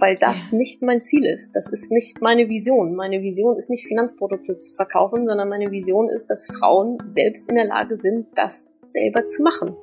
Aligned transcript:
weil 0.00 0.16
das 0.16 0.50
ja. 0.52 0.58
nicht 0.58 0.82
mein 0.82 1.00
Ziel 1.00 1.24
ist. 1.24 1.56
Das 1.56 1.70
ist 1.70 1.90
nicht 1.90 2.20
meine 2.20 2.48
Vision. 2.48 2.94
Meine 2.94 3.20
Vision 3.22 3.56
ist 3.56 3.68
nicht 3.68 3.86
Finanzprodukte 3.86 4.58
zu 4.58 4.74
verkaufen, 4.74 5.26
sondern 5.26 5.48
meine 5.48 5.70
Vision 5.70 6.08
ist, 6.08 6.26
dass 6.26 6.46
Frauen 6.46 6.98
selbst 7.04 7.48
in 7.48 7.56
der 7.56 7.66
Lage 7.66 7.96
sind, 7.96 8.26
das 8.34 8.72
selber 8.86 9.24
zu 9.26 9.42
machen. 9.42 9.76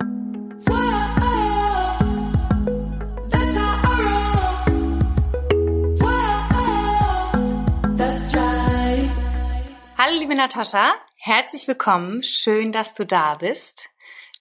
Hallo 9.97 10.20
liebe 10.20 10.36
Natascha, 10.36 10.93
herzlich 11.16 11.68
willkommen. 11.68 12.21
Schön, 12.23 12.71
dass 12.71 12.93
du 12.93 13.05
da 13.05 13.36
bist. 13.36 13.89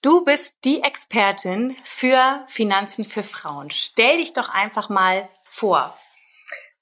Du 0.01 0.23
bist 0.23 0.53
die 0.63 0.83
Expertin 0.83 1.75
für 1.83 2.43
Finanzen 2.47 3.03
für 3.03 3.23
Frauen. 3.23 3.71
Stell 3.71 4.17
dich 4.17 4.33
doch 4.33 4.49
einfach 4.49 4.89
mal 4.89 5.27
vor. 5.55 5.97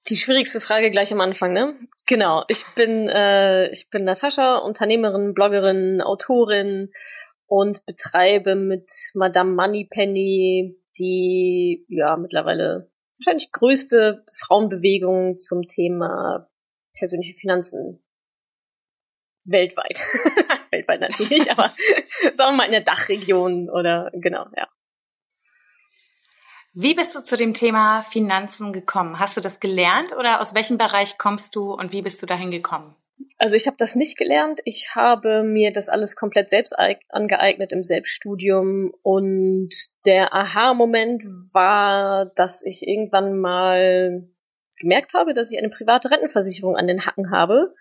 Die 0.10 0.18
schwierigste 0.18 0.60
Frage 0.60 0.92
gleich 0.92 1.14
am 1.14 1.22
Anfang, 1.22 1.54
ne? 1.54 1.80
Genau, 2.06 2.44
ich 2.50 2.66
bin 2.76 3.08
äh, 3.08 3.70
ich 3.70 3.90
bin 3.90 4.04
Natascha, 4.04 4.58
Unternehmerin, 4.58 5.34
Bloggerin, 5.34 6.02
Autorin 6.02 6.92
und 7.46 7.86
betreibe 7.86 8.56
mit 8.56 8.92
Madame 9.14 9.54
Moneypenny 9.54 10.78
die 11.00 11.86
ja 11.88 12.18
mittlerweile 12.18 12.92
wahrscheinlich 13.18 13.52
größte 13.52 14.24
Frauenbewegung 14.34 15.38
zum 15.38 15.64
Thema 15.68 16.50
persönliche 16.98 17.34
Finanzen 17.34 18.04
weltweit. 19.46 20.00
weltweit 20.72 21.02
natürlich, 21.02 21.52
aber 21.52 21.74
sagen 22.36 22.54
wir 22.54 22.58
mal 22.58 22.66
in 22.66 22.72
der 22.72 22.82
Dachregion 22.82 23.70
oder 23.70 24.12
genau, 24.14 24.46
ja. 24.56 24.68
Wie 26.76 26.96
bist 26.96 27.14
du 27.16 27.22
zu 27.22 27.38
dem 27.38 27.54
Thema 27.54 28.02
Finanzen 28.02 28.74
gekommen? 28.74 29.20
Hast 29.20 29.38
du 29.38 29.42
das 29.42 29.60
gelernt 29.60 30.12
oder 30.18 30.42
aus 30.42 30.56
welchem 30.56 30.80
Bereich 30.80 31.20
kommst 31.20 31.56
du 31.56 31.72
und 31.72 31.94
wie 31.94 32.02
bist 32.02 32.20
du 32.22 32.26
dahin 32.26 32.50
gekommen? 32.50 32.96
Also 33.38 33.56
ich 33.56 33.68
habe 33.68 33.78
das 33.78 33.96
nicht 33.96 34.18
gelernt. 34.18 34.60
Ich 34.66 34.96
habe 34.96 35.44
mir 35.44 35.72
das 35.72 35.88
alles 35.88 36.16
komplett 36.16 36.50
selbst 36.50 36.76
angeeignet 37.10 37.72
im 37.72 37.84
Selbststudium 37.84 38.92
und 39.04 39.70
der 40.08 40.34
Aha-Moment 40.34 41.24
war, 41.54 42.26
dass 42.34 42.64
ich 42.66 42.88
irgendwann 42.88 43.40
mal 43.40 44.28
gemerkt 44.78 45.14
habe, 45.14 45.36
dass 45.36 45.52
ich 45.52 45.60
eine 45.60 45.70
private 45.70 46.10
Rentenversicherung 46.10 46.76
an 46.76 46.88
den 46.88 47.06
Hacken 47.06 47.30
habe 47.30 47.76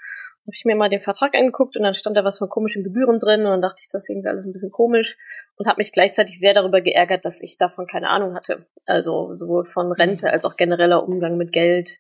habe 0.45 0.55
ich 0.55 0.65
mir 0.65 0.75
mal 0.75 0.89
den 0.89 1.01
Vertrag 1.01 1.37
angeguckt 1.37 1.77
und 1.77 1.85
dann 1.85 1.95
stand 1.95 2.17
da 2.17 2.25
was 2.25 2.39
von 2.39 2.49
komischen 2.49 2.83
Gebühren 2.83 3.19
drin 3.19 3.41
und 3.41 3.51
dann 3.51 3.63
dachte 3.63 3.81
ich, 3.81 3.89
das 3.89 4.05
ist 4.05 4.11
irgendwie 4.11 4.29
alles 4.29 4.45
ein 4.45 4.53
bisschen 4.53 4.73
komisch 4.73 5.17
und 5.57 5.69
habe 5.69 5.79
mich 5.79 5.93
gleichzeitig 5.93 6.39
sehr 6.39 6.53
darüber 6.53 6.81
geärgert, 6.81 7.25
dass 7.25 7.43
ich 7.43 7.59
davon 7.59 7.87
keine 7.87 8.09
Ahnung 8.09 8.35
hatte. 8.35 8.67
Also 8.85 9.37
sowohl 9.37 9.65
von 9.65 9.93
Rente 9.93 10.33
als 10.33 10.45
auch 10.45 10.57
genereller 10.57 11.05
Umgang 11.05 11.37
mit 11.37 11.53
Geld. 11.53 11.99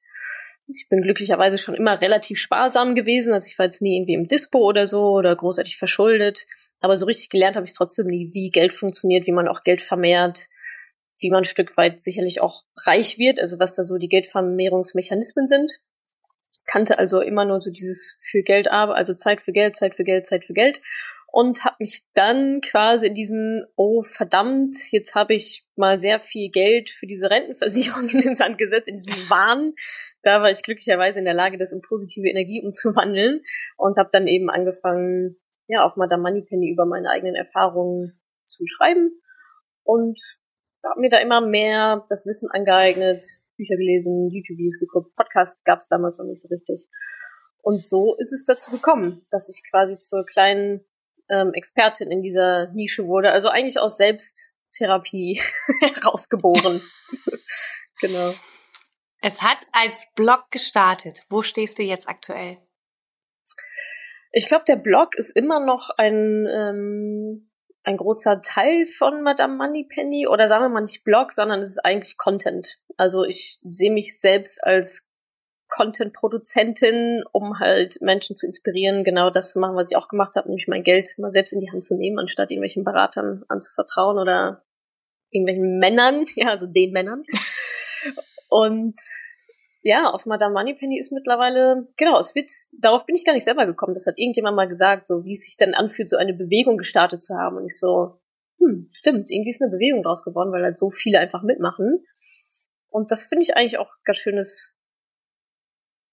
Ich 0.66 0.88
bin 0.88 1.02
glücklicherweise 1.02 1.56
schon 1.56 1.74
immer 1.74 2.00
relativ 2.00 2.38
sparsam 2.40 2.96
gewesen, 2.96 3.32
also 3.32 3.46
ich 3.46 3.58
war 3.58 3.66
jetzt 3.66 3.82
nie 3.82 3.96
irgendwie 3.96 4.14
im 4.14 4.26
Dispo 4.26 4.58
oder 4.58 4.88
so 4.88 5.12
oder 5.12 5.34
großartig 5.36 5.76
verschuldet, 5.76 6.46
aber 6.80 6.96
so 6.96 7.06
richtig 7.06 7.30
gelernt 7.30 7.54
habe 7.54 7.66
ich 7.66 7.74
trotzdem 7.74 8.08
nie, 8.08 8.30
wie 8.32 8.50
Geld 8.50 8.72
funktioniert, 8.72 9.26
wie 9.26 9.32
man 9.32 9.46
auch 9.46 9.62
Geld 9.62 9.80
vermehrt, 9.80 10.48
wie 11.20 11.30
man 11.30 11.42
ein 11.42 11.44
Stück 11.44 11.76
weit 11.76 12.00
sicherlich 12.00 12.40
auch 12.40 12.64
reich 12.76 13.18
wird, 13.18 13.38
also 13.38 13.60
was 13.60 13.76
da 13.76 13.84
so 13.84 13.98
die 13.98 14.08
Geldvermehrungsmechanismen 14.08 15.46
sind 15.46 15.80
kannte 16.72 16.98
also 16.98 17.20
immer 17.20 17.44
nur 17.44 17.60
so 17.60 17.70
dieses 17.70 18.18
für 18.22 18.42
Geld 18.42 18.70
aber, 18.70 18.96
also 18.96 19.12
Zeit 19.14 19.42
für 19.42 19.52
Geld, 19.52 19.76
Zeit 19.76 19.94
für 19.94 20.04
Geld, 20.04 20.26
Zeit 20.26 20.44
für 20.44 20.54
Geld 20.54 20.80
und 21.32 21.64
habe 21.64 21.76
mich 21.80 22.02
dann 22.14 22.60
quasi 22.60 23.06
in 23.06 23.14
diesem 23.14 23.64
oh 23.76 24.02
verdammt, 24.02 24.76
jetzt 24.90 25.14
habe 25.14 25.34
ich 25.34 25.66
mal 25.76 25.98
sehr 25.98 26.20
viel 26.20 26.50
Geld 26.50 26.90
für 26.90 27.06
diese 27.06 27.30
Rentenversicherung 27.30 28.08
in 28.12 28.20
den 28.20 28.34
Sand 28.34 28.58
gesetzt, 28.58 28.88
in 28.88 28.96
diesem 28.96 29.14
Wahn. 29.30 29.72
Da 30.22 30.42
war 30.42 30.50
ich 30.50 30.62
glücklicherweise 30.62 31.18
in 31.18 31.24
der 31.24 31.34
Lage, 31.34 31.58
das 31.58 31.72
in 31.72 31.80
positive 31.80 32.28
Energie 32.28 32.62
umzuwandeln 32.62 33.42
und 33.76 33.96
habe 33.96 34.10
dann 34.12 34.26
eben 34.26 34.50
angefangen, 34.50 35.36
ja, 35.68 35.84
auf 35.84 35.96
Madame 35.96 36.22
Moneypenny 36.22 36.70
über 36.70 36.84
meine 36.84 37.08
eigenen 37.08 37.34
Erfahrungen 37.34 38.20
zu 38.46 38.64
schreiben 38.66 39.10
und 39.84 40.20
habe 40.84 41.00
mir 41.00 41.10
da 41.10 41.18
immer 41.18 41.40
mehr 41.40 42.04
das 42.08 42.26
Wissen 42.26 42.50
angeeignet, 42.50 43.24
Bücher 43.56 43.76
gelesen, 43.76 44.30
YouTube-Videos 44.30 44.78
geguckt, 44.78 45.14
Podcast 45.16 45.64
gab 45.64 45.80
es 45.80 45.88
damals 45.88 46.18
noch 46.18 46.26
nicht 46.26 46.40
so 46.40 46.48
richtig. 46.48 46.88
Und 47.62 47.86
so 47.86 48.16
ist 48.18 48.32
es 48.32 48.44
dazu 48.44 48.72
gekommen, 48.72 49.24
dass 49.30 49.48
ich 49.48 49.62
quasi 49.70 49.98
zur 49.98 50.24
kleinen 50.26 50.84
ähm, 51.28 51.52
Expertin 51.54 52.10
in 52.10 52.22
dieser 52.22 52.72
Nische 52.72 53.06
wurde. 53.06 53.30
Also 53.30 53.48
eigentlich 53.48 53.78
aus 53.78 53.96
Selbsttherapie 53.96 55.40
herausgeboren. 55.80 56.82
genau. 58.00 58.32
Es 59.20 59.42
hat 59.42 59.66
als 59.72 60.08
Blog 60.16 60.50
gestartet. 60.50 61.22
Wo 61.28 61.42
stehst 61.42 61.78
du 61.78 61.82
jetzt 61.84 62.08
aktuell? 62.08 62.58
Ich 64.32 64.48
glaube, 64.48 64.64
der 64.66 64.76
Blog 64.76 65.14
ist 65.14 65.36
immer 65.36 65.64
noch 65.64 65.90
ein 65.96 66.48
ähm, 66.50 67.52
ein 67.84 67.96
großer 67.96 68.42
Teil 68.42 68.86
von 68.86 69.22
Madame 69.22 69.56
Moneypenny 69.56 70.26
oder 70.26 70.48
sagen 70.48 70.64
wir 70.64 70.68
mal 70.68 70.82
nicht 70.82 71.04
Blog, 71.04 71.32
sondern 71.32 71.60
es 71.60 71.70
ist 71.70 71.84
eigentlich 71.84 72.16
Content. 72.16 72.78
Also 72.96 73.24
ich 73.24 73.58
sehe 73.62 73.92
mich 73.92 74.18
selbst 74.18 74.62
als 74.64 75.08
Content-Produzentin, 75.68 77.24
um 77.32 77.58
halt 77.58 77.98
Menschen 78.02 78.36
zu 78.36 78.46
inspirieren, 78.46 79.04
genau 79.04 79.30
das 79.30 79.52
zu 79.52 79.58
machen, 79.58 79.76
was 79.76 79.90
ich 79.90 79.96
auch 79.96 80.08
gemacht 80.08 80.36
habe, 80.36 80.48
nämlich 80.48 80.68
mein 80.68 80.82
Geld 80.82 81.08
mal 81.18 81.30
selbst 81.30 81.52
in 81.52 81.60
die 81.60 81.70
Hand 81.70 81.82
zu 81.82 81.96
nehmen, 81.96 82.18
anstatt 82.18 82.50
irgendwelchen 82.50 82.84
Beratern 82.84 83.44
anzuvertrauen 83.48 84.18
oder 84.18 84.64
irgendwelchen 85.30 85.78
Männern, 85.78 86.26
ja, 86.36 86.48
also 86.48 86.66
den 86.66 86.92
Männern. 86.92 87.24
Und 88.48 88.98
ja, 89.82 90.10
aus 90.10 90.26
Madame 90.26 90.52
Moneypenny 90.52 90.98
ist 90.98 91.10
mittlerweile, 91.10 91.88
genau, 91.96 92.18
es 92.18 92.34
wird, 92.34 92.50
darauf 92.78 93.04
bin 93.06 93.16
ich 93.16 93.24
gar 93.24 93.32
nicht 93.32 93.44
selber 93.44 93.66
gekommen. 93.66 93.94
Das 93.94 94.06
hat 94.06 94.18
irgendjemand 94.18 94.56
mal 94.56 94.68
gesagt, 94.68 95.06
so 95.06 95.24
wie 95.24 95.32
es 95.32 95.44
sich 95.44 95.56
denn 95.56 95.74
anfühlt, 95.74 96.08
so 96.08 96.16
eine 96.16 96.34
Bewegung 96.34 96.76
gestartet 96.76 97.22
zu 97.22 97.34
haben. 97.34 97.56
Und 97.56 97.66
ich 97.66 97.78
so, 97.78 98.20
hm, 98.58 98.88
stimmt, 98.92 99.30
irgendwie 99.30 99.50
ist 99.50 99.60
eine 99.60 99.72
Bewegung 99.72 100.02
draus 100.02 100.22
geworden, 100.22 100.52
weil 100.52 100.62
halt 100.62 100.78
so 100.78 100.90
viele 100.90 101.18
einfach 101.18 101.42
mitmachen. 101.42 102.04
Und 102.92 103.10
das 103.10 103.24
finde 103.24 103.42
ich 103.42 103.56
eigentlich 103.56 103.78
auch 103.78 103.96
ganz 104.04 104.18
schönes, 104.18 104.76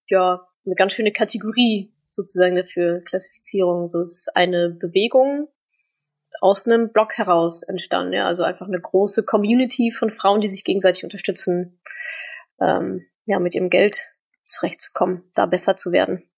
ja, 0.08 0.48
eine 0.66 0.76
ganz 0.76 0.94
schöne 0.94 1.12
Kategorie 1.12 1.94
sozusagen 2.10 2.56
dafür, 2.56 3.02
Klassifizierung. 3.02 3.90
So 3.90 4.02
ist 4.02 4.32
eine 4.34 4.70
Bewegung 4.70 5.50
aus 6.42 6.66
einem 6.66 6.92
Blog 6.92 7.18
heraus 7.18 7.64
entstanden, 7.64 8.14
ja, 8.14 8.26
also 8.26 8.44
einfach 8.44 8.68
eine 8.68 8.80
große 8.80 9.26
Community 9.26 9.92
von 9.92 10.10
Frauen, 10.10 10.42
die 10.42 10.48
sich 10.48 10.64
gegenseitig 10.64 11.04
unterstützen. 11.04 11.82
Ähm, 12.62 13.06
ja, 13.26 13.40
mit 13.40 13.56
ihrem 13.56 13.70
Geld 13.70 14.16
zurechtzukommen, 14.46 15.24
da 15.34 15.46
besser 15.46 15.76
zu 15.76 15.92
werden. 15.92 16.29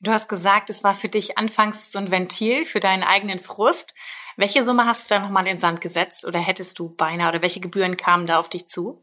Du 0.00 0.12
hast 0.12 0.28
gesagt, 0.28 0.70
es 0.70 0.84
war 0.84 0.94
für 0.94 1.08
dich 1.08 1.38
anfangs 1.38 1.90
so 1.90 1.98
ein 1.98 2.12
Ventil 2.12 2.64
für 2.64 2.78
deinen 2.78 3.02
eigenen 3.02 3.40
Frust. 3.40 3.94
Welche 4.36 4.62
Summe 4.62 4.86
hast 4.86 5.10
du 5.10 5.14
da 5.14 5.20
nochmal 5.20 5.44
in 5.44 5.54
den 5.54 5.58
Sand 5.58 5.80
gesetzt 5.80 6.24
oder 6.24 6.38
hättest 6.38 6.78
du 6.78 6.94
beinahe 6.94 7.30
oder 7.30 7.42
welche 7.42 7.58
Gebühren 7.58 7.96
kamen 7.96 8.26
da 8.26 8.38
auf 8.38 8.48
dich 8.48 8.68
zu? 8.68 9.02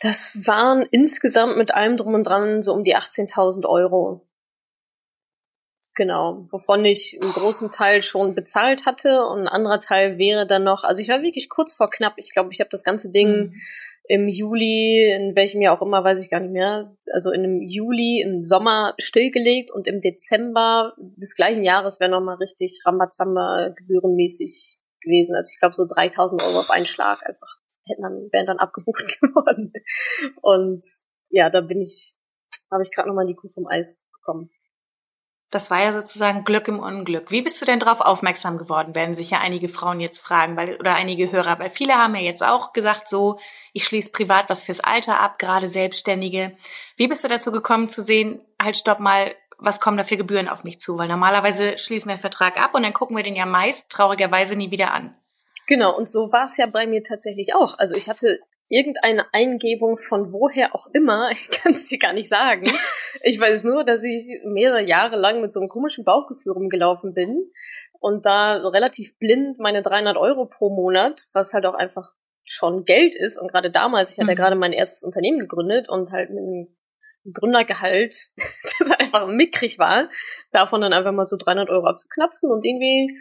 Das 0.00 0.46
waren 0.46 0.82
insgesamt 0.82 1.56
mit 1.56 1.74
allem 1.74 1.96
drum 1.96 2.14
und 2.14 2.24
dran 2.24 2.62
so 2.62 2.72
um 2.72 2.84
die 2.84 2.96
18.000 2.96 3.66
Euro. 3.66 4.24
Genau, 5.96 6.46
wovon 6.48 6.84
ich 6.84 7.18
einen 7.20 7.32
großen 7.32 7.72
Teil 7.72 8.04
schon 8.04 8.36
bezahlt 8.36 8.86
hatte 8.86 9.26
und 9.26 9.40
ein 9.40 9.48
anderer 9.48 9.80
Teil 9.80 10.16
wäre 10.16 10.46
dann 10.46 10.62
noch, 10.62 10.84
also 10.84 11.02
ich 11.02 11.08
war 11.08 11.22
wirklich 11.22 11.48
kurz 11.48 11.74
vor 11.74 11.90
knapp. 11.90 12.14
Ich 12.16 12.32
glaube, 12.32 12.50
ich 12.52 12.60
habe 12.60 12.70
das 12.70 12.84
ganze 12.84 13.10
Ding 13.10 13.50
mhm 13.50 13.60
im 14.10 14.28
Juli, 14.28 15.08
in 15.14 15.36
welchem 15.36 15.62
Jahr 15.62 15.78
auch 15.78 15.86
immer, 15.86 16.02
weiß 16.02 16.20
ich 16.20 16.30
gar 16.30 16.40
nicht 16.40 16.50
mehr, 16.50 16.96
also 17.12 17.30
in 17.30 17.44
einem 17.44 17.62
Juli, 17.62 18.22
im 18.26 18.42
Sommer 18.42 18.94
stillgelegt 18.98 19.70
und 19.70 19.86
im 19.86 20.00
Dezember 20.00 20.94
des 20.98 21.36
gleichen 21.36 21.62
Jahres 21.62 22.00
wäre 22.00 22.10
nochmal 22.10 22.34
richtig 22.36 22.80
Rambazamba 22.84 23.68
gebührenmäßig 23.76 24.78
gewesen. 25.00 25.36
Also 25.36 25.50
ich 25.54 25.60
glaube 25.60 25.74
so 25.74 25.86
3000 25.86 26.42
Euro 26.42 26.58
auf 26.58 26.70
einen 26.70 26.86
Schlag 26.86 27.24
einfach 27.24 27.60
hätten 27.88 28.02
dann, 28.02 28.28
wären 28.32 28.46
dann 28.46 28.58
abgebucht 28.58 29.06
geworden. 29.20 29.72
Und 30.42 30.84
ja, 31.28 31.48
da 31.48 31.60
bin 31.60 31.80
ich, 31.80 32.14
habe 32.68 32.82
ich 32.82 32.90
gerade 32.90 33.08
nochmal 33.08 33.26
die 33.26 33.36
Kuh 33.36 33.48
vom 33.48 33.68
Eis 33.68 34.04
bekommen. 34.12 34.50
Das 35.50 35.70
war 35.70 35.82
ja 35.82 35.92
sozusagen 35.92 36.44
Glück 36.44 36.68
im 36.68 36.78
Unglück. 36.78 37.32
Wie 37.32 37.42
bist 37.42 37.60
du 37.60 37.66
denn 37.66 37.80
darauf 37.80 38.00
aufmerksam 38.00 38.56
geworden, 38.56 38.94
werden 38.94 39.16
sich 39.16 39.30
ja 39.30 39.40
einige 39.40 39.68
Frauen 39.68 39.98
jetzt 39.98 40.20
fragen, 40.20 40.56
weil, 40.56 40.76
oder 40.76 40.94
einige 40.94 41.32
Hörer, 41.32 41.58
weil 41.58 41.70
viele 41.70 41.94
haben 41.94 42.14
ja 42.14 42.20
jetzt 42.20 42.42
auch 42.44 42.72
gesagt, 42.72 43.08
so, 43.08 43.40
ich 43.72 43.84
schließe 43.84 44.10
privat 44.10 44.48
was 44.48 44.62
fürs 44.62 44.80
Alter 44.80 45.18
ab, 45.18 45.40
gerade 45.40 45.66
Selbstständige. 45.66 46.56
Wie 46.96 47.08
bist 47.08 47.24
du 47.24 47.28
dazu 47.28 47.50
gekommen 47.50 47.88
zu 47.88 48.00
sehen, 48.00 48.40
halt 48.62 48.76
stopp 48.76 49.00
mal, 49.00 49.34
was 49.58 49.80
kommen 49.80 49.96
da 49.96 50.04
für 50.04 50.16
Gebühren 50.16 50.48
auf 50.48 50.62
mich 50.62 50.80
zu? 50.80 50.96
Weil 50.96 51.08
normalerweise 51.08 51.78
schließen 51.78 52.08
wir 52.08 52.14
einen 52.14 52.20
Vertrag 52.20 52.56
ab 52.62 52.74
und 52.74 52.82
dann 52.82 52.92
gucken 52.92 53.16
wir 53.16 53.24
den 53.24 53.36
ja 53.36 53.44
meist 53.44 53.90
traurigerweise 53.90 54.54
nie 54.56 54.70
wieder 54.70 54.92
an. 54.92 55.16
Genau, 55.66 55.96
und 55.96 56.10
so 56.10 56.32
war 56.32 56.46
es 56.46 56.56
ja 56.56 56.66
bei 56.66 56.86
mir 56.86 57.02
tatsächlich 57.02 57.54
auch. 57.54 57.78
Also 57.78 57.94
ich 57.94 58.08
hatte 58.08 58.40
irgendeine 58.70 59.26
Eingebung 59.34 59.98
von 59.98 60.32
woher 60.32 60.74
auch 60.74 60.86
immer, 60.94 61.30
ich 61.32 61.50
kann 61.50 61.72
es 61.72 61.88
dir 61.88 61.98
gar 61.98 62.14
nicht 62.14 62.28
sagen. 62.28 62.70
Ich 63.22 63.38
weiß 63.38 63.64
nur, 63.64 63.84
dass 63.84 64.02
ich 64.02 64.40
mehrere 64.44 64.82
Jahre 64.82 65.16
lang 65.16 65.42
mit 65.42 65.52
so 65.52 65.60
einem 65.60 65.68
komischen 65.68 66.04
Bauchgefühl 66.04 66.52
rumgelaufen 66.52 67.12
bin 67.12 67.50
und 67.98 68.24
da 68.24 68.56
relativ 68.68 69.18
blind 69.18 69.58
meine 69.58 69.82
300 69.82 70.16
Euro 70.16 70.46
pro 70.46 70.70
Monat, 70.70 71.26
was 71.32 71.52
halt 71.52 71.66
auch 71.66 71.74
einfach 71.74 72.14
schon 72.44 72.84
Geld 72.84 73.14
ist 73.14 73.38
und 73.38 73.50
gerade 73.50 73.70
damals, 73.70 74.12
ich 74.12 74.18
hatte 74.18 74.24
mhm. 74.24 74.30
ja 74.30 74.34
gerade 74.36 74.56
mein 74.56 74.72
erstes 74.72 75.02
Unternehmen 75.02 75.40
gegründet 75.40 75.88
und 75.88 76.10
halt 76.10 76.30
mit 76.30 76.38
einem 76.38 76.76
Gründergehalt, 77.32 78.16
das 78.78 78.92
einfach 78.92 79.26
mickrig 79.26 79.78
war, 79.78 80.08
davon 80.52 80.80
dann 80.80 80.92
einfach 80.92 81.12
mal 81.12 81.26
so 81.26 81.36
300 81.36 81.68
Euro 81.68 81.86
abzuknapsen 81.86 82.50
und 82.50 82.64
irgendwie 82.64 83.14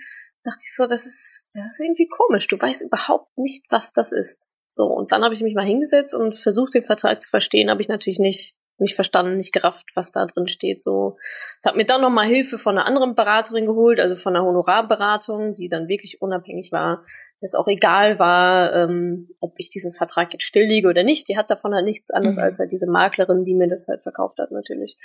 dachte 0.43 0.61
ich 0.63 0.73
so, 0.73 0.85
das 0.85 1.05
ist, 1.05 1.49
das 1.53 1.65
ist 1.65 1.79
irgendwie 1.81 2.07
komisch. 2.07 2.47
Du 2.47 2.59
weißt 2.59 2.83
überhaupt 2.83 3.37
nicht, 3.37 3.65
was 3.69 3.91
das 3.91 4.11
ist. 4.11 4.53
So, 4.69 4.85
und 4.85 5.11
dann 5.11 5.23
habe 5.23 5.33
ich 5.33 5.41
mich 5.41 5.55
mal 5.55 5.65
hingesetzt 5.65 6.13
und 6.13 6.35
versucht, 6.35 6.75
den 6.75 6.83
Vertrag 6.83 7.21
zu 7.21 7.29
verstehen, 7.29 7.69
habe 7.69 7.81
ich 7.81 7.89
natürlich 7.89 8.19
nicht 8.19 8.55
nicht 8.79 8.95
verstanden, 8.95 9.37
nicht 9.37 9.51
gerafft, 9.51 9.87
was 9.95 10.11
da 10.11 10.25
drin 10.25 10.47
steht. 10.47 10.81
So, 10.81 11.17
ich 11.59 11.65
habe 11.65 11.77
mir 11.77 11.85
dann 11.85 12.01
noch 12.01 12.09
mal 12.09 12.25
Hilfe 12.25 12.57
von 12.57 12.77
einer 12.77 12.87
anderen 12.87 13.15
Beraterin 13.15 13.65
geholt, 13.65 13.99
also 13.99 14.15
von 14.15 14.35
einer 14.35 14.45
Honorarberatung, 14.45 15.53
die 15.53 15.69
dann 15.69 15.87
wirklich 15.87 16.21
unabhängig 16.21 16.71
war, 16.71 17.03
dass 17.41 17.55
auch 17.55 17.67
egal 17.67 18.19
war, 18.19 18.73
ähm, 18.73 19.29
ob 19.39 19.53
ich 19.57 19.69
diesen 19.69 19.91
Vertrag 19.91 20.33
jetzt 20.33 20.45
stilllege 20.45 20.87
oder 20.87 21.03
nicht. 21.03 21.27
Die 21.27 21.37
hat 21.37 21.51
davon 21.51 21.73
halt 21.73 21.85
nichts 21.85 22.09
anderes 22.09 22.37
mhm. 22.37 22.43
als 22.43 22.59
halt 22.59 22.71
diese 22.71 22.87
Maklerin, 22.87 23.43
die 23.43 23.55
mir 23.55 23.67
das 23.67 23.87
halt 23.87 24.01
verkauft 24.01 24.39
hat, 24.39 24.51
natürlich. 24.51 24.97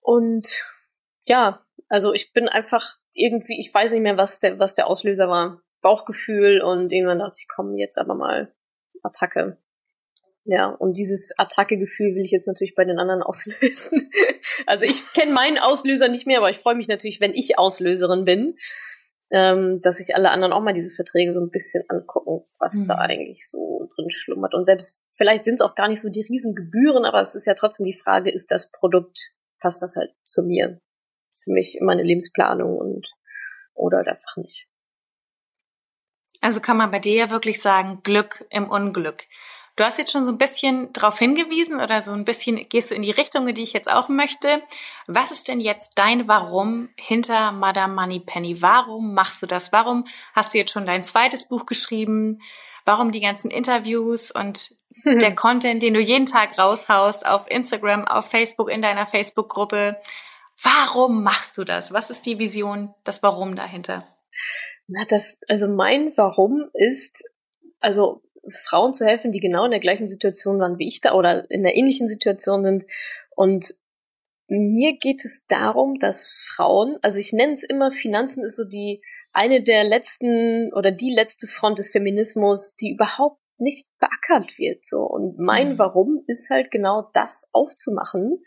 Und 0.00 0.64
ja, 1.26 1.64
also 1.88 2.12
ich 2.12 2.32
bin 2.32 2.48
einfach 2.48 2.98
irgendwie, 3.14 3.58
ich 3.58 3.72
weiß 3.72 3.92
nicht 3.92 4.02
mehr, 4.02 4.18
was 4.18 4.40
der, 4.40 4.58
was 4.58 4.74
der 4.74 4.88
Auslöser 4.88 5.28
war. 5.28 5.62
Bauchgefühl 5.84 6.62
und 6.62 6.90
irgendwann 6.90 7.18
dachte 7.18 7.36
ich, 7.38 7.46
komm, 7.46 7.76
jetzt 7.76 7.98
aber 7.98 8.14
mal 8.14 8.52
Attacke. 9.02 9.58
Ja, 10.46 10.68
und 10.68 10.96
dieses 10.96 11.32
Attacke-Gefühl 11.38 12.14
will 12.14 12.24
ich 12.24 12.30
jetzt 12.30 12.48
natürlich 12.48 12.74
bei 12.74 12.84
den 12.84 12.98
anderen 12.98 13.22
auslösen. 13.22 14.10
also 14.66 14.86
ich 14.86 15.12
kenne 15.12 15.32
meinen 15.32 15.58
Auslöser 15.58 16.08
nicht 16.08 16.26
mehr, 16.26 16.38
aber 16.38 16.50
ich 16.50 16.58
freue 16.58 16.74
mich 16.74 16.88
natürlich, 16.88 17.20
wenn 17.20 17.34
ich 17.34 17.58
Auslöserin 17.58 18.24
bin, 18.24 18.56
ähm, 19.30 19.80
dass 19.82 19.98
sich 19.98 20.16
alle 20.16 20.30
anderen 20.30 20.52
auch 20.52 20.62
mal 20.62 20.74
diese 20.74 20.90
Verträge 20.90 21.34
so 21.34 21.40
ein 21.40 21.50
bisschen 21.50 21.84
angucken, 21.88 22.44
was 22.58 22.74
mhm. 22.74 22.86
da 22.86 22.94
eigentlich 22.96 23.48
so 23.48 23.86
drin 23.94 24.10
schlummert. 24.10 24.54
Und 24.54 24.64
selbst 24.64 25.02
vielleicht 25.16 25.44
sind 25.44 25.56
es 25.56 25.60
auch 25.60 25.74
gar 25.74 25.88
nicht 25.88 26.00
so 26.00 26.08
die 26.08 26.22
Riesengebühren, 26.22 27.04
aber 27.04 27.20
es 27.20 27.34
ist 27.34 27.46
ja 27.46 27.54
trotzdem 27.54 27.84
die 27.84 27.96
Frage, 27.96 28.32
ist 28.32 28.50
das 28.50 28.70
Produkt, 28.70 29.34
passt 29.60 29.82
das 29.82 29.96
halt 29.96 30.12
zu 30.24 30.42
mir? 30.44 30.80
Für 31.34 31.52
mich 31.52 31.76
in 31.78 31.84
meine 31.84 32.02
Lebensplanung 32.02 32.78
und 32.78 33.06
oder 33.74 33.98
einfach 33.98 34.36
nicht. 34.36 34.68
Also 36.44 36.60
kann 36.60 36.76
man 36.76 36.90
bei 36.90 36.98
dir 36.98 37.14
ja 37.14 37.30
wirklich 37.30 37.62
sagen, 37.62 38.00
Glück 38.02 38.44
im 38.50 38.68
Unglück. 38.68 39.24
Du 39.76 39.84
hast 39.84 39.96
jetzt 39.96 40.12
schon 40.12 40.26
so 40.26 40.32
ein 40.32 40.36
bisschen 40.36 40.92
darauf 40.92 41.18
hingewiesen 41.18 41.80
oder 41.80 42.02
so 42.02 42.12
ein 42.12 42.26
bisschen 42.26 42.68
gehst 42.68 42.90
du 42.90 42.94
in 42.94 43.00
die 43.00 43.12
Richtung, 43.12 43.48
in 43.48 43.54
die 43.54 43.62
ich 43.62 43.72
jetzt 43.72 43.90
auch 43.90 44.10
möchte. 44.10 44.62
Was 45.06 45.30
ist 45.30 45.48
denn 45.48 45.58
jetzt 45.58 45.92
dein 45.94 46.28
Warum 46.28 46.90
hinter 46.96 47.50
Madame 47.50 47.94
Moneypenny? 47.94 48.60
Warum 48.60 49.14
machst 49.14 49.42
du 49.42 49.46
das? 49.46 49.72
Warum 49.72 50.04
hast 50.34 50.52
du 50.52 50.58
jetzt 50.58 50.70
schon 50.70 50.84
dein 50.84 51.02
zweites 51.02 51.48
Buch 51.48 51.64
geschrieben? 51.64 52.42
Warum 52.84 53.10
die 53.10 53.20
ganzen 53.20 53.50
Interviews 53.50 54.30
und 54.30 54.74
der 55.06 55.34
Content, 55.34 55.82
den 55.82 55.94
du 55.94 56.00
jeden 56.00 56.26
Tag 56.26 56.58
raushaust 56.58 57.24
auf 57.24 57.50
Instagram, 57.50 58.06
auf 58.06 58.28
Facebook, 58.28 58.70
in 58.70 58.82
deiner 58.82 59.06
Facebook-Gruppe? 59.06 59.98
Warum 60.62 61.22
machst 61.22 61.56
du 61.56 61.64
das? 61.64 61.94
Was 61.94 62.10
ist 62.10 62.26
die 62.26 62.38
Vision, 62.38 62.92
das 63.02 63.22
Warum 63.22 63.56
dahinter? 63.56 64.06
Na, 64.86 65.04
das, 65.06 65.40
also 65.48 65.66
mein 65.68 66.16
Warum 66.16 66.68
ist, 66.74 67.24
also 67.80 68.22
Frauen 68.50 68.92
zu 68.92 69.06
helfen, 69.06 69.32
die 69.32 69.40
genau 69.40 69.64
in 69.64 69.70
der 69.70 69.80
gleichen 69.80 70.06
Situation 70.06 70.60
waren 70.60 70.78
wie 70.78 70.88
ich 70.88 71.00
da 71.00 71.14
oder 71.14 71.50
in 71.50 71.64
einer 71.64 71.74
ähnlichen 71.74 72.08
Situation 72.08 72.62
sind. 72.62 72.84
Und 73.36 73.74
mir 74.48 74.98
geht 74.98 75.24
es 75.24 75.46
darum, 75.46 75.98
dass 75.98 76.28
Frauen, 76.28 76.98
also 77.02 77.18
ich 77.18 77.32
nenne 77.32 77.54
es 77.54 77.64
immer, 77.64 77.90
Finanzen 77.90 78.44
ist 78.44 78.56
so 78.56 78.64
die 78.64 79.02
eine 79.32 79.62
der 79.62 79.84
letzten 79.84 80.72
oder 80.74 80.92
die 80.92 81.12
letzte 81.12 81.46
Front 81.46 81.78
des 81.78 81.90
Feminismus, 81.90 82.76
die 82.76 82.92
überhaupt 82.92 83.40
nicht 83.58 83.88
beackert 83.98 84.58
wird. 84.58 84.84
So 84.84 85.00
und 85.00 85.38
mein 85.38 85.70
mhm. 85.70 85.78
Warum 85.78 86.24
ist 86.26 86.50
halt 86.50 86.70
genau 86.70 87.10
das 87.14 87.48
aufzumachen 87.52 88.42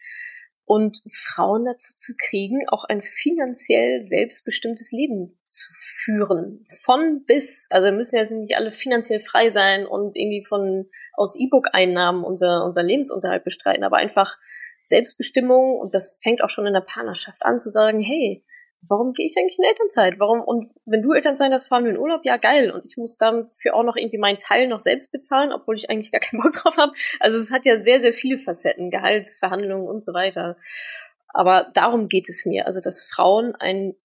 und 0.68 1.02
Frauen 1.10 1.64
dazu 1.64 1.96
zu 1.96 2.14
kriegen, 2.18 2.68
auch 2.68 2.84
ein 2.84 3.02
finanziell 3.02 4.04
selbstbestimmtes 4.04 4.92
Leben 4.92 5.40
zu 5.46 5.72
führen. 5.74 6.66
Von 6.84 7.24
bis, 7.26 7.68
also 7.70 7.90
müssen 7.94 8.18
ja 8.18 8.24
nicht 8.36 8.58
alle 8.58 8.74
finanziell 8.74 9.22
frei 9.22 9.50
sein 9.50 9.86
und 9.86 10.18
irgendwie 10.18 10.44
von 10.44 10.90
aus 11.14 11.40
E-Book-Einnahmen 11.40 12.26
unser, 12.26 12.66
unser 12.66 12.84
Lebensunterhalt 12.84 13.46
bestreiten, 13.46 13.86
aber 13.86 13.96
einfach 13.96 14.38
Selbstbestimmung 14.84 15.80
und 15.80 15.94
das 15.94 16.20
fängt 16.22 16.44
auch 16.44 16.50
schon 16.50 16.68
in 16.68 16.74
der 16.74 16.82
Partnerschaft 16.82 17.44
an 17.44 17.60
zu 17.60 17.70
sagen, 17.70 18.02
hey, 18.02 18.44
warum 18.90 19.14
gehe 19.14 19.26
ich 19.26 19.36
eigentlich 19.38 19.58
in 19.60 19.66
Elternzeit? 19.66 20.20
Warum, 20.20 20.42
und 20.42 20.70
wenn 20.86 21.02
du 21.02 21.14
Elternzeit 21.14 21.52
hast, 21.52 21.68
fahren 21.68 21.84
wir 21.84 21.92
in 21.92 21.98
Urlaub, 21.98 22.22
ja 22.24 22.38
geil. 22.38 22.72
Und 22.72 22.86
ich 22.86 22.98
muss 22.98 23.18
dafür 23.18 23.76
auch 23.76 23.84
noch 23.84 23.96
irgendwie 23.96 24.18
meinen 24.18 24.38
Teil 24.38 24.68
noch 24.68 24.80
selbst 24.80 25.12
bezahlen, 25.12 25.52
obwohl 25.52 25.76
ich 25.76 25.90
eigentlich 25.90 26.12
gar 26.12 26.22
keinen 26.22 26.42
Bock 26.44 26.54
drauf 26.54 26.78
habe. 26.78 26.94
Also 27.20 27.38
es 27.38 27.52
hat 27.52 27.66
ja 27.66 27.82
sehr, 27.82 28.02
sehr 28.02 28.14
viele 28.14 28.38
Facetten, 28.38 28.92
Gehaltsverhandlungen 28.92 29.88
und 29.88 30.04
so 30.04 30.14
weiter. 30.14 30.58
Aber 31.30 31.70
darum 31.74 32.08
geht 32.08 32.30
es 32.30 32.46
mir. 32.46 32.68
Also, 32.68 32.80
dass 32.80 33.04
Frauen 33.04 33.56
ein 33.56 33.96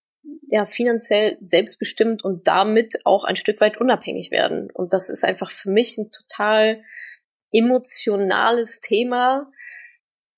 ja, 0.49 0.67
finanziell 0.67 1.39
selbstbestimmt 1.41 2.25
und 2.25 2.47
damit 2.47 3.01
auch 3.05 3.25
ein 3.25 3.37
Stück 3.37 3.61
weit 3.61 3.81
unabhängig 3.81 4.31
werden. 4.31 4.71
Und 4.71 4.93
das 4.93 5.09
ist 5.09 5.25
einfach 5.25 5.51
für 5.51 5.71
mich 5.71 5.97
ein 5.99 6.11
total 6.11 6.83
emotionales 7.51 8.81
Thema, 8.81 9.51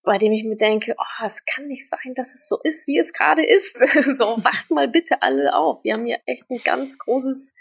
bei 0.04 0.18
dem 0.18 0.32
ich 0.32 0.44
mir 0.44 0.56
denke, 0.56 0.94
oh, 0.98 1.24
es 1.24 1.44
kann 1.46 1.66
nicht 1.66 1.88
sein, 1.88 2.14
dass 2.14 2.34
es 2.34 2.46
so 2.46 2.58
ist, 2.62 2.86
wie 2.86 2.98
es 2.98 3.12
gerade 3.12 3.44
ist. 3.44 3.78
so, 4.16 4.36
wacht 4.44 4.70
mal 4.70 4.86
bitte 4.86 5.22
alle 5.22 5.56
auf. 5.56 5.82
Wir 5.82 5.94
haben 5.94 6.06
hier 6.06 6.20
echt 6.26 6.50
ein 6.50 6.60
ganz 6.62 6.98
großes 6.98 7.54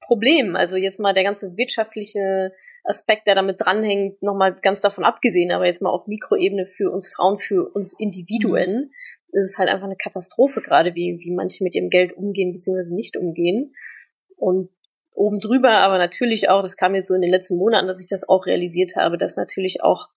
Problem. 0.00 0.56
Also 0.56 0.76
jetzt 0.76 0.98
mal 0.98 1.12
der 1.12 1.24
ganze 1.24 1.56
wirtschaftliche 1.56 2.52
Aspekt, 2.84 3.26
der 3.26 3.34
damit 3.34 3.60
dranhängt, 3.60 4.22
nochmal 4.22 4.54
ganz 4.54 4.80
davon 4.80 5.04
abgesehen, 5.04 5.52
aber 5.52 5.66
jetzt 5.66 5.82
mal 5.82 5.90
auf 5.90 6.06
Mikroebene 6.06 6.66
für 6.66 6.90
uns 6.90 7.12
Frauen, 7.12 7.38
für 7.38 7.68
uns 7.68 7.94
Individuen, 7.98 8.90
mhm. 9.30 9.38
ist 9.38 9.52
es 9.52 9.58
halt 9.58 9.68
einfach 9.68 9.86
eine 9.86 9.96
Katastrophe 9.96 10.62
gerade, 10.62 10.94
wie, 10.94 11.18
wie 11.20 11.30
manche 11.30 11.62
mit 11.62 11.74
ihrem 11.74 11.90
Geld 11.90 12.16
umgehen 12.16 12.52
bzw. 12.52 12.94
nicht 12.94 13.16
umgehen. 13.16 13.74
Und 14.36 14.70
oben 15.14 15.40
drüber 15.40 15.70
aber 15.70 15.98
natürlich 15.98 16.48
auch, 16.48 16.62
das 16.62 16.76
kam 16.76 16.94
jetzt 16.94 17.08
so 17.08 17.14
in 17.14 17.22
den 17.22 17.30
letzten 17.30 17.56
Monaten, 17.56 17.86
dass 17.86 18.00
ich 18.00 18.08
das 18.08 18.28
auch 18.28 18.46
realisiert 18.46 18.96
habe, 18.96 19.18
dass 19.18 19.36
natürlich 19.36 19.82
auch 19.82 20.08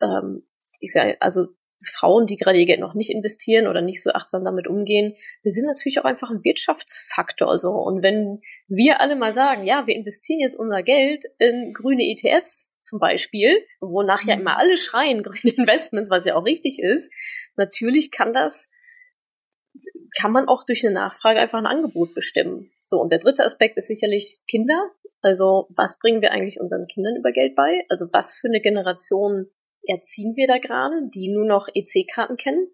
ähm, 0.00 0.44
ich 0.84 0.92
sage, 0.92 1.16
also 1.20 1.48
Frauen, 1.84 2.26
die 2.26 2.36
gerade 2.36 2.58
ihr 2.58 2.66
Geld 2.66 2.80
noch 2.80 2.94
nicht 2.94 3.10
investieren 3.10 3.66
oder 3.66 3.80
nicht 3.80 4.02
so 4.02 4.10
achtsam 4.10 4.44
damit 4.44 4.66
umgehen, 4.66 5.14
wir 5.42 5.50
sind 5.50 5.66
natürlich 5.66 6.00
auch 6.00 6.04
einfach 6.04 6.30
ein 6.30 6.44
Wirtschaftsfaktor 6.44 7.58
so. 7.58 7.70
Und 7.70 8.02
wenn 8.02 8.40
wir 8.68 9.00
alle 9.00 9.16
mal 9.16 9.32
sagen, 9.32 9.64
ja, 9.64 9.86
wir 9.86 9.94
investieren 9.94 10.40
jetzt 10.40 10.56
unser 10.56 10.82
Geld 10.82 11.24
in 11.38 11.72
grüne 11.74 12.04
ETFs 12.04 12.74
zum 12.80 12.98
Beispiel, 12.98 13.64
wonach 13.80 14.24
ja 14.24 14.34
mhm. 14.36 14.42
immer 14.42 14.58
alle 14.58 14.76
schreien, 14.76 15.22
grüne 15.22 15.54
Investments, 15.54 16.10
was 16.10 16.24
ja 16.24 16.34
auch 16.34 16.44
richtig 16.44 16.80
ist, 16.80 17.12
natürlich 17.56 18.10
kann 18.10 18.32
das, 18.32 18.70
kann 20.18 20.32
man 20.32 20.48
auch 20.48 20.64
durch 20.64 20.84
eine 20.84 20.94
Nachfrage 20.94 21.40
einfach 21.40 21.58
ein 21.58 21.66
Angebot 21.66 22.14
bestimmen. 22.14 22.70
So, 22.80 23.00
und 23.00 23.10
der 23.10 23.18
dritte 23.18 23.44
Aspekt 23.44 23.76
ist 23.76 23.88
sicherlich 23.88 24.40
Kinder. 24.46 24.90
Also, 25.22 25.68
was 25.74 25.98
bringen 25.98 26.20
wir 26.20 26.32
eigentlich 26.32 26.60
unseren 26.60 26.86
Kindern 26.86 27.16
über 27.16 27.32
Geld 27.32 27.56
bei? 27.56 27.84
Also, 27.88 28.06
was 28.12 28.34
für 28.34 28.48
eine 28.48 28.60
Generation 28.60 29.48
erziehen 29.86 30.36
wir 30.36 30.46
da 30.46 30.58
gerade, 30.58 31.08
die 31.14 31.28
nur 31.28 31.46
noch 31.46 31.68
EC-Karten 31.72 32.36
kennen, 32.36 32.68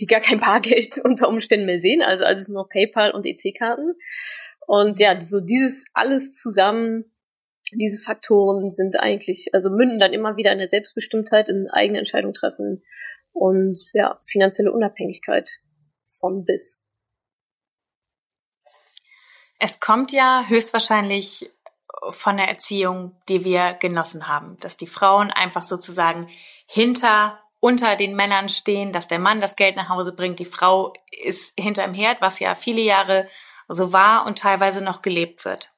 die 0.00 0.06
gar 0.06 0.20
kein 0.20 0.40
Bargeld 0.40 0.98
unter 1.04 1.28
Umständen 1.28 1.66
mehr 1.66 1.80
sehen, 1.80 2.02
also 2.02 2.24
alles 2.24 2.48
nur 2.48 2.68
PayPal 2.68 3.12
und 3.12 3.26
EC-Karten. 3.26 3.94
Und 4.66 4.98
ja, 4.98 5.20
so 5.20 5.40
dieses 5.40 5.86
alles 5.92 6.32
zusammen, 6.32 7.04
diese 7.72 8.02
Faktoren 8.02 8.70
sind 8.70 8.98
eigentlich, 8.98 9.48
also 9.52 9.70
münden 9.70 9.98
dann 9.98 10.12
immer 10.12 10.36
wieder 10.36 10.52
in 10.52 10.58
der 10.58 10.68
Selbstbestimmtheit, 10.68 11.48
in 11.48 11.68
eigene 11.70 11.98
Entscheidungen 11.98 12.34
treffen 12.34 12.82
und 13.32 13.78
ja, 13.92 14.18
finanzielle 14.26 14.72
Unabhängigkeit 14.72 15.50
von 16.08 16.44
bis. 16.44 16.84
Es 19.58 19.80
kommt 19.80 20.12
ja 20.12 20.44
höchstwahrscheinlich 20.48 21.50
von 22.10 22.36
der 22.36 22.48
Erziehung, 22.48 23.16
die 23.28 23.44
wir 23.44 23.74
genossen 23.74 24.28
haben. 24.28 24.56
Dass 24.60 24.76
die 24.76 24.86
Frauen 24.86 25.30
einfach 25.30 25.62
sozusagen 25.62 26.28
hinter, 26.66 27.40
unter 27.60 27.96
den 27.96 28.16
Männern 28.16 28.48
stehen, 28.48 28.92
dass 28.92 29.08
der 29.08 29.18
Mann 29.18 29.40
das 29.40 29.56
Geld 29.56 29.76
nach 29.76 29.88
Hause 29.88 30.14
bringt, 30.14 30.38
die 30.38 30.44
Frau 30.44 30.92
ist 31.10 31.54
hinterm 31.58 31.94
Herd, 31.94 32.20
was 32.20 32.38
ja 32.38 32.54
viele 32.54 32.82
Jahre 32.82 33.26
so 33.68 33.92
war 33.92 34.26
und 34.26 34.38
teilweise 34.38 34.82
noch 34.82 35.02
gelebt 35.02 35.44
wird. 35.44 35.72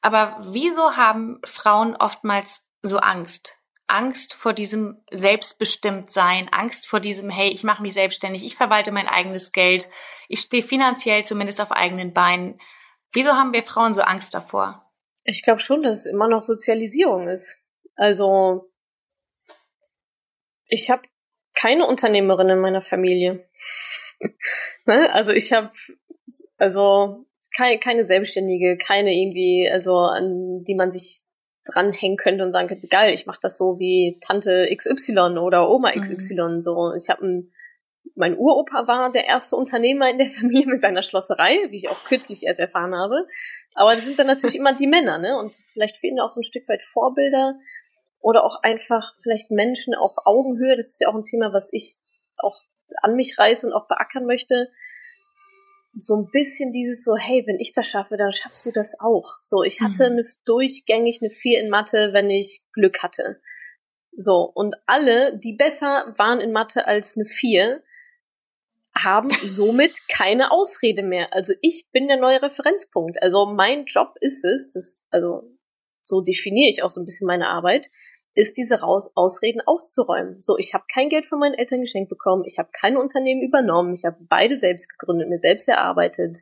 Aber 0.00 0.36
wieso 0.40 0.96
haben 0.96 1.40
Frauen 1.44 1.96
oftmals 1.96 2.66
so 2.82 2.98
Angst? 2.98 3.56
Angst 3.86 4.34
vor 4.34 4.52
diesem 4.52 5.02
Selbstbestimmtsein, 5.10 6.48
Angst 6.52 6.88
vor 6.88 7.00
diesem, 7.00 7.28
hey, 7.28 7.50
ich 7.50 7.64
mache 7.64 7.82
mich 7.82 7.94
selbstständig, 7.94 8.44
ich 8.44 8.56
verwalte 8.56 8.92
mein 8.92 9.08
eigenes 9.08 9.52
Geld, 9.52 9.88
ich 10.28 10.40
stehe 10.40 10.62
finanziell 10.62 11.24
zumindest 11.24 11.60
auf 11.60 11.72
eigenen 11.72 12.14
Beinen. 12.14 12.60
Wieso 13.12 13.32
haben 13.32 13.52
wir 13.52 13.62
Frauen 13.62 13.92
so 13.92 14.02
Angst 14.02 14.34
davor? 14.34 14.89
Ich 15.24 15.42
glaube 15.42 15.60
schon, 15.60 15.82
dass 15.82 16.00
es 16.00 16.06
immer 16.06 16.28
noch 16.28 16.42
Sozialisierung 16.42 17.28
ist. 17.28 17.62
Also 17.94 18.70
ich 20.66 20.90
habe 20.90 21.02
keine 21.54 21.86
Unternehmerin 21.86 22.48
in 22.48 22.60
meiner 22.60 22.80
Familie. 22.80 23.48
ne? 24.86 25.12
Also 25.12 25.32
ich 25.32 25.52
habe, 25.52 25.70
also 26.56 27.26
keine, 27.56 27.78
keine 27.78 28.04
Selbstständige, 28.04 28.78
keine 28.78 29.12
irgendwie, 29.12 29.68
also 29.70 29.96
an 29.96 30.64
die 30.64 30.74
man 30.74 30.90
sich 30.90 31.22
dranhängen 31.64 32.16
könnte 32.16 32.44
und 32.44 32.52
sagen 32.52 32.68
könnte, 32.68 32.88
geil, 32.88 33.12
ich 33.12 33.26
mache 33.26 33.40
das 33.42 33.56
so 33.58 33.78
wie 33.78 34.18
Tante 34.20 34.74
XY 34.74 35.38
oder 35.38 35.68
Oma 35.68 35.92
XY. 35.92 36.42
Mhm. 36.42 36.60
So, 36.60 36.94
ich 36.94 37.10
habe 37.10 37.26
ein 37.26 37.52
mein 38.14 38.36
Uropa 38.36 38.86
war 38.86 39.10
der 39.10 39.26
erste 39.26 39.56
Unternehmer 39.56 40.10
in 40.10 40.18
der 40.18 40.30
Familie 40.30 40.66
mit 40.66 40.82
seiner 40.82 41.02
Schlosserei, 41.02 41.58
wie 41.70 41.76
ich 41.76 41.88
auch 41.88 42.04
kürzlich 42.04 42.44
erst 42.44 42.60
erfahren 42.60 42.94
habe. 42.94 43.26
Aber 43.74 43.94
das 43.94 44.04
sind 44.04 44.18
dann 44.18 44.26
natürlich 44.26 44.56
immer 44.56 44.74
die 44.74 44.86
Männer, 44.86 45.18
ne? 45.18 45.38
Und 45.38 45.56
vielleicht 45.72 45.96
fehlen 45.96 46.16
da 46.16 46.24
auch 46.24 46.30
so 46.30 46.40
ein 46.40 46.44
Stück 46.44 46.68
weit 46.68 46.82
Vorbilder 46.82 47.54
oder 48.20 48.44
auch 48.44 48.62
einfach 48.62 49.14
vielleicht 49.22 49.50
Menschen 49.50 49.94
auf 49.94 50.14
Augenhöhe. 50.24 50.76
Das 50.76 50.90
ist 50.90 51.00
ja 51.00 51.08
auch 51.08 51.14
ein 51.14 51.24
Thema, 51.24 51.52
was 51.52 51.72
ich 51.72 51.96
auch 52.38 52.62
an 53.02 53.14
mich 53.14 53.38
reiße 53.38 53.66
und 53.66 53.72
auch 53.72 53.88
beackern 53.88 54.26
möchte. 54.26 54.68
So 55.94 56.16
ein 56.16 56.30
bisschen 56.30 56.70
dieses 56.70 57.02
so, 57.02 57.16
hey, 57.16 57.44
wenn 57.46 57.58
ich 57.58 57.72
das 57.72 57.88
schaffe, 57.88 58.16
dann 58.16 58.32
schaffst 58.32 58.64
du 58.64 58.70
das 58.70 58.96
auch. 59.00 59.38
So, 59.42 59.62
ich 59.62 59.80
hatte 59.80 60.08
mhm. 60.08 60.18
eine, 60.18 60.24
durchgängig 60.44 61.20
eine 61.20 61.30
Vier 61.30 61.60
in 61.60 61.68
Mathe, 61.68 62.12
wenn 62.12 62.30
ich 62.30 62.62
Glück 62.72 63.02
hatte. 63.02 63.40
So, 64.16 64.50
und 64.54 64.76
alle, 64.86 65.38
die 65.38 65.54
besser 65.54 66.12
waren 66.16 66.40
in 66.40 66.52
Mathe 66.52 66.86
als 66.86 67.16
eine 67.16 67.26
Vier, 67.26 67.82
haben 68.96 69.28
somit 69.44 69.96
keine 70.08 70.50
Ausrede 70.50 71.02
mehr. 71.02 71.32
Also 71.32 71.54
ich 71.62 71.88
bin 71.92 72.08
der 72.08 72.18
neue 72.18 72.42
Referenzpunkt. 72.42 73.22
Also 73.22 73.46
mein 73.46 73.84
Job 73.84 74.14
ist 74.20 74.44
es, 74.44 74.70
das, 74.70 75.04
also 75.10 75.42
so 76.02 76.20
definiere 76.20 76.68
ich 76.68 76.82
auch 76.82 76.90
so 76.90 77.00
ein 77.00 77.04
bisschen 77.04 77.26
meine 77.26 77.48
Arbeit, 77.48 77.88
ist 78.34 78.56
diese 78.56 78.80
Raus 78.80 79.10
Ausreden 79.14 79.60
auszuräumen. 79.60 80.40
So, 80.40 80.56
ich 80.58 80.74
habe 80.74 80.84
kein 80.92 81.08
Geld 81.08 81.26
von 81.26 81.38
meinen 81.38 81.54
Eltern 81.54 81.80
geschenkt 81.80 82.08
bekommen, 82.08 82.44
ich 82.46 82.58
habe 82.58 82.70
keine 82.72 83.00
Unternehmen 83.00 83.42
übernommen, 83.42 83.94
ich 83.94 84.04
habe 84.04 84.16
beide 84.20 84.56
selbst 84.56 84.88
gegründet, 84.88 85.28
mir 85.28 85.38
selbst 85.38 85.68
erarbeitet. 85.68 86.38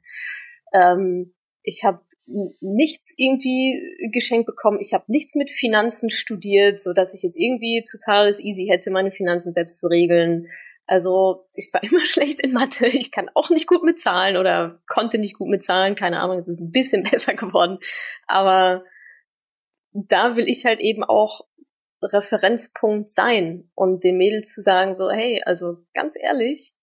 Ähm, 0.72 1.34
ich 1.62 1.84
habe 1.84 2.00
nichts 2.60 3.14
irgendwie 3.16 3.80
geschenkt 4.12 4.46
bekommen. 4.46 4.78
Ich 4.80 4.92
habe 4.92 5.04
nichts 5.08 5.34
mit 5.34 5.50
Finanzen 5.50 6.10
studiert, 6.10 6.80
so 6.80 6.92
dass 6.92 7.14
ich 7.14 7.22
jetzt 7.22 7.38
irgendwie 7.38 7.84
totales 7.90 8.38
easy 8.38 8.66
hätte, 8.70 8.90
meine 8.90 9.10
Finanzen 9.10 9.52
selbst 9.52 9.78
zu 9.78 9.86
regeln. 9.86 10.46
Also 10.88 11.46
ich 11.52 11.70
war 11.72 11.82
immer 11.84 12.04
schlecht 12.04 12.40
in 12.40 12.52
Mathe. 12.52 12.88
Ich 12.88 13.12
kann 13.12 13.30
auch 13.34 13.50
nicht 13.50 13.68
gut 13.68 13.84
mit 13.84 14.00
Zahlen 14.00 14.36
oder 14.36 14.82
konnte 14.88 15.18
nicht 15.18 15.38
gut 15.38 15.48
mit 15.48 15.62
Zahlen. 15.62 15.94
Keine 15.94 16.20
Ahnung, 16.20 16.40
es 16.40 16.48
ist 16.48 16.58
ein 16.58 16.72
bisschen 16.72 17.02
besser 17.10 17.34
geworden. 17.34 17.78
Aber 18.26 18.84
da 19.92 20.34
will 20.34 20.48
ich 20.48 20.64
halt 20.64 20.80
eben 20.80 21.04
auch 21.04 21.46
Referenzpunkt 22.02 23.10
sein 23.10 23.70
und 23.74 24.04
den 24.04 24.16
Mädels 24.16 24.52
zu 24.52 24.62
sagen 24.62 24.94
so, 24.94 25.10
hey, 25.10 25.42
also 25.44 25.78
ganz 25.94 26.16
ehrlich, 26.20 26.74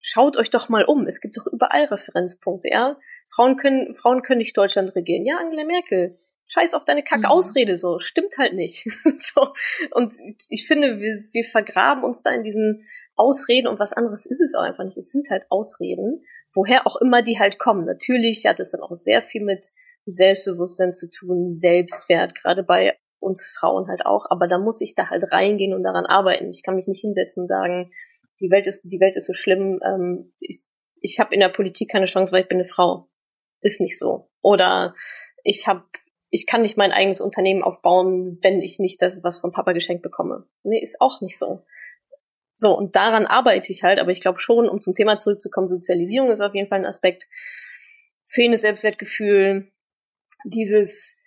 schaut 0.00 0.36
euch 0.36 0.50
doch 0.50 0.68
mal 0.68 0.84
um. 0.84 1.06
Es 1.06 1.20
gibt 1.20 1.38
doch 1.38 1.46
überall 1.46 1.84
Referenzpunkte, 1.84 2.68
ja. 2.68 2.98
Frauen 3.28 3.56
können, 3.56 3.94
Frauen 3.94 4.22
können 4.22 4.38
nicht 4.38 4.56
Deutschland 4.56 4.94
regieren. 4.94 5.24
Ja, 5.24 5.38
Angela 5.38 5.64
Merkel 5.64 6.18
scheiß 6.46 6.74
auf 6.74 6.84
deine 6.84 7.02
Kack-Ausrede, 7.02 7.76
so, 7.76 7.98
stimmt 7.98 8.36
halt 8.38 8.54
nicht. 8.54 8.84
so. 9.16 9.52
Und 9.92 10.14
ich 10.48 10.66
finde, 10.66 11.00
wir, 11.00 11.14
wir 11.32 11.44
vergraben 11.44 12.04
uns 12.04 12.22
da 12.22 12.30
in 12.30 12.42
diesen 12.42 12.86
Ausreden 13.14 13.68
und 13.68 13.78
was 13.78 13.92
anderes 13.92 14.26
ist 14.26 14.40
es 14.40 14.54
auch 14.54 14.62
einfach 14.62 14.84
nicht. 14.84 14.96
Es 14.96 15.10
sind 15.10 15.30
halt 15.30 15.44
Ausreden, 15.50 16.24
woher 16.54 16.86
auch 16.86 16.96
immer 16.96 17.22
die 17.22 17.38
halt 17.38 17.58
kommen. 17.58 17.84
Natürlich 17.84 18.44
hat 18.46 18.60
es 18.60 18.70
dann 18.70 18.80
auch 18.80 18.92
sehr 18.92 19.22
viel 19.22 19.42
mit 19.42 19.70
Selbstbewusstsein 20.06 20.94
zu 20.94 21.10
tun, 21.10 21.50
Selbstwert, 21.50 22.34
gerade 22.34 22.62
bei 22.62 22.96
uns 23.20 23.46
Frauen 23.46 23.88
halt 23.88 24.04
auch, 24.04 24.26
aber 24.30 24.48
da 24.48 24.58
muss 24.58 24.80
ich 24.80 24.94
da 24.94 25.08
halt 25.08 25.30
reingehen 25.30 25.74
und 25.74 25.84
daran 25.84 26.06
arbeiten. 26.06 26.50
Ich 26.50 26.62
kann 26.64 26.74
mich 26.74 26.88
nicht 26.88 27.02
hinsetzen 27.02 27.42
und 27.42 27.46
sagen, 27.46 27.92
die 28.40 28.50
Welt 28.50 28.66
ist, 28.66 28.82
die 28.84 28.98
Welt 29.00 29.14
ist 29.14 29.26
so 29.26 29.32
schlimm, 29.32 29.80
ähm, 29.84 30.32
ich, 30.40 30.64
ich 31.00 31.20
habe 31.20 31.32
in 31.32 31.40
der 31.40 31.48
Politik 31.48 31.90
keine 31.90 32.06
Chance, 32.06 32.32
weil 32.32 32.42
ich 32.42 32.48
bin 32.48 32.58
eine 32.58 32.68
Frau. 32.68 33.08
Ist 33.60 33.80
nicht 33.80 33.96
so. 33.96 34.28
Oder 34.40 34.94
ich 35.44 35.68
habe 35.68 35.84
ich 36.34 36.46
kann 36.46 36.62
nicht 36.62 36.78
mein 36.78 36.92
eigenes 36.92 37.20
Unternehmen 37.20 37.62
aufbauen, 37.62 38.38
wenn 38.40 38.62
ich 38.62 38.78
nicht 38.78 39.02
das 39.02 39.22
was 39.22 39.38
von 39.38 39.52
Papa 39.52 39.72
geschenkt 39.72 40.02
bekomme. 40.02 40.46
Nee, 40.62 40.80
ist 40.80 41.00
auch 41.00 41.20
nicht 41.20 41.38
so. 41.38 41.62
So, 42.56 42.76
und 42.76 42.96
daran 42.96 43.26
arbeite 43.26 43.70
ich 43.70 43.82
halt, 43.82 43.98
aber 43.98 44.12
ich 44.12 44.22
glaube 44.22 44.40
schon, 44.40 44.66
um 44.66 44.80
zum 44.80 44.94
Thema 44.94 45.18
zurückzukommen, 45.18 45.68
Sozialisierung 45.68 46.30
ist 46.30 46.40
auf 46.40 46.54
jeden 46.54 46.68
Fall 46.68 46.78
ein 46.78 46.86
Aspekt. 46.86 47.28
Fehlendes 48.24 48.62
Selbstwertgefühl, 48.62 49.70
dieses, 50.46 51.18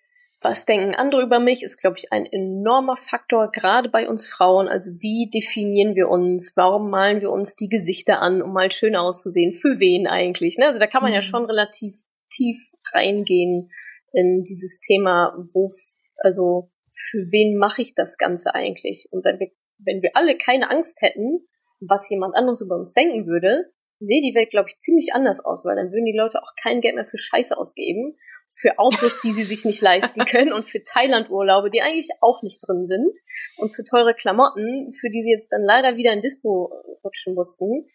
was 0.42 0.66
denken 0.66 0.96
andere 0.96 1.22
über 1.22 1.40
mich, 1.40 1.62
ist, 1.62 1.78
glaube 1.78 1.98
ich, 2.00 2.12
ein 2.12 2.26
enormer 2.26 2.98
Faktor, 2.98 3.52
gerade 3.52 3.90
bei 3.90 4.10
uns 4.10 4.28
Frauen. 4.28 4.68
Also 4.68 4.90
wie 5.02 5.30
definieren 5.30 5.94
wir 5.94 6.10
uns? 6.10 6.54
Warum 6.56 6.90
malen 6.90 7.22
wir 7.22 7.30
uns 7.30 7.56
die 7.56 7.70
Gesichter 7.70 8.24
an, 8.24 8.42
um 8.42 8.54
mal 8.54 8.72
schön 8.72 8.96
auszusehen? 8.96 9.54
Für 9.54 9.80
wen 9.80 10.08
eigentlich? 10.08 10.58
Ne? 10.58 10.66
Also 10.66 10.80
da 10.80 10.88
kann 10.88 11.04
man 11.04 11.12
mhm. 11.12 11.16
ja 11.18 11.22
schon 11.22 11.46
relativ 11.46 12.06
tief 12.28 12.74
reingehen 12.92 13.70
in 14.16 14.44
dieses 14.44 14.80
Thema, 14.80 15.36
wo, 15.54 15.70
also 16.18 16.72
für 16.94 17.18
wen 17.32 17.58
mache 17.58 17.82
ich 17.82 17.94
das 17.94 18.18
Ganze 18.18 18.56
eigentlich? 18.56 19.10
Und 19.12 19.26
wenn 19.26 19.40
wir, 19.40 19.52
wenn 19.78 20.02
wir 20.02 20.12
alle 20.16 20.38
keine 20.38 20.72
Angst 20.72 21.02
hätten, 21.02 21.46
was 21.82 22.10
jemand 22.10 22.36
anderes 22.36 22.62
über 22.62 22.76
uns 22.76 22.94
denken 22.94 23.28
würde, 23.28 23.72
sehe 24.00 24.22
die 24.22 24.34
Welt, 24.36 24.50
glaube 24.50 24.70
ich, 24.70 24.78
ziemlich 24.78 25.14
anders 25.14 25.44
aus, 25.44 25.66
weil 25.66 25.76
dann 25.76 25.92
würden 25.92 26.06
die 26.06 26.18
Leute 26.18 26.42
auch 26.42 26.54
kein 26.62 26.82
Geld 26.82 26.96
mehr 26.96 27.06
für 27.06 27.18
Scheiße 27.18 27.58
ausgeben, 27.58 28.16
für 28.50 28.80
Autos, 28.80 29.20
die 29.20 29.34
sie 29.34 29.44
sich 29.44 29.66
nicht 29.66 29.82
leisten 29.82 30.24
können 30.26 30.54
und 30.54 30.64
für 30.64 30.82
Thailand-Urlaube, 30.82 31.70
die 31.70 31.82
eigentlich 31.82 32.10
auch 32.22 32.42
nicht 32.42 32.62
drin 32.66 32.86
sind 32.86 33.18
und 33.58 33.76
für 33.76 33.84
teure 33.84 34.14
Klamotten, 34.14 34.94
für 34.94 35.10
die 35.10 35.24
sie 35.24 35.32
jetzt 35.32 35.52
dann 35.52 35.64
leider 35.64 35.98
wieder 35.98 36.14
in 36.14 36.22
Dispo 36.22 36.72
rutschen 37.04 37.36
mussten. 37.36 37.88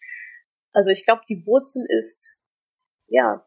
Also 0.71 0.91
ich 0.91 1.03
glaube, 1.03 1.23
die 1.27 1.45
Wurzel 1.45 1.83
ist, 1.89 2.43
ja, 3.07 3.45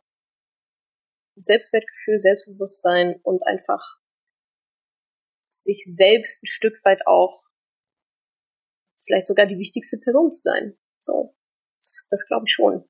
Selbstwertgefühl, 1.36 2.20
Selbstbewusstsein 2.20 3.20
und 3.22 3.46
einfach 3.46 3.98
sich 5.48 5.84
selbst 5.84 6.42
ein 6.42 6.46
Stück 6.46 6.84
weit 6.84 7.06
auch 7.06 7.44
vielleicht 9.04 9.26
sogar 9.26 9.46
die 9.46 9.58
wichtigste 9.58 9.98
Person 10.02 10.30
zu 10.30 10.40
sein. 10.42 10.78
So, 11.00 11.36
das, 11.80 12.06
das 12.10 12.26
glaube 12.26 12.44
ich 12.46 12.52
schon. 12.52 12.88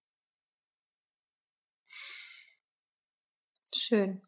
Schön. 3.74 4.22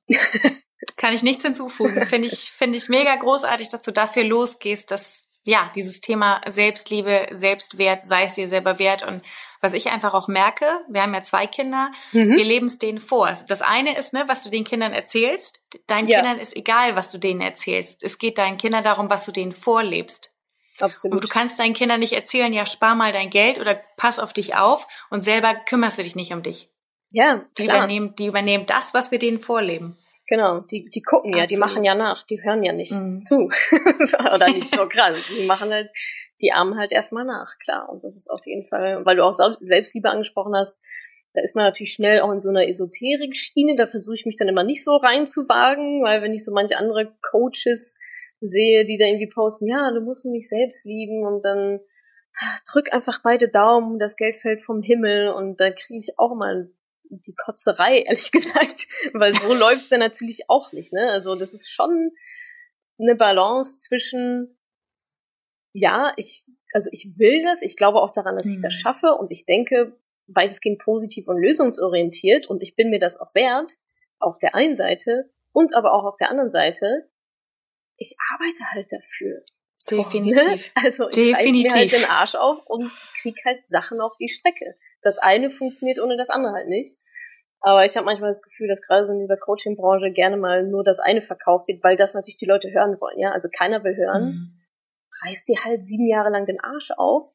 Kann 0.96 1.14
ich 1.14 1.22
nichts 1.22 1.42
hinzufügen. 1.42 2.04
Finde 2.06 2.28
ich, 2.28 2.50
finde 2.52 2.78
ich 2.78 2.88
mega 2.88 3.14
großartig, 3.16 3.68
dass 3.70 3.82
du 3.82 3.92
dafür 3.92 4.24
losgehst, 4.24 4.90
dass 4.90 5.22
ja, 5.46 5.70
dieses 5.76 6.00
Thema 6.00 6.40
Selbstliebe, 6.46 7.28
Selbstwert, 7.30 8.04
sei 8.04 8.24
es 8.24 8.34
dir 8.34 8.48
selber 8.48 8.80
wert. 8.80 9.04
Und 9.04 9.22
was 9.60 9.74
ich 9.74 9.90
einfach 9.90 10.12
auch 10.12 10.26
merke, 10.26 10.66
wir 10.88 11.02
haben 11.02 11.14
ja 11.14 11.22
zwei 11.22 11.46
Kinder, 11.46 11.92
mhm. 12.10 12.36
wir 12.36 12.44
leben 12.44 12.66
es 12.66 12.78
denen 12.78 12.98
vor. 12.98 13.32
Das 13.46 13.62
eine 13.62 13.96
ist, 13.96 14.12
ne, 14.12 14.24
was 14.26 14.42
du 14.42 14.50
den 14.50 14.64
Kindern 14.64 14.92
erzählst. 14.92 15.60
Deinen 15.86 16.08
ja. 16.08 16.18
Kindern 16.18 16.40
ist 16.40 16.56
egal, 16.56 16.96
was 16.96 17.12
du 17.12 17.18
denen 17.18 17.40
erzählst. 17.40 18.02
Es 18.02 18.18
geht 18.18 18.38
deinen 18.38 18.58
Kindern 18.58 18.82
darum, 18.82 19.08
was 19.08 19.24
du 19.24 19.30
denen 19.30 19.52
vorlebst. 19.52 20.32
Absolut. 20.80 21.14
Und 21.14 21.24
du 21.24 21.28
kannst 21.28 21.60
deinen 21.60 21.74
Kindern 21.74 22.00
nicht 22.00 22.12
erzählen, 22.12 22.52
ja, 22.52 22.66
spar 22.66 22.96
mal 22.96 23.12
dein 23.12 23.30
Geld 23.30 23.60
oder 23.60 23.80
pass 23.96 24.18
auf 24.18 24.32
dich 24.32 24.56
auf 24.56 25.06
und 25.10 25.22
selber 25.22 25.54
kümmerst 25.54 25.98
du 25.98 26.02
dich 26.02 26.16
nicht 26.16 26.32
um 26.32 26.42
dich. 26.42 26.70
Ja, 27.12 27.44
die 27.56 27.64
übernehmen, 27.64 28.16
die 28.16 28.26
übernehmen 28.26 28.66
das, 28.66 28.94
was 28.94 29.12
wir 29.12 29.20
denen 29.20 29.38
vorleben. 29.38 29.96
Genau, 30.28 30.60
die, 30.60 30.90
die 30.90 31.02
gucken 31.02 31.30
ja, 31.30 31.44
Absolut. 31.44 31.50
die 31.50 31.60
machen 31.60 31.84
ja 31.84 31.94
nach, 31.94 32.24
die 32.24 32.42
hören 32.42 32.64
ja 32.64 32.72
nicht 32.72 32.92
mhm. 32.92 33.22
zu. 33.22 33.48
Oder 34.34 34.48
nicht 34.48 34.74
so 34.74 34.86
krass. 34.88 35.20
Die 35.38 35.46
machen 35.46 35.72
halt, 35.72 35.90
die 36.40 36.52
armen 36.52 36.76
halt 36.76 36.90
erstmal 36.90 37.24
nach, 37.24 37.58
klar. 37.58 37.88
Und 37.88 38.02
das 38.02 38.16
ist 38.16 38.28
auf 38.28 38.44
jeden 38.44 38.66
Fall, 38.66 39.04
weil 39.04 39.16
du 39.16 39.24
auch 39.24 39.32
Selbstliebe 39.32 40.10
angesprochen 40.10 40.56
hast, 40.56 40.80
da 41.36 41.42
ist 41.42 41.54
man 41.54 41.66
natürlich 41.66 41.92
schnell 41.92 42.20
auch 42.20 42.32
in 42.32 42.40
so 42.40 42.48
einer 42.48 42.66
Esoterik-Schiene, 42.66 43.76
da 43.76 43.86
versuche 43.86 44.14
ich 44.14 44.24
mich 44.24 44.36
dann 44.36 44.48
immer 44.48 44.64
nicht 44.64 44.82
so 44.82 44.96
reinzuwagen, 44.96 46.02
weil 46.02 46.22
wenn 46.22 46.32
ich 46.32 46.42
so 46.42 46.52
manche 46.52 46.78
andere 46.78 47.14
Coaches 47.20 47.98
sehe, 48.40 48.86
die 48.86 48.96
da 48.96 49.04
irgendwie 49.04 49.28
posten, 49.28 49.68
ja, 49.68 49.90
du 49.92 50.00
musst 50.00 50.24
mich 50.24 50.48
selbst 50.48 50.86
lieben 50.86 51.26
und 51.26 51.44
dann 51.44 51.80
drück 52.70 52.92
einfach 52.92 53.20
beide 53.22 53.48
Daumen, 53.48 53.98
das 53.98 54.16
Geld 54.16 54.36
fällt 54.36 54.62
vom 54.62 54.82
Himmel 54.82 55.28
und 55.28 55.60
da 55.60 55.70
kriege 55.70 55.98
ich 55.98 56.18
auch 56.18 56.34
mal 56.34 56.70
die 57.10 57.34
Kotzerei, 57.34 58.00
ehrlich 58.06 58.30
gesagt, 58.30 58.86
weil 59.12 59.34
so 59.34 59.52
läuft's 59.54 59.88
dann 59.88 60.00
natürlich 60.00 60.48
auch 60.48 60.72
nicht, 60.72 60.92
ne? 60.92 61.10
Also 61.10 61.34
das 61.34 61.54
ist 61.54 61.70
schon 61.70 62.12
eine 62.98 63.14
Balance 63.14 63.76
zwischen, 63.76 64.58
ja, 65.72 66.12
ich, 66.16 66.44
also 66.72 66.88
ich 66.92 67.18
will 67.18 67.42
das, 67.44 67.62
ich 67.62 67.76
glaube 67.76 68.00
auch 68.00 68.12
daran, 68.12 68.36
dass 68.36 68.46
mhm. 68.46 68.52
ich 68.52 68.60
das 68.60 68.74
mhm. 68.74 68.78
schaffe 68.78 69.12
und 69.18 69.30
ich 69.30 69.44
denke 69.44 69.98
weitestgehend 70.28 70.80
positiv 70.80 71.28
und 71.28 71.40
lösungsorientiert 71.40 72.46
und 72.46 72.62
ich 72.62 72.74
bin 72.74 72.90
mir 72.90 72.98
das 72.98 73.20
auch 73.20 73.34
wert, 73.34 73.74
auf 74.18 74.38
der 74.38 74.54
einen 74.54 74.74
Seite 74.74 75.30
und 75.52 75.74
aber 75.74 75.92
auch 75.92 76.04
auf 76.04 76.16
der 76.16 76.30
anderen 76.30 76.50
Seite, 76.50 77.08
ich 77.96 78.16
arbeite 78.32 78.64
halt 78.72 78.90
dafür. 78.90 79.42
So, 79.78 80.02
Definitiv. 80.02 80.74
Ne? 80.74 80.84
Also 80.84 81.08
ich 81.08 81.14
Definitiv. 81.14 81.36
reiß 81.36 81.74
mir 81.74 81.80
halt 81.80 81.92
den 81.92 82.10
Arsch 82.10 82.34
auf 82.34 82.66
und 82.66 82.90
krieg 83.20 83.36
halt 83.44 83.60
Sachen 83.68 84.00
auf 84.00 84.16
die 84.18 84.28
Strecke 84.28 84.76
das 85.06 85.18
eine 85.18 85.50
funktioniert 85.50 86.00
ohne 86.00 86.16
das 86.16 86.30
andere 86.30 86.52
halt 86.52 86.68
nicht. 86.68 86.98
Aber 87.60 87.84
ich 87.84 87.96
habe 87.96 88.04
manchmal 88.04 88.30
das 88.30 88.42
Gefühl, 88.42 88.68
dass 88.68 88.82
gerade 88.82 89.04
so 89.04 89.12
in 89.12 89.20
dieser 89.20 89.36
Coaching-Branche 89.36 90.12
gerne 90.12 90.36
mal 90.36 90.64
nur 90.64 90.84
das 90.84 90.98
eine 91.00 91.22
verkauft 91.22 91.68
wird, 91.68 91.82
weil 91.82 91.96
das 91.96 92.14
natürlich 92.14 92.36
die 92.36 92.46
Leute 92.46 92.70
hören 92.70 93.00
wollen, 93.00 93.18
ja. 93.18 93.32
Also 93.32 93.48
keiner 93.48 93.82
will 93.82 93.96
hören. 93.96 94.24
Mhm. 94.24 94.60
Reiß 95.24 95.44
dir 95.44 95.64
halt 95.64 95.84
sieben 95.84 96.06
Jahre 96.06 96.30
lang 96.30 96.44
den 96.44 96.60
Arsch 96.60 96.90
auf 96.96 97.34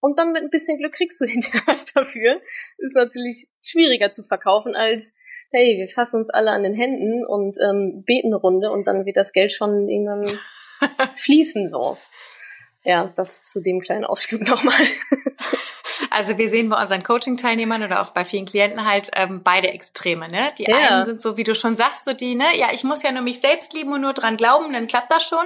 und 0.00 0.18
dann 0.18 0.32
mit 0.32 0.42
ein 0.42 0.50
bisschen 0.50 0.76
Glück 0.76 0.92
kriegst 0.92 1.18
du 1.20 1.24
hinterher 1.26 1.62
was 1.66 1.86
dafür. 1.86 2.40
Ist 2.76 2.94
natürlich 2.94 3.48
schwieriger 3.62 4.10
zu 4.10 4.22
verkaufen 4.22 4.74
als, 4.74 5.14
hey, 5.50 5.78
wir 5.78 5.88
fassen 5.88 6.18
uns 6.18 6.28
alle 6.28 6.50
an 6.50 6.62
den 6.62 6.74
Händen 6.74 7.24
und 7.24 7.56
ähm, 7.62 8.04
beten 8.04 8.28
eine 8.28 8.36
Runde 8.36 8.70
und 8.70 8.86
dann 8.86 9.06
wird 9.06 9.16
das 9.16 9.32
Geld 9.32 9.52
schon 9.52 9.88
irgendwann 9.88 10.26
fließen 11.14 11.68
so. 11.68 11.96
Ja, 12.84 13.12
das 13.16 13.44
zu 13.44 13.62
dem 13.62 13.80
kleinen 13.80 14.04
Ausflug 14.04 14.42
nochmal. 14.42 14.76
Also 16.14 16.38
wir 16.38 16.48
sehen 16.48 16.68
bei 16.68 16.80
unseren 16.80 17.02
Coaching-Teilnehmern 17.02 17.82
oder 17.82 18.02
auch 18.02 18.10
bei 18.10 18.24
vielen 18.24 18.46
Klienten 18.46 18.86
halt 18.86 19.10
ähm, 19.14 19.42
beide 19.42 19.68
Extreme. 19.68 20.28
Ne? 20.28 20.52
Die 20.58 20.64
ja. 20.64 20.76
einen 20.76 21.04
sind 21.04 21.20
so, 21.20 21.36
wie 21.36 21.44
du 21.44 21.54
schon 21.54 21.76
sagst, 21.76 22.04
so 22.04 22.12
die, 22.12 22.34
ne, 22.34 22.46
ja, 22.56 22.68
ich 22.72 22.84
muss 22.84 23.02
ja 23.02 23.12
nur 23.12 23.22
mich 23.22 23.40
selbst 23.40 23.72
lieben 23.74 23.92
und 23.92 24.00
nur 24.00 24.12
dran 24.12 24.36
glauben, 24.36 24.72
dann 24.72 24.86
klappt 24.86 25.10
das 25.10 25.24
schon. 25.24 25.44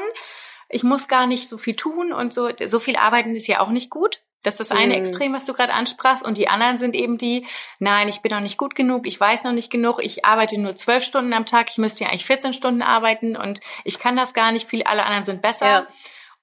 Ich 0.69 0.85
muss 0.85 1.09
gar 1.09 1.27
nicht 1.27 1.49
so 1.49 1.57
viel 1.59 1.77
tun 1.77 2.13
und 2.13 2.35
so. 2.35 2.51
So 2.67 2.79
viel 2.79 2.97
arbeiten 2.97 3.35
ist 3.35 3.47
ja 3.47 3.61
auch 3.61 3.71
nicht 3.71 3.91
gut. 3.91 4.21
Das 4.43 4.55
ist 4.55 4.71
das 4.71 4.71
eine 4.71 4.95
mhm. 4.95 5.01
Extrem, 5.01 5.33
was 5.33 5.47
du 5.47 5.53
gerade 5.53 5.73
ansprachst. 5.73 6.25
Und 6.25 6.39
die 6.39 6.49
anderen 6.49 6.79
sind 6.79 6.95
eben 6.95 7.19
die, 7.19 7.47
nein, 7.81 8.09
ich 8.09 8.21
bin 8.23 8.31
noch 8.31 8.41
nicht 8.41 8.57
gut 8.57 8.75
genug, 8.75 9.07
ich 9.07 9.19
weiß 9.19 9.45
noch 9.45 9.53
nicht 9.53 9.71
genug, 9.71 9.99
ich 10.03 10.25
arbeite 10.25 10.61
nur 10.61 10.77
zwölf 10.77 11.03
Stunden 11.03 11.33
am 11.33 11.45
Tag, 11.45 11.71
ich 11.71 11.79
müsste 11.79 12.05
ja 12.05 12.11
eigentlich 12.11 12.27
14 12.27 12.53
Stunden 12.53 12.83
arbeiten 12.83 13.37
und 13.37 13.61
ich 13.85 13.99
kann 13.99 14.17
das 14.17 14.35
gar 14.35 14.53
nicht, 14.53 14.69
viel, 14.69 14.85
alle 14.85 15.05
anderen 15.05 15.25
sind 15.25 15.43
besser. 15.43 15.67
Ja. 15.67 15.87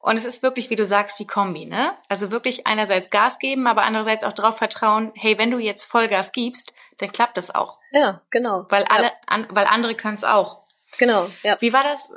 Und 0.05 0.17
es 0.17 0.25
ist 0.25 0.43
wirklich, 0.43 0.69
wie 0.69 0.75
du 0.75 0.85
sagst, 0.85 1.19
die 1.19 1.25
Kombi, 1.25 1.65
ne? 1.65 1.95
Also 2.09 2.29
wirklich 2.29 2.67
einerseits 2.67 3.09
Gas 3.09 3.39
geben, 3.39 3.65
aber 3.65 3.85
andererseits 3.85 4.23
auch 4.23 4.33
darauf 4.33 4.55
vertrauen, 4.55 5.11
hey, 5.15 5.39
wenn 5.39 5.49
du 5.49 5.57
jetzt 5.57 5.85
Vollgas 5.85 6.31
gibst, 6.31 6.75
dann 6.99 7.11
klappt 7.11 7.37
das 7.37 7.53
auch. 7.53 7.79
Ja, 7.91 8.21
genau. 8.29 8.67
Weil 8.69 8.83
alle, 8.83 9.05
ja. 9.05 9.13
an, 9.25 9.47
weil 9.49 9.65
andere 9.65 9.95
können 9.95 10.13
es 10.13 10.23
auch. 10.23 10.61
Genau, 10.99 11.27
ja. 11.41 11.57
Wie 11.59 11.73
war 11.73 11.83
das? 11.83 12.13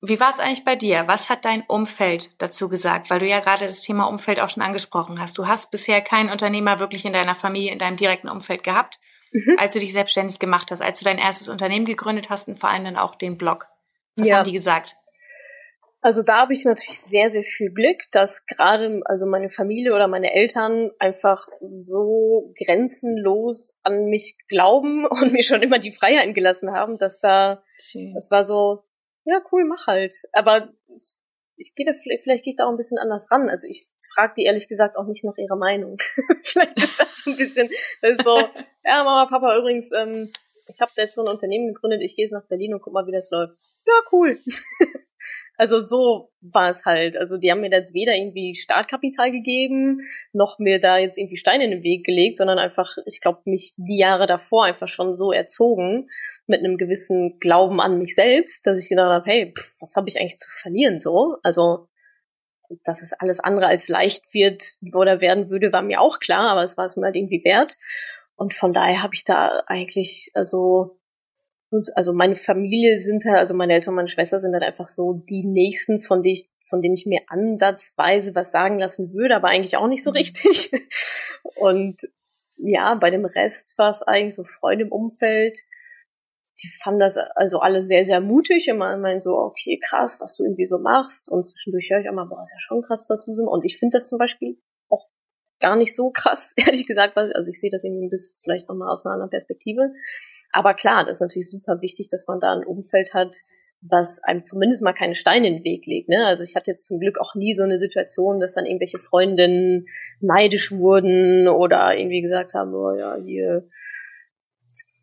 Wie 0.00 0.20
war 0.20 0.30
es 0.30 0.38
eigentlich 0.38 0.62
bei 0.62 0.76
dir? 0.76 1.08
Was 1.08 1.30
hat 1.30 1.44
dein 1.44 1.64
Umfeld 1.66 2.40
dazu 2.40 2.68
gesagt? 2.68 3.10
Weil 3.10 3.18
du 3.18 3.26
ja 3.26 3.40
gerade 3.40 3.66
das 3.66 3.82
Thema 3.82 4.04
Umfeld 4.04 4.38
auch 4.38 4.48
schon 4.48 4.62
angesprochen 4.62 5.20
hast. 5.20 5.36
Du 5.36 5.48
hast 5.48 5.72
bisher 5.72 6.00
keinen 6.00 6.30
Unternehmer 6.30 6.78
wirklich 6.78 7.04
in 7.04 7.12
deiner 7.12 7.34
Familie, 7.34 7.72
in 7.72 7.80
deinem 7.80 7.96
direkten 7.96 8.28
Umfeld 8.28 8.62
gehabt, 8.62 9.00
mhm. 9.32 9.56
als 9.58 9.74
du 9.74 9.80
dich 9.80 9.92
selbstständig 9.92 10.38
gemacht 10.38 10.70
hast, 10.70 10.80
als 10.80 11.00
du 11.00 11.04
dein 11.04 11.18
erstes 11.18 11.48
Unternehmen 11.48 11.86
gegründet 11.86 12.30
hast 12.30 12.46
und 12.46 12.60
vor 12.60 12.70
allem 12.70 12.84
dann 12.84 12.96
auch 12.96 13.16
den 13.16 13.36
Blog. 13.36 13.66
Was 14.14 14.28
ja. 14.28 14.36
haben 14.36 14.44
die 14.44 14.52
gesagt? 14.52 14.94
Also 16.04 16.24
da 16.24 16.38
habe 16.38 16.52
ich 16.52 16.64
natürlich 16.64 16.98
sehr, 16.98 17.30
sehr 17.30 17.44
viel 17.44 17.70
Glück, 17.70 18.02
dass 18.10 18.44
gerade 18.46 19.00
also 19.04 19.24
meine 19.24 19.50
Familie 19.50 19.94
oder 19.94 20.08
meine 20.08 20.34
Eltern 20.34 20.90
einfach 20.98 21.46
so 21.60 22.52
grenzenlos 22.58 23.78
an 23.84 24.06
mich 24.06 24.36
glauben 24.48 25.06
und 25.10 25.32
mir 25.32 25.44
schon 25.44 25.62
immer 25.62 25.78
die 25.78 25.92
Freiheiten 25.92 26.34
gelassen 26.34 26.72
haben, 26.72 26.98
dass 26.98 27.20
da, 27.20 27.62
Schön. 27.78 28.12
das 28.14 28.32
war 28.32 28.44
so, 28.44 28.82
ja 29.24 29.40
cool, 29.52 29.64
mach 29.64 29.86
halt. 29.86 30.12
Aber 30.32 30.72
ich, 30.88 31.20
ich 31.56 31.72
gehe 31.76 31.86
da 31.86 31.92
vielleicht, 31.92 32.24
vielleicht 32.24 32.42
gehe 32.42 32.50
ich 32.50 32.56
da 32.56 32.66
auch 32.66 32.72
ein 32.72 32.76
bisschen 32.76 32.98
anders 32.98 33.30
ran. 33.30 33.48
Also 33.48 33.68
ich 33.68 33.86
frage 34.12 34.34
die 34.38 34.44
ehrlich 34.44 34.66
gesagt 34.66 34.96
auch 34.96 35.06
nicht 35.06 35.22
nach 35.22 35.36
ihrer 35.36 35.56
Meinung. 35.56 35.98
vielleicht 36.42 36.78
ist 36.78 36.98
das 36.98 37.20
so 37.20 37.30
ein 37.30 37.36
bisschen, 37.36 37.70
das 38.00 38.18
ist 38.18 38.24
so, 38.24 38.38
ja 38.84 39.04
Mama, 39.04 39.26
Papa, 39.26 39.56
übrigens, 39.56 39.92
ähm, 39.92 40.28
ich 40.66 40.80
habe 40.80 40.90
jetzt 40.96 41.14
so 41.14 41.22
ein 41.22 41.28
Unternehmen 41.28 41.72
gegründet, 41.72 42.02
ich 42.02 42.16
gehe 42.16 42.24
jetzt 42.24 42.32
nach 42.32 42.46
Berlin 42.48 42.74
und 42.74 42.80
guck 42.82 42.92
mal, 42.92 43.06
wie 43.06 43.12
das 43.12 43.30
läuft. 43.30 43.54
Ja, 43.86 43.94
cool. 44.12 44.38
Also 45.56 45.80
so 45.80 46.32
war 46.40 46.70
es 46.70 46.84
halt. 46.84 47.16
Also 47.16 47.38
die 47.38 47.50
haben 47.50 47.60
mir 47.60 47.70
jetzt 47.70 47.94
weder 47.94 48.14
irgendwie 48.14 48.56
Startkapital 48.56 49.30
gegeben, 49.30 50.00
noch 50.32 50.58
mir 50.58 50.80
da 50.80 50.98
jetzt 50.98 51.18
irgendwie 51.18 51.36
Steine 51.36 51.64
in 51.64 51.70
den 51.70 51.82
Weg 51.84 52.04
gelegt, 52.04 52.38
sondern 52.38 52.58
einfach, 52.58 52.96
ich 53.06 53.20
glaube, 53.20 53.42
mich 53.44 53.72
die 53.76 53.98
Jahre 53.98 54.26
davor 54.26 54.64
einfach 54.64 54.88
schon 54.88 55.14
so 55.14 55.30
erzogen 55.30 56.08
mit 56.46 56.60
einem 56.60 56.76
gewissen 56.76 57.38
Glauben 57.38 57.80
an 57.80 57.98
mich 57.98 58.14
selbst, 58.16 58.66
dass 58.66 58.82
ich 58.82 58.88
gedacht 58.88 59.10
habe, 59.10 59.30
hey, 59.30 59.54
pff, 59.56 59.76
was 59.80 59.94
habe 59.96 60.08
ich 60.08 60.18
eigentlich 60.18 60.38
zu 60.38 60.50
verlieren 60.50 60.98
so? 60.98 61.36
Also 61.42 61.86
dass 62.84 63.02
es 63.02 63.12
alles 63.12 63.38
andere 63.38 63.66
als 63.66 63.88
leicht 63.88 64.32
wird 64.32 64.64
oder 64.94 65.20
werden 65.20 65.50
würde, 65.50 65.72
war 65.72 65.82
mir 65.82 66.00
auch 66.00 66.20
klar, 66.20 66.48
aber 66.50 66.64
es 66.64 66.78
war 66.78 66.86
es 66.86 66.96
mir 66.96 67.04
halt 67.04 67.16
irgendwie 67.16 67.44
wert. 67.44 67.76
Und 68.34 68.54
von 68.54 68.72
daher 68.72 69.02
habe 69.02 69.14
ich 69.14 69.24
da 69.24 69.62
eigentlich, 69.66 70.30
also 70.34 70.98
und 71.72 71.88
also 71.96 72.12
meine 72.12 72.34
Familie 72.34 72.98
sind 72.98 73.24
halt, 73.24 73.38
also 73.38 73.54
meine 73.54 73.72
Eltern 73.72 73.92
und 73.92 73.96
meine 73.96 74.08
Schwester 74.08 74.38
sind 74.38 74.52
halt 74.52 74.62
einfach 74.62 74.88
so 74.88 75.14
die 75.28 75.44
nächsten, 75.44 76.00
von 76.00 76.22
denen 76.22 76.34
ich, 76.34 76.50
von 76.64 76.82
denen 76.82 76.94
ich 76.94 77.06
mir 77.06 77.20
ansatzweise 77.28 78.34
was 78.34 78.52
sagen 78.52 78.78
lassen 78.78 79.12
würde, 79.14 79.36
aber 79.36 79.48
eigentlich 79.48 79.76
auch 79.76 79.88
nicht 79.88 80.04
so 80.04 80.10
mhm. 80.10 80.16
richtig. 80.16 80.70
Und 81.56 81.96
ja, 82.56 82.94
bei 82.94 83.10
dem 83.10 83.24
Rest 83.24 83.76
war 83.78 83.90
es 83.90 84.02
eigentlich 84.02 84.34
so 84.34 84.44
Freunde 84.44 84.84
im 84.84 84.92
Umfeld, 84.92 85.58
die 86.62 86.68
fanden 86.68 87.00
das 87.00 87.16
also 87.16 87.60
alle 87.60 87.80
sehr, 87.80 88.04
sehr 88.04 88.20
mutig. 88.20 88.68
Immer 88.68 88.96
meinen 88.98 89.20
so, 89.20 89.36
okay, 89.36 89.80
krass, 89.82 90.20
was 90.20 90.36
du 90.36 90.44
irgendwie 90.44 90.66
so 90.66 90.78
machst. 90.78 91.30
Und 91.30 91.44
zwischendurch 91.44 91.90
höre 91.90 92.00
ich 92.00 92.08
auch 92.08 92.14
mal, 92.14 92.26
boah, 92.26 92.42
ist 92.42 92.52
ja 92.52 92.58
schon 92.58 92.82
krass, 92.82 93.06
was 93.08 93.24
du 93.24 93.34
so 93.34 93.44
machst. 93.44 93.54
Und 93.54 93.64
ich 93.64 93.78
finde 93.78 93.96
das 93.96 94.08
zum 94.08 94.18
Beispiel 94.18 94.60
auch 94.88 95.08
gar 95.60 95.76
nicht 95.76 95.94
so 95.94 96.10
krass, 96.10 96.54
ehrlich 96.56 96.86
gesagt. 96.86 97.16
Also 97.16 97.48
ich 97.48 97.58
sehe 97.58 97.70
das 97.70 97.84
irgendwie 97.84 98.06
ein 98.06 98.10
bisschen 98.10 98.38
vielleicht 98.42 98.68
nochmal 98.68 98.90
aus 98.90 99.06
einer 99.06 99.14
anderen 99.14 99.30
Perspektive. 99.30 99.92
Aber 100.52 100.74
klar, 100.74 101.04
das 101.04 101.16
ist 101.16 101.22
natürlich 101.22 101.50
super 101.50 101.80
wichtig, 101.80 102.08
dass 102.08 102.28
man 102.28 102.38
da 102.38 102.52
ein 102.52 102.64
Umfeld 102.64 103.14
hat, 103.14 103.36
was 103.80 104.22
einem 104.22 104.42
zumindest 104.42 104.82
mal 104.82 104.92
keine 104.92 105.14
Steine 105.14 105.48
in 105.48 105.54
den 105.54 105.64
Weg 105.64 105.86
legt. 105.86 106.08
Ne? 106.08 106.24
Also 106.26 106.44
ich 106.44 106.54
hatte 106.54 106.70
jetzt 106.70 106.86
zum 106.86 107.00
Glück 107.00 107.18
auch 107.18 107.34
nie 107.34 107.54
so 107.54 107.64
eine 107.64 107.78
Situation, 107.78 108.38
dass 108.38 108.54
dann 108.54 108.66
irgendwelche 108.66 109.00
Freundinnen 109.00 109.86
neidisch 110.20 110.70
wurden 110.70 111.48
oder 111.48 111.96
irgendwie 111.96 112.22
gesagt 112.22 112.54
haben, 112.54 112.72
oh 112.74 112.94
ja, 112.94 113.16
hier, 113.24 113.66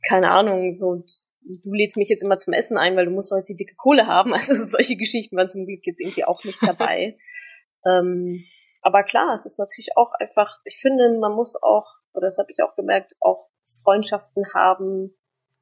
keine 0.08 0.32
Ahnung, 0.32 0.76
so 0.76 1.04
du 1.42 1.74
lädst 1.74 1.98
mich 1.98 2.10
jetzt 2.10 2.24
immer 2.24 2.38
zum 2.38 2.54
Essen 2.54 2.78
ein, 2.78 2.96
weil 2.96 3.06
du 3.06 3.12
musst 3.12 3.32
doch 3.32 3.38
jetzt 3.38 3.50
die 3.50 3.56
dicke 3.56 3.76
Kohle 3.76 4.08
haben. 4.08 4.34
Also 4.40 4.54
solche 4.54 4.96
Geschichten 4.96 5.36
waren 5.36 5.50
zum 5.50 5.66
Glück 5.66 5.82
jetzt 5.86 6.00
irgendwie 6.00 6.26
auch 6.26 6.44
nicht 6.44 6.62
dabei. 6.62 7.18
ähm, 7.86 8.46
aber 8.82 9.04
klar, 9.04 9.34
es 9.34 9.46
ist 9.46 9.60
natürlich 9.60 9.90
auch 9.98 10.14
einfach, 10.20 10.60
ich 10.64 10.78
finde, 10.80 11.18
man 11.20 11.34
muss 11.34 11.62
auch, 11.62 11.86
oder 12.14 12.28
das 12.28 12.38
habe 12.38 12.52
ich 12.52 12.64
auch 12.64 12.76
gemerkt, 12.76 13.16
auch 13.20 13.50
Freundschaften 13.84 14.44
haben, 14.54 15.14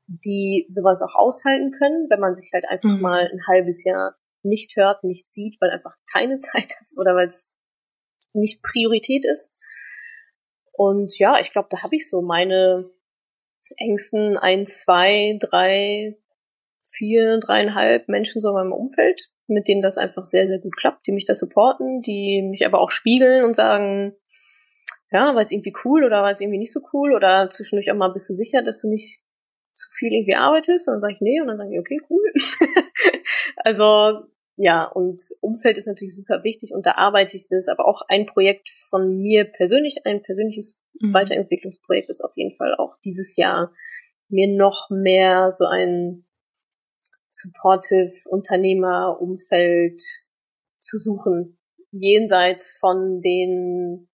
die 0.07 0.65
sowas 0.69 1.01
auch 1.01 1.15
aushalten 1.15 1.71
können, 1.71 2.07
wenn 2.09 2.19
man 2.19 2.33
sich 2.33 2.51
halt 2.53 2.67
einfach 2.67 2.89
mhm. 2.89 3.01
mal 3.01 3.29
ein 3.31 3.45
halbes 3.47 3.83
Jahr 3.83 4.15
nicht 4.41 4.75
hört, 4.75 5.03
nicht 5.03 5.29
sieht, 5.29 5.59
weil 5.59 5.69
einfach 5.69 5.95
keine 6.11 6.37
Zeit 6.39 6.73
oder 6.95 7.15
weil 7.15 7.27
es 7.27 7.55
nicht 8.33 8.63
Priorität 8.63 9.25
ist. 9.25 9.53
Und 10.71 11.17
ja, 11.17 11.39
ich 11.39 11.51
glaube, 11.51 11.67
da 11.71 11.83
habe 11.83 11.95
ich 11.95 12.09
so 12.09 12.21
meine 12.21 12.89
engsten 13.77 14.37
ein, 14.37 14.65
zwei, 14.65 15.37
drei, 15.41 16.15
vier, 16.85 17.39
dreieinhalb 17.39 18.07
Menschen 18.07 18.39
so 18.39 18.49
in 18.49 18.55
meinem 18.55 18.71
Umfeld, 18.71 19.29
mit 19.47 19.67
denen 19.67 19.81
das 19.81 19.97
einfach 19.97 20.25
sehr, 20.25 20.47
sehr 20.47 20.59
gut 20.59 20.77
klappt, 20.77 21.05
die 21.07 21.11
mich 21.11 21.25
da 21.25 21.35
supporten, 21.35 22.01
die 22.01 22.41
mich 22.49 22.65
aber 22.65 22.79
auch 22.79 22.91
spiegeln 22.91 23.43
und 23.43 23.55
sagen, 23.55 24.15
ja, 25.11 25.33
war 25.35 25.41
es 25.41 25.51
irgendwie 25.51 25.73
cool 25.83 26.05
oder 26.05 26.21
war 26.21 26.31
es 26.31 26.41
irgendwie 26.41 26.59
nicht 26.59 26.71
so 26.71 26.81
cool 26.93 27.13
oder 27.13 27.49
zwischendurch 27.49 27.91
auch 27.91 27.95
mal 27.95 28.13
bist 28.13 28.29
du 28.29 28.33
sicher, 28.33 28.61
dass 28.61 28.81
du 28.81 28.89
nicht 28.89 29.21
zu 29.77 29.89
viel 29.91 30.11
irgendwie 30.11 30.35
arbeitest? 30.35 30.87
Und 30.87 30.95
dann 30.95 31.01
sage 31.01 31.13
ich, 31.13 31.21
nee, 31.21 31.39
und 31.39 31.47
dann 31.47 31.57
sage 31.57 31.73
ich, 31.73 31.79
okay, 31.79 31.99
cool. 32.09 32.33
also 33.57 34.27
ja, 34.59 34.85
und 34.85 35.21
Umfeld 35.39 35.77
ist 35.77 35.87
natürlich 35.87 36.15
super 36.15 36.43
wichtig 36.43 36.73
und 36.73 36.87
da 36.87 36.93
arbeite 36.93 37.37
ich 37.37 37.47
das, 37.47 37.67
aber 37.67 37.87
auch 37.87 38.01
ein 38.07 38.25
Projekt 38.25 38.69
von 38.89 39.21
mir 39.21 39.45
persönlich, 39.45 40.05
ein 40.05 40.23
persönliches 40.23 40.81
mhm. 40.99 41.13
Weiterentwicklungsprojekt 41.13 42.09
ist 42.09 42.21
auf 42.21 42.35
jeden 42.35 42.55
Fall 42.55 42.73
auch 42.75 42.95
dieses 43.05 43.35
Jahr 43.35 43.71
mir 44.29 44.47
noch 44.47 44.89
mehr 44.89 45.51
so 45.51 45.65
ein 45.65 46.25
supportive 47.29 48.13
Unternehmerumfeld 48.29 50.01
zu 50.79 50.97
suchen, 50.97 51.59
jenseits 51.91 52.75
von 52.79 53.21
den 53.21 54.06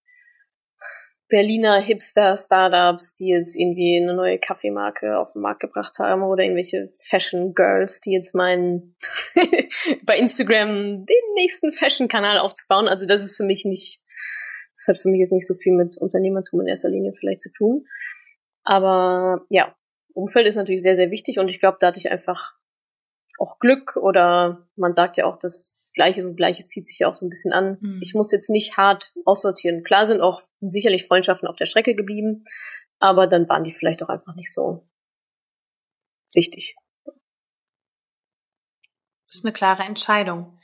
Berliner 1.33 1.81
Hipster-Startups, 1.81 3.15
die 3.15 3.29
jetzt 3.29 3.55
irgendwie 3.55 3.99
eine 3.99 4.13
neue 4.13 4.37
Kaffeemarke 4.37 5.17
auf 5.17 5.33
den 5.33 5.41
Markt 5.41 5.61
gebracht 5.61 5.97
haben 5.97 6.21
oder 6.21 6.43
irgendwelche 6.43 6.87
Fashion 6.89 7.55
Girls, 7.55 8.01
die 8.01 8.11
jetzt 8.11 8.35
meinen, 8.35 8.95
bei 10.03 10.15
Instagram 10.15 11.07
den 11.07 11.33
nächsten 11.33 11.71
Fashion-Kanal 11.71 12.37
aufzubauen. 12.37 12.87
Also 12.87 13.07
das 13.07 13.23
ist 13.23 13.35
für 13.35 13.45
mich 13.45 13.65
nicht, 13.65 14.03
das 14.75 14.89
hat 14.89 14.99
für 14.99 15.09
mich 15.09 15.21
jetzt 15.21 15.31
nicht 15.31 15.47
so 15.47 15.55
viel 15.55 15.73
mit 15.73 15.97
Unternehmertum 15.97 16.61
in 16.61 16.67
erster 16.67 16.89
Linie 16.89 17.13
vielleicht 17.13 17.41
zu 17.41 17.51
tun. 17.51 17.87
Aber 18.61 19.43
ja, 19.49 19.75
Umfeld 20.13 20.45
ist 20.45 20.57
natürlich 20.57 20.83
sehr, 20.83 20.95
sehr 20.95 21.09
wichtig 21.09 21.39
und 21.39 21.47
ich 21.47 21.59
glaube, 21.59 21.77
da 21.79 21.87
hatte 21.87 21.97
ich 21.97 22.11
einfach 22.11 22.53
auch 23.39 23.57
Glück 23.57 23.97
oder 23.97 24.67
man 24.75 24.93
sagt 24.93 25.17
ja 25.17 25.25
auch, 25.25 25.39
dass 25.39 25.82
Gleiches 25.93 26.25
und 26.25 26.35
Gleiches 26.35 26.67
zieht 26.67 26.87
sich 26.87 26.99
ja 26.99 27.07
auch 27.07 27.13
so 27.13 27.25
ein 27.25 27.29
bisschen 27.29 27.53
an. 27.53 27.77
Mhm. 27.79 27.99
Ich 28.01 28.13
muss 28.13 28.31
jetzt 28.31 28.49
nicht 28.49 28.77
hart 28.77 29.13
aussortieren. 29.25 29.83
Klar 29.83 30.07
sind 30.07 30.21
auch 30.21 30.41
sicherlich 30.61 31.05
Freundschaften 31.05 31.47
auf 31.47 31.55
der 31.55 31.65
Strecke 31.65 31.95
geblieben, 31.95 32.45
aber 32.99 33.27
dann 33.27 33.47
waren 33.49 33.63
die 33.63 33.71
vielleicht 33.71 34.01
auch 34.03 34.09
einfach 34.09 34.35
nicht 34.35 34.51
so 34.51 34.87
wichtig. 36.33 36.75
Das 39.27 39.35
ist 39.35 39.45
eine 39.45 39.53
klare 39.53 39.83
Entscheidung. 39.83 40.59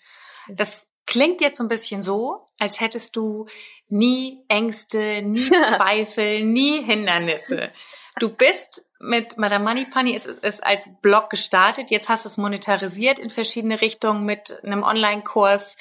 Das 0.47 0.87
klingt 1.05 1.41
jetzt 1.41 1.57
so 1.57 1.63
ein 1.63 1.69
bisschen 1.69 2.01
so, 2.01 2.45
als 2.59 2.79
hättest 2.79 3.15
du 3.15 3.47
nie 3.87 4.43
Ängste, 4.47 5.21
nie 5.21 5.47
Zweifel, 5.75 6.43
nie 6.43 6.83
Hindernisse. 6.83 7.71
Du 8.19 8.29
bist 8.29 8.88
mit 8.99 9.37
Madame 9.37 9.63
Money 9.63 9.81
Moneypenny 9.81 10.13
ist, 10.13 10.25
ist 10.25 10.63
als 10.63 10.89
Blog 11.01 11.29
gestartet. 11.29 11.89
Jetzt 11.89 12.09
hast 12.09 12.25
du 12.25 12.27
es 12.27 12.37
monetarisiert 12.37 13.17
in 13.17 13.29
verschiedene 13.29 13.79
Richtungen 13.81 14.25
mit 14.25 14.61
einem 14.63 14.83
Online-Kurs, 14.83 15.77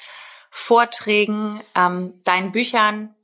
Vorträgen, 0.49 1.59
ähm, 1.75 2.21
deinen 2.23 2.51
Büchern. 2.51 3.15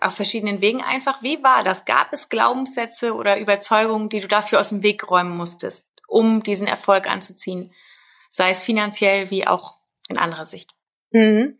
auf 0.00 0.14
verschiedenen 0.14 0.60
Wegen 0.60 0.82
einfach. 0.82 1.20
Wie 1.20 1.42
war 1.42 1.64
das? 1.64 1.84
Gab 1.84 2.12
es 2.12 2.28
Glaubenssätze 2.28 3.12
oder 3.12 3.40
Überzeugungen, 3.40 4.08
die 4.08 4.20
du 4.20 4.28
dafür 4.28 4.60
aus 4.60 4.68
dem 4.68 4.84
Weg 4.84 5.10
räumen 5.10 5.36
musstest, 5.36 5.88
um 6.06 6.44
diesen 6.44 6.68
Erfolg 6.68 7.10
anzuziehen? 7.10 7.72
Sei 8.30 8.50
es 8.50 8.62
finanziell 8.62 9.32
wie 9.32 9.48
auch 9.48 9.78
in 10.08 10.16
anderer 10.16 10.44
Sicht. 10.44 10.70
Mhm. 11.10 11.58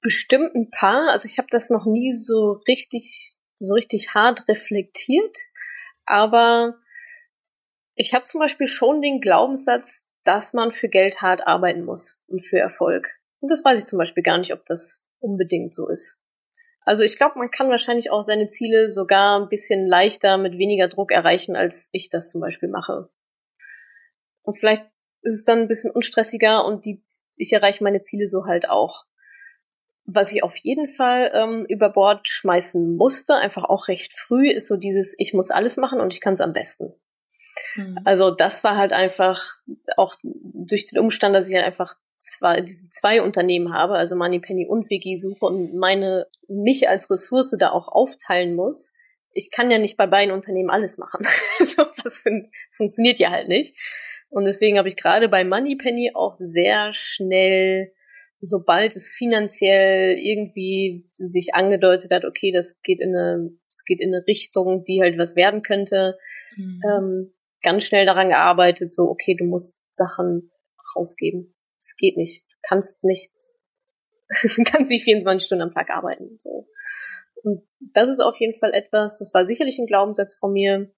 Bestimmt 0.00 0.54
ein 0.54 0.70
paar. 0.70 1.10
Also 1.10 1.28
ich 1.28 1.36
habe 1.36 1.48
das 1.50 1.68
noch 1.68 1.84
nie 1.84 2.12
so 2.12 2.52
richtig, 2.66 3.34
so 3.58 3.74
richtig 3.74 4.14
hart 4.14 4.48
reflektiert. 4.48 5.36
Aber 6.06 6.78
ich 7.94 8.14
habe 8.14 8.24
zum 8.24 8.40
Beispiel 8.40 8.66
schon 8.66 9.02
den 9.02 9.20
Glaubenssatz, 9.20 10.10
dass 10.24 10.52
man 10.52 10.72
für 10.72 10.88
Geld 10.88 11.22
hart 11.22 11.46
arbeiten 11.46 11.84
muss 11.84 12.22
und 12.26 12.44
für 12.44 12.58
Erfolg. 12.58 13.08
Und 13.40 13.50
das 13.50 13.64
weiß 13.64 13.78
ich 13.78 13.86
zum 13.86 13.98
Beispiel 13.98 14.22
gar 14.22 14.38
nicht, 14.38 14.52
ob 14.52 14.64
das 14.66 15.08
unbedingt 15.18 15.74
so 15.74 15.88
ist. 15.88 16.22
Also 16.82 17.04
ich 17.04 17.16
glaube, 17.16 17.38
man 17.38 17.50
kann 17.50 17.68
wahrscheinlich 17.68 18.10
auch 18.10 18.22
seine 18.22 18.46
Ziele 18.46 18.92
sogar 18.92 19.40
ein 19.40 19.48
bisschen 19.48 19.86
leichter 19.86 20.38
mit 20.38 20.58
weniger 20.58 20.88
Druck 20.88 21.12
erreichen, 21.12 21.56
als 21.56 21.88
ich 21.92 22.10
das 22.10 22.30
zum 22.30 22.40
Beispiel 22.40 22.68
mache. 22.68 23.10
Und 24.42 24.58
vielleicht 24.58 24.84
ist 25.22 25.34
es 25.34 25.44
dann 25.44 25.60
ein 25.60 25.68
bisschen 25.68 25.90
unstressiger 25.90 26.64
und 26.64 26.86
die, 26.86 27.04
ich 27.36 27.52
erreiche 27.52 27.84
meine 27.84 28.00
Ziele 28.00 28.26
so 28.26 28.46
halt 28.46 28.68
auch. 28.68 29.04
Was 30.06 30.32
ich 30.32 30.42
auf 30.42 30.56
jeden 30.56 30.88
Fall 30.88 31.30
ähm, 31.34 31.66
über 31.68 31.90
Bord 31.90 32.28
schmeißen 32.28 32.96
musste, 32.96 33.36
einfach 33.36 33.64
auch 33.64 33.88
recht 33.88 34.12
früh, 34.12 34.50
ist 34.50 34.66
so 34.66 34.76
dieses, 34.76 35.14
ich 35.18 35.34
muss 35.34 35.50
alles 35.50 35.76
machen 35.76 36.00
und 36.00 36.12
ich 36.12 36.20
kann 36.20 36.34
es 36.34 36.40
am 36.40 36.52
besten. 36.52 36.94
Mhm. 37.76 37.98
Also 38.04 38.30
das 38.30 38.64
war 38.64 38.76
halt 38.76 38.92
einfach 38.92 39.42
auch 39.96 40.16
durch 40.22 40.86
den 40.86 40.98
Umstand, 40.98 41.34
dass 41.34 41.48
ich 41.48 41.54
halt 41.54 41.66
einfach 41.66 41.94
zwei, 42.18 42.60
diese 42.60 42.88
zwei 42.90 43.22
Unternehmen 43.22 43.72
habe, 43.72 43.94
also 43.94 44.14
Moneypenny 44.14 44.66
und 44.66 44.90
Wiki 44.90 45.16
suche 45.16 45.46
und 45.46 45.74
meine, 45.74 46.26
mich 46.48 46.88
als 46.88 47.10
Ressource 47.10 47.56
da 47.58 47.70
auch 47.70 47.88
aufteilen 47.88 48.54
muss. 48.54 48.94
Ich 49.32 49.50
kann 49.50 49.70
ja 49.70 49.78
nicht 49.78 49.96
bei 49.96 50.06
beiden 50.06 50.34
Unternehmen 50.34 50.70
alles 50.70 50.98
machen. 50.98 51.24
so 51.60 51.84
was 52.02 52.22
fun 52.22 52.50
funktioniert 52.72 53.18
ja 53.18 53.30
halt 53.30 53.48
nicht. 53.48 53.74
Und 54.28 54.44
deswegen 54.44 54.78
habe 54.78 54.88
ich 54.88 54.96
gerade 54.96 55.28
bei 55.28 55.44
Moneypenny 55.44 56.12
auch 56.14 56.34
sehr 56.34 56.92
schnell 56.92 57.92
sobald 58.40 58.96
es 58.96 59.08
finanziell 59.08 60.16
irgendwie 60.18 61.08
sich 61.12 61.54
angedeutet 61.54 62.10
hat, 62.10 62.24
okay, 62.24 62.52
das 62.52 62.80
geht 62.82 63.00
in 63.00 63.14
eine, 63.14 63.50
es 63.68 63.84
geht 63.84 64.00
in 64.00 64.14
eine 64.14 64.26
Richtung, 64.26 64.84
die 64.84 65.00
halt 65.02 65.18
was 65.18 65.36
werden 65.36 65.62
könnte, 65.62 66.18
mhm. 66.56 66.82
ähm, 66.88 67.34
ganz 67.62 67.84
schnell 67.84 68.06
daran 68.06 68.28
gearbeitet, 68.28 68.92
so, 68.92 69.04
okay, 69.04 69.36
du 69.38 69.44
musst 69.44 69.78
Sachen 69.92 70.50
rausgeben. 70.96 71.54
Es 71.78 71.96
geht 71.96 72.16
nicht. 72.16 72.44
Du 72.50 72.56
kannst 72.62 73.04
nicht, 73.04 73.32
du 74.42 74.64
kannst 74.64 74.90
nicht 74.90 75.04
24 75.04 75.44
Stunden 75.46 75.62
am 75.62 75.72
Tag 75.72 75.90
arbeiten, 75.90 76.36
so. 76.38 76.68
Und 77.42 77.62
das 77.94 78.10
ist 78.10 78.20
auf 78.20 78.36
jeden 78.38 78.54
Fall 78.54 78.74
etwas, 78.74 79.18
das 79.18 79.32
war 79.32 79.46
sicherlich 79.46 79.78
ein 79.78 79.86
Glaubenssatz 79.86 80.34
von 80.34 80.52
mir. 80.52 80.92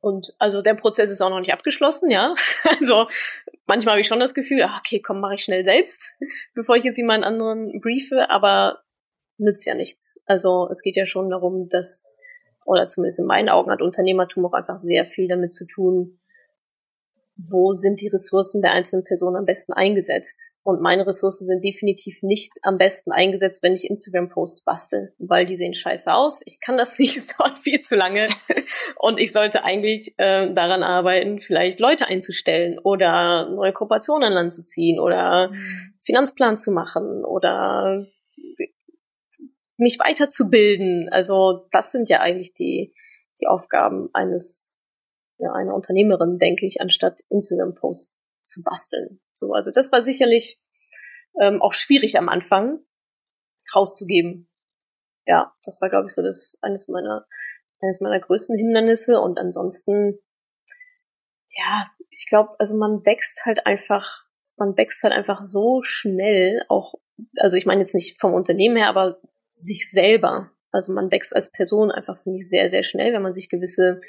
Und 0.00 0.34
also 0.38 0.60
der 0.60 0.74
Prozess 0.74 1.10
ist 1.10 1.20
auch 1.20 1.30
noch 1.30 1.40
nicht 1.40 1.52
abgeschlossen, 1.52 2.10
ja. 2.10 2.34
Also 2.78 3.06
manchmal 3.66 3.92
habe 3.92 4.00
ich 4.00 4.08
schon 4.08 4.20
das 4.20 4.34
Gefühl, 4.34 4.62
ach, 4.62 4.80
okay, 4.80 5.00
komm, 5.00 5.20
mache 5.20 5.34
ich 5.34 5.44
schnell 5.44 5.64
selbst, 5.64 6.18
bevor 6.54 6.76
ich 6.76 6.84
jetzt 6.84 6.98
jemand 6.98 7.24
anderen 7.24 7.80
briefe, 7.80 8.30
aber 8.30 8.82
nützt 9.38 9.66
ja 9.66 9.74
nichts. 9.74 10.20
Also 10.24 10.68
es 10.70 10.82
geht 10.82 10.96
ja 10.96 11.06
schon 11.06 11.30
darum, 11.30 11.68
dass 11.68 12.04
oder 12.64 12.88
zumindest 12.88 13.20
in 13.20 13.26
meinen 13.26 13.48
Augen 13.48 13.70
hat 13.70 13.80
Unternehmertum 13.80 14.44
auch 14.44 14.52
einfach 14.52 14.78
sehr 14.78 15.06
viel 15.06 15.28
damit 15.28 15.52
zu 15.52 15.66
tun, 15.66 16.18
wo 17.36 17.72
sind 17.72 18.00
die 18.00 18.08
Ressourcen 18.08 18.62
der 18.62 18.72
einzelnen 18.72 19.04
Person 19.04 19.36
am 19.36 19.44
besten 19.44 19.72
eingesetzt. 19.72 20.52
Und 20.62 20.80
meine 20.80 21.06
Ressourcen 21.06 21.46
sind 21.46 21.62
definitiv 21.62 22.22
nicht 22.22 22.52
am 22.62 22.78
besten 22.78 23.12
eingesetzt, 23.12 23.62
wenn 23.62 23.74
ich 23.74 23.84
Instagram-Posts 23.84 24.64
bastel, 24.64 25.14
weil 25.18 25.44
die 25.44 25.56
sehen 25.56 25.74
scheiße 25.74 26.12
aus. 26.12 26.42
Ich 26.46 26.60
kann 26.60 26.78
das 26.78 26.98
nicht, 26.98 27.16
es 27.16 27.36
dauert 27.36 27.58
viel 27.58 27.80
zu 27.80 27.94
lange. 27.94 28.28
Und 28.98 29.20
ich 29.20 29.32
sollte 29.32 29.64
eigentlich 29.64 30.14
äh, 30.16 30.52
daran 30.52 30.82
arbeiten, 30.82 31.38
vielleicht 31.38 31.78
Leute 31.78 32.06
einzustellen 32.06 32.78
oder 32.78 33.50
neue 33.50 33.72
Kooperationen 33.72 34.28
an 34.28 34.32
Land 34.32 34.52
zu 34.54 34.64
ziehen 34.64 34.98
oder 34.98 35.50
mhm. 35.50 35.56
Finanzplan 36.02 36.56
zu 36.56 36.72
machen 36.72 37.24
oder 37.24 38.06
mich 39.76 39.98
weiterzubilden. 39.98 41.08
Also 41.10 41.66
das 41.70 41.92
sind 41.92 42.08
ja 42.08 42.20
eigentlich 42.20 42.54
die, 42.54 42.94
die 43.40 43.46
Aufgaben 43.46 44.08
eines, 44.12 44.74
einer 45.38 45.74
Unternehmerin, 45.74 46.38
denke 46.38 46.66
ich, 46.66 46.80
anstatt 46.80 47.20
Instagram-Posts 47.28 48.14
zu 48.42 48.62
basteln. 48.62 49.20
So, 49.34 49.52
also 49.52 49.70
das 49.70 49.92
war 49.92 50.02
sicherlich 50.02 50.60
ähm, 51.40 51.60
auch 51.60 51.72
schwierig 51.74 52.18
am 52.18 52.28
Anfang 52.28 52.80
rauszugeben. 53.74 54.48
Ja, 55.26 55.54
das 55.64 55.80
war, 55.80 55.90
glaube 55.90 56.06
ich, 56.06 56.14
so 56.14 56.22
das 56.22 56.58
eines 56.62 56.88
meiner 56.88 57.26
eines 57.80 58.00
meiner 58.00 58.20
größten 58.20 58.56
Hindernisse. 58.56 59.20
Und 59.20 59.38
ansonsten, 59.38 60.18
ja, 61.50 61.90
ich 62.10 62.26
glaube, 62.28 62.54
also 62.58 62.76
man 62.76 63.04
wächst 63.04 63.44
halt 63.44 63.66
einfach, 63.66 64.24
man 64.56 64.76
wächst 64.76 65.02
halt 65.02 65.12
einfach 65.12 65.42
so 65.42 65.82
schnell, 65.82 66.64
auch, 66.68 66.94
also 67.38 67.56
ich 67.56 67.66
meine 67.66 67.80
jetzt 67.80 67.94
nicht 67.94 68.20
vom 68.20 68.34
Unternehmen 68.34 68.76
her, 68.76 68.88
aber 68.88 69.20
sich 69.50 69.90
selber. 69.90 70.50
Also 70.70 70.92
man 70.92 71.10
wächst 71.10 71.34
als 71.34 71.50
Person 71.52 71.90
einfach, 71.90 72.18
finde 72.18 72.38
ich, 72.38 72.48
sehr, 72.48 72.68
sehr 72.68 72.82
schnell, 72.82 73.12
wenn 73.12 73.22
man 73.22 73.32
sich 73.32 73.48
gewisse 73.48 74.00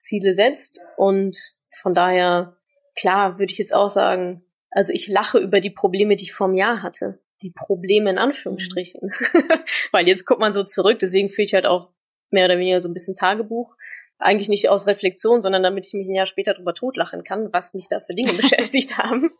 Ziele 0.00 0.34
setzt. 0.34 0.80
Und 0.96 1.36
von 1.66 1.94
daher, 1.94 2.56
klar, 2.96 3.38
würde 3.38 3.52
ich 3.52 3.58
jetzt 3.58 3.74
auch 3.74 3.88
sagen, 3.88 4.44
also 4.70 4.92
ich 4.92 5.08
lache 5.08 5.38
über 5.38 5.60
die 5.60 5.70
Probleme, 5.70 6.16
die 6.16 6.24
ich 6.24 6.32
vor 6.32 6.48
einem 6.48 6.56
Jahr 6.56 6.82
hatte. 6.82 7.20
Die 7.42 7.50
Probleme 7.50 8.10
in 8.10 8.18
Anführungsstrichen. 8.18 9.10
Mhm. 9.10 9.42
Weil 9.92 10.08
jetzt 10.08 10.26
guckt 10.26 10.40
man 10.40 10.52
so 10.52 10.62
zurück, 10.62 10.98
deswegen 10.98 11.28
führe 11.28 11.44
ich 11.44 11.54
halt 11.54 11.66
auch 11.66 11.90
mehr 12.30 12.44
oder 12.44 12.58
weniger 12.58 12.80
so 12.80 12.88
ein 12.88 12.94
bisschen 12.94 13.14
Tagebuch. 13.14 13.76
Eigentlich 14.18 14.50
nicht 14.50 14.68
aus 14.68 14.86
Reflexion, 14.86 15.40
sondern 15.40 15.62
damit 15.62 15.86
ich 15.86 15.94
mich 15.94 16.06
ein 16.06 16.14
Jahr 16.14 16.26
später 16.26 16.52
drüber 16.52 16.74
totlachen 16.74 17.24
kann, 17.24 17.52
was 17.52 17.72
mich 17.72 17.88
da 17.88 18.00
für 18.00 18.14
Dinge 18.14 18.32
beschäftigt 18.34 18.98
haben. 18.98 19.30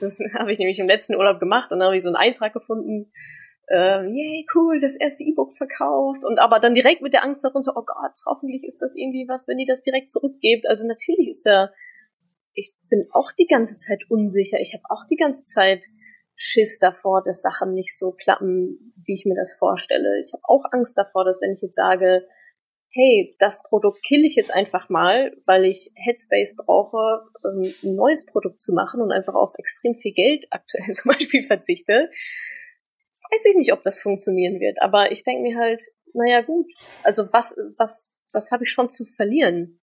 Das 0.00 0.18
habe 0.34 0.52
ich 0.52 0.58
nämlich 0.58 0.78
im 0.78 0.88
letzten 0.88 1.14
Urlaub 1.16 1.38
gemacht 1.38 1.70
und 1.70 1.78
dann 1.78 1.86
habe 1.86 1.96
ich 1.96 2.02
so 2.02 2.08
einen 2.08 2.16
Eintrag 2.16 2.52
gefunden, 2.52 3.12
äh, 3.72 4.04
yay, 4.04 4.44
cool, 4.54 4.80
das 4.80 4.96
erste 4.96 5.24
E-Book 5.24 5.56
verkauft 5.56 6.24
und 6.24 6.38
aber 6.38 6.60
dann 6.60 6.74
direkt 6.74 7.00
mit 7.00 7.14
der 7.14 7.24
Angst 7.24 7.42
darunter, 7.42 7.72
oh 7.74 7.84
Gott, 7.84 8.12
hoffentlich 8.26 8.64
ist 8.64 8.82
das 8.82 8.94
irgendwie 8.96 9.26
was, 9.28 9.48
wenn 9.48 9.56
die 9.56 9.66
das 9.66 9.80
direkt 9.80 10.10
zurückgebt. 10.10 10.68
Also 10.68 10.86
natürlich 10.86 11.28
ist 11.28 11.46
da, 11.46 11.70
ich 12.52 12.74
bin 12.90 13.08
auch 13.12 13.32
die 13.32 13.46
ganze 13.46 13.78
Zeit 13.78 14.04
unsicher. 14.10 14.60
Ich 14.60 14.74
habe 14.74 14.84
auch 14.90 15.06
die 15.10 15.16
ganze 15.16 15.46
Zeit 15.46 15.86
Schiss 16.36 16.78
davor, 16.78 17.22
dass 17.24 17.40
Sachen 17.40 17.72
nicht 17.72 17.96
so 17.96 18.12
klappen, 18.12 18.92
wie 19.06 19.14
ich 19.14 19.24
mir 19.24 19.36
das 19.36 19.54
vorstelle. 19.54 20.20
Ich 20.22 20.32
habe 20.34 20.42
auch 20.44 20.64
Angst 20.72 20.98
davor, 20.98 21.24
dass 21.24 21.40
wenn 21.40 21.52
ich 21.52 21.62
jetzt 21.62 21.76
sage, 21.76 22.26
hey, 22.90 23.34
das 23.38 23.62
Produkt 23.62 24.02
kill 24.04 24.22
ich 24.24 24.34
jetzt 24.34 24.52
einfach 24.52 24.90
mal, 24.90 25.34
weil 25.46 25.64
ich 25.64 25.90
Headspace 25.94 26.56
brauche, 26.56 27.22
um 27.42 27.62
ein 27.62 27.94
neues 27.94 28.26
Produkt 28.26 28.60
zu 28.60 28.74
machen 28.74 29.00
und 29.00 29.12
einfach 29.12 29.34
auf 29.34 29.54
extrem 29.56 29.94
viel 29.94 30.12
Geld 30.12 30.46
aktuell 30.50 30.92
zum 30.92 31.12
Beispiel 31.12 31.42
verzichte, 31.42 32.10
weiß 33.32 33.46
ich 33.46 33.56
nicht, 33.56 33.72
ob 33.72 33.82
das 33.82 34.00
funktionieren 34.00 34.60
wird. 34.60 34.80
Aber 34.82 35.10
ich 35.12 35.24
denke 35.24 35.42
mir 35.42 35.58
halt, 35.58 35.82
naja 36.14 36.42
gut, 36.42 36.72
also 37.02 37.24
was, 37.32 37.56
was, 37.78 38.14
was 38.32 38.50
habe 38.52 38.64
ich 38.64 38.70
schon 38.70 38.88
zu 38.88 39.04
verlieren? 39.04 39.80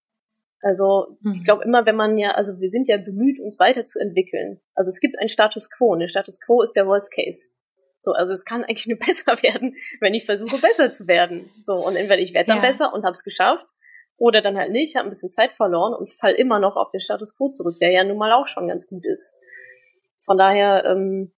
Also 0.61 1.17
mhm. 1.21 1.31
ich 1.31 1.43
glaube 1.43 1.63
immer, 1.63 1.85
wenn 1.85 1.95
man 1.95 2.17
ja, 2.17 2.31
also 2.31 2.59
wir 2.59 2.69
sind 2.69 2.87
ja 2.87 2.97
bemüht, 2.97 3.39
uns 3.39 3.59
weiterzuentwickeln. 3.59 4.59
Also 4.75 4.89
es 4.89 4.99
gibt 4.99 5.17
einen 5.19 5.29
Status 5.29 5.69
quo 5.69 5.93
und 5.93 5.99
der 5.99 6.09
Status 6.09 6.39
quo 6.39 6.61
ist 6.61 6.75
der 6.75 6.87
Worst 6.87 7.13
Case. 7.13 7.49
So, 7.99 8.11
also 8.11 8.33
es 8.33 8.45
kann 8.45 8.63
eigentlich 8.63 8.87
nur 8.87 8.99
besser 8.99 9.41
werden, 9.41 9.75
wenn 9.99 10.13
ich 10.13 10.25
versuche, 10.25 10.57
besser 10.59 10.91
zu 10.91 11.07
werden. 11.07 11.49
So, 11.59 11.85
und 11.85 11.95
entweder 11.95 12.21
ich 12.21 12.33
werde 12.33 12.47
dann 12.47 12.57
ja. 12.57 12.63
besser 12.63 12.93
und 12.93 13.03
habe 13.03 13.13
es 13.13 13.23
geschafft, 13.23 13.67
oder 14.19 14.41
dann 14.41 14.57
halt 14.57 14.71
nicht, 14.71 14.95
habe 14.95 15.07
ein 15.07 15.11
bisschen 15.11 15.29
Zeit 15.29 15.53
verloren 15.53 15.93
und 15.93 16.11
fall 16.11 16.33
immer 16.33 16.59
noch 16.59 16.75
auf 16.75 16.91
den 16.91 16.99
Status 16.99 17.37
quo 17.37 17.49
zurück, 17.49 17.77
der 17.79 17.91
ja 17.91 18.03
nun 18.03 18.17
mal 18.17 18.33
auch 18.33 18.47
schon 18.47 18.67
ganz 18.67 18.85
gut 18.85 19.05
ist. 19.05 19.33
Von 20.19 20.37
daher, 20.37 20.83
ähm, 20.85 21.31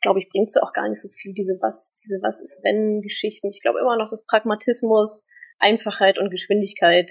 glaube 0.00 0.20
ich, 0.20 0.28
bringt 0.28 0.48
es 0.48 0.56
auch 0.56 0.72
gar 0.72 0.88
nicht 0.88 1.00
so 1.00 1.08
viel, 1.08 1.32
diese 1.34 1.58
was, 1.60 1.96
diese 1.96 2.20
was 2.22 2.40
ist 2.40 2.60
wenn 2.64 3.02
Geschichten. 3.02 3.48
Ich 3.48 3.60
glaube 3.60 3.80
immer 3.80 3.96
noch, 3.96 4.10
dass 4.10 4.26
Pragmatismus, 4.26 5.26
Einfachheit 5.58 6.18
und 6.18 6.30
Geschwindigkeit 6.30 7.10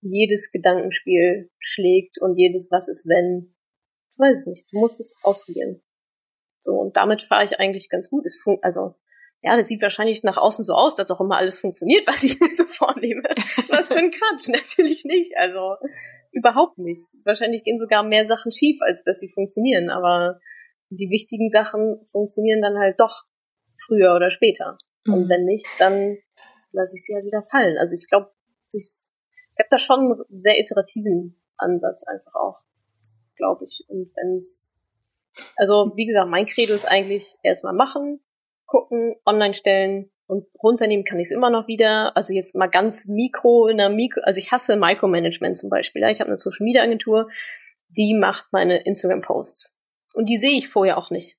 jedes 0.00 0.50
Gedankenspiel 0.50 1.50
schlägt 1.58 2.20
und 2.20 2.36
jedes 2.36 2.70
was 2.70 2.88
ist 2.88 3.06
wenn. 3.08 3.54
Ich 4.12 4.18
weiß 4.18 4.40
es 4.40 4.46
nicht. 4.46 4.72
Du 4.72 4.78
musst 4.78 5.00
es 5.00 5.16
ausprobieren. 5.22 5.82
So, 6.60 6.72
und 6.72 6.96
damit 6.96 7.22
fahre 7.22 7.44
ich 7.44 7.58
eigentlich 7.58 7.88
ganz 7.88 8.08
gut. 8.08 8.24
Es 8.24 8.40
fun 8.42 8.58
also, 8.62 8.94
ja, 9.42 9.56
das 9.56 9.68
sieht 9.68 9.82
wahrscheinlich 9.82 10.22
nach 10.22 10.38
außen 10.38 10.64
so 10.64 10.72
aus, 10.72 10.94
dass 10.94 11.10
auch 11.10 11.20
immer 11.20 11.36
alles 11.36 11.58
funktioniert, 11.58 12.06
was 12.06 12.24
ich 12.24 12.40
mir 12.40 12.52
so 12.52 12.64
vornehme. 12.64 13.22
Was 13.68 13.92
für 13.92 13.98
ein 13.98 14.10
Quatsch. 14.10 14.48
Natürlich 14.48 15.04
nicht. 15.04 15.36
Also, 15.36 15.76
überhaupt 16.32 16.78
nicht. 16.78 17.10
Wahrscheinlich 17.24 17.62
gehen 17.62 17.78
sogar 17.78 18.02
mehr 18.02 18.26
Sachen 18.26 18.52
schief, 18.52 18.78
als 18.80 19.04
dass 19.04 19.20
sie 19.20 19.28
funktionieren. 19.28 19.90
Aber 19.90 20.40
die 20.90 21.10
wichtigen 21.10 21.50
Sachen 21.50 22.00
funktionieren 22.10 22.62
dann 22.62 22.78
halt 22.78 23.00
doch 23.00 23.24
früher 23.78 24.14
oder 24.14 24.30
später. 24.30 24.78
Mhm. 25.04 25.14
Und 25.14 25.28
wenn 25.28 25.44
nicht, 25.44 25.66
dann 25.78 26.16
lasse 26.72 26.96
ich 26.96 27.04
sie 27.04 27.14
halt 27.14 27.24
wieder 27.24 27.42
fallen. 27.42 27.78
Also 27.78 27.94
ich 27.94 28.08
glaube, 28.08 28.32
ich, 28.72 28.90
ich 29.52 29.58
habe 29.58 29.68
da 29.70 29.78
schon 29.78 30.00
einen 30.00 30.24
sehr 30.38 30.58
iterativen 30.58 31.40
Ansatz 31.56 32.04
einfach 32.04 32.34
auch, 32.34 32.58
glaube 33.36 33.64
ich. 33.64 33.84
Und 33.88 34.12
wenn 34.16 34.34
es, 34.36 34.74
also 35.56 35.92
wie 35.96 36.06
gesagt, 36.06 36.28
mein 36.28 36.46
Credo 36.46 36.74
ist 36.74 36.86
eigentlich 36.86 37.36
erstmal 37.42 37.74
machen, 37.74 38.20
gucken, 38.66 39.16
online 39.24 39.54
stellen, 39.54 40.10
und 40.26 40.48
runternehmen 40.60 41.04
kann 41.04 41.20
ich 41.20 41.26
es 41.26 41.30
immer 41.30 41.50
noch 41.50 41.68
wieder. 41.68 42.16
Also 42.16 42.32
jetzt 42.32 42.56
mal 42.56 42.66
ganz 42.66 43.06
mikro 43.06 43.68
in 43.68 43.78
der 43.78 43.90
Mikro, 43.90 44.20
also 44.22 44.38
ich 44.38 44.52
hasse 44.52 44.76
Micromanagement 44.76 45.56
zum 45.56 45.70
Beispiel. 45.70 46.02
Ja. 46.02 46.10
Ich 46.10 46.20
habe 46.20 46.28
eine 46.28 46.38
Social 46.38 46.64
Media 46.64 46.82
Agentur, 46.82 47.28
die 47.88 48.14
macht 48.14 48.46
meine 48.52 48.84
Instagram 48.84 49.20
Posts 49.20 49.75
und 50.16 50.30
die 50.30 50.38
sehe 50.38 50.56
ich 50.56 50.68
vorher 50.68 50.96
auch 50.96 51.10
nicht. 51.10 51.36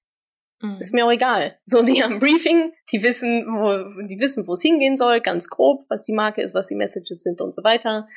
Mhm. 0.62 0.78
Ist 0.80 0.94
mir 0.94 1.06
auch 1.06 1.12
egal. 1.12 1.58
So, 1.66 1.82
die 1.82 2.04
haben 2.04 2.14
ein 2.14 2.20
Briefing, 2.20 2.74
die 2.92 3.02
wissen, 3.02 3.46
wo, 3.48 4.06
die 4.06 4.20
wissen, 4.20 4.48
wo 4.48 4.54
es 4.54 4.62
hingehen 4.62 4.98
soll, 4.98 5.20
ganz 5.20 5.50
grob, 5.50 5.86
was 5.90 6.04
die 6.04 6.14
Marke 6.14 6.42
ist, 6.42 6.54
was 6.54 6.68
die 6.68 6.76
Messages 6.76 7.22
sind 7.22 7.42
und 7.42 7.56
so 7.56 7.64
weiter. 7.64 8.08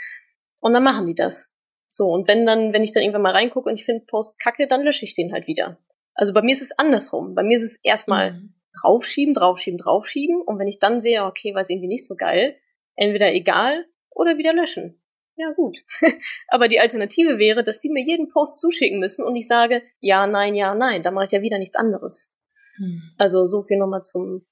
Und 0.60 0.74
dann 0.74 0.82
machen 0.82 1.06
die 1.06 1.14
das. 1.14 1.54
So, 1.90 2.08
und 2.08 2.28
wenn 2.28 2.44
dann, 2.44 2.72
wenn 2.74 2.82
ich 2.82 2.92
dann 2.92 3.02
irgendwann 3.02 3.22
mal 3.22 3.32
reingucke 3.32 3.68
und 3.68 3.76
ich 3.76 3.86
finde 3.86 4.04
Post 4.04 4.38
kacke, 4.38 4.68
dann 4.68 4.82
lösche 4.82 5.04
ich 5.04 5.14
den 5.14 5.32
halt 5.32 5.46
wieder. 5.46 5.78
Also 6.14 6.34
bei 6.34 6.42
mir 6.42 6.52
ist 6.52 6.62
es 6.62 6.78
andersrum. 6.78 7.34
Bei 7.34 7.42
mir 7.42 7.56
ist 7.56 7.64
es 7.64 7.80
erstmal 7.82 8.34
mhm. 8.34 8.54
draufschieben, 8.80 9.32
draufschieben, 9.32 9.78
draufschieben. 9.78 10.42
Und 10.42 10.58
wenn 10.58 10.68
ich 10.68 10.78
dann 10.78 11.00
sehe, 11.00 11.24
okay, 11.24 11.54
war 11.54 11.62
es 11.62 11.70
irgendwie 11.70 11.88
nicht 11.88 12.06
so 12.06 12.16
geil, 12.16 12.56
entweder 12.96 13.32
egal 13.32 13.86
oder 14.10 14.36
wieder 14.36 14.52
löschen. 14.52 14.99
Ja, 15.40 15.52
gut. 15.52 15.78
Aber 16.48 16.68
die 16.68 16.80
Alternative 16.80 17.38
wäre, 17.38 17.62
dass 17.62 17.78
die 17.78 17.88
mir 17.88 18.04
jeden 18.04 18.28
Post 18.28 18.58
zuschicken 18.58 19.00
müssen 19.00 19.24
und 19.24 19.36
ich 19.36 19.46
sage, 19.46 19.82
ja, 20.00 20.26
nein, 20.26 20.54
ja, 20.54 20.74
nein. 20.74 21.02
Da 21.02 21.10
mache 21.10 21.24
ich 21.24 21.32
ja 21.32 21.40
wieder 21.40 21.58
nichts 21.58 21.76
anderes. 21.76 22.34
Mhm. 22.76 23.02
Also 23.16 23.46
so 23.46 23.62
viel 23.62 23.78
nochmal 23.78 24.02
zum 24.02 24.44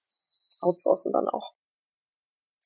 Outsourcen 0.60 1.12
dann 1.12 1.28
auch. 1.28 1.52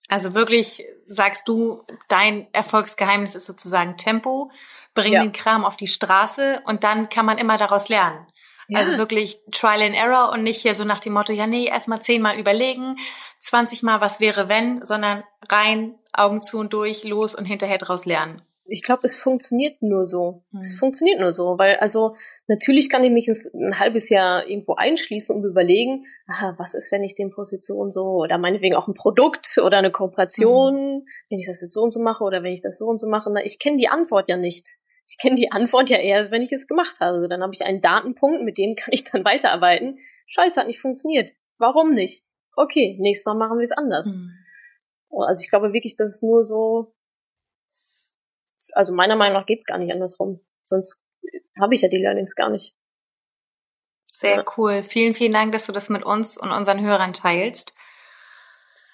Also 0.09 0.35
wirklich 0.35 0.85
sagst 1.09 1.49
du, 1.49 1.83
dein 2.09 2.47
Erfolgsgeheimnis 2.53 3.35
ist 3.35 3.47
sozusagen 3.47 3.97
Tempo, 3.97 4.53
bring 4.95 5.15
ja. 5.15 5.23
den 5.23 5.33
Kram 5.33 5.65
auf 5.65 5.77
die 5.77 5.89
Straße 5.89 6.63
und 6.67 6.85
dann 6.85 7.09
kann 7.09 7.27
man 7.27 7.39
immer 7.39 7.59
daraus 7.59 7.89
lernen. 7.89 8.27
Ja. 8.69 8.79
Also 8.79 8.97
wirklich 8.97 9.41
Trial 9.51 9.83
and 9.83 9.95
Error 9.95 10.33
und 10.33 10.43
nicht 10.43 10.61
hier 10.61 10.75
so 10.75 10.85
nach 10.85 11.01
dem 11.01 11.13
Motto, 11.13 11.33
ja 11.33 11.47
nee, 11.47 11.67
erstmal 11.67 12.01
zehnmal 12.01 12.39
überlegen, 12.39 12.97
20 13.41 13.83
Mal 13.83 14.01
was 14.01 14.21
wäre 14.21 14.49
wenn, 14.49 14.83
sondern 14.85 15.25
rein, 15.49 15.95
Augen 16.13 16.41
zu 16.41 16.59
und 16.59 16.73
durch, 16.73 17.05
los 17.05 17.35
und 17.35 17.45
hinterher 17.45 17.79
draus 17.79 18.05
lernen 18.05 18.43
ich 18.73 18.83
glaube, 18.83 19.03
es 19.05 19.17
funktioniert 19.17 19.83
nur 19.83 20.07
so. 20.07 20.45
Mhm. 20.51 20.61
Es 20.61 20.75
funktioniert 20.75 21.21
nur 21.21 21.33
so, 21.33 21.59
weil 21.59 21.77
also 21.77 22.17
natürlich 22.47 22.89
kann 22.89 23.05
ich 23.05 23.11
mich 23.11 23.29
ins, 23.29 23.53
ein 23.53 23.79
halbes 23.79 24.09
Jahr 24.09 24.47
irgendwo 24.47 24.75
einschließen 24.75 25.35
und 25.35 25.45
überlegen, 25.45 26.07
aha, 26.27 26.55
was 26.59 26.75
ist, 26.75 26.93
wenn 26.93 27.03
ich 27.03 27.15
den 27.15 27.31
Position 27.31 27.91
so 27.91 28.03
oder 28.03 28.39
meinetwegen 28.39 28.75
auch 28.75 28.89
ein 28.89 28.95
Produkt 28.95 29.59
oder 29.59 29.79
eine 29.79 29.91
Kooperation, 29.91 30.75
mhm. 30.75 31.07
wenn 31.29 31.39
ich 31.39 31.47
das 31.47 31.61
jetzt 31.61 31.75
so 31.75 31.83
und 31.83 31.93
so 31.93 32.01
mache 32.01 32.25
oder 32.25 32.43
wenn 32.43 32.53
ich 32.53 32.63
das 32.63 32.79
so 32.79 32.87
und 32.87 32.99
so 32.99 33.09
mache, 33.09 33.31
na, 33.33 33.45
ich 33.45 33.59
kenne 33.59 33.77
die 33.77 33.89
Antwort 33.89 34.29
ja 34.29 34.37
nicht. 34.37 34.77
Ich 35.13 35.19
kenne 35.19 35.37
die 35.37 35.53
Antwort 35.53 35.91
ja 35.91 35.99
erst, 35.99 36.31
wenn 36.31 36.41
ich 36.41 36.53
es 36.53 36.67
gemacht 36.67 37.01
habe. 37.01 37.17
Also 37.17 37.29
dann 37.29 37.43
habe 37.43 37.53
ich 37.53 37.63
einen 37.63 37.83
Datenpunkt, 37.83 38.43
mit 38.43 38.57
dem 38.57 38.77
kann 38.77 38.93
ich 38.93 39.05
dann 39.05 39.25
weiterarbeiten. 39.27 39.99
Scheiße, 40.27 40.59
hat 40.59 40.69
nicht 40.69 40.81
funktioniert. 40.81 41.33
Warum 41.59 41.93
nicht? 41.93 42.25
Okay, 42.57 42.97
nächstes 42.99 43.27
Mal 43.27 43.35
machen 43.35 43.59
wir 43.59 43.65
es 43.65 43.73
anders. 43.73 44.17
Mhm. 44.17 44.31
Also 45.11 45.43
ich 45.43 45.51
glaube 45.51 45.75
wirklich, 45.75 45.95
dass 45.97 46.09
es 46.09 46.23
nur 46.23 46.45
so 46.45 46.95
also 48.73 48.95
meiner 48.95 49.17
Meinung 49.17 49.39
nach 49.39 49.47
geht's 49.47 49.65
gar 49.65 49.79
nicht 49.79 49.93
andersrum. 49.93 50.41
Sonst 50.63 51.03
habe 51.61 51.75
ich 51.75 51.83
ja 51.83 51.89
die 51.89 51.99
Learnings 51.99 52.35
gar 52.35 52.51
nicht. 52.51 52.75
Sehr 54.07 54.45
cool. 54.57 54.83
Vielen, 54.83 55.15
vielen 55.15 55.33
Dank, 55.33 55.53
dass 55.53 55.67
du 55.67 55.73
das 55.73 55.89
mit 55.89 56.05
uns 56.05 56.39
und 56.39 56.53
unseren 56.53 56.81
Hörern 56.81 57.13
teilst. 57.13 57.75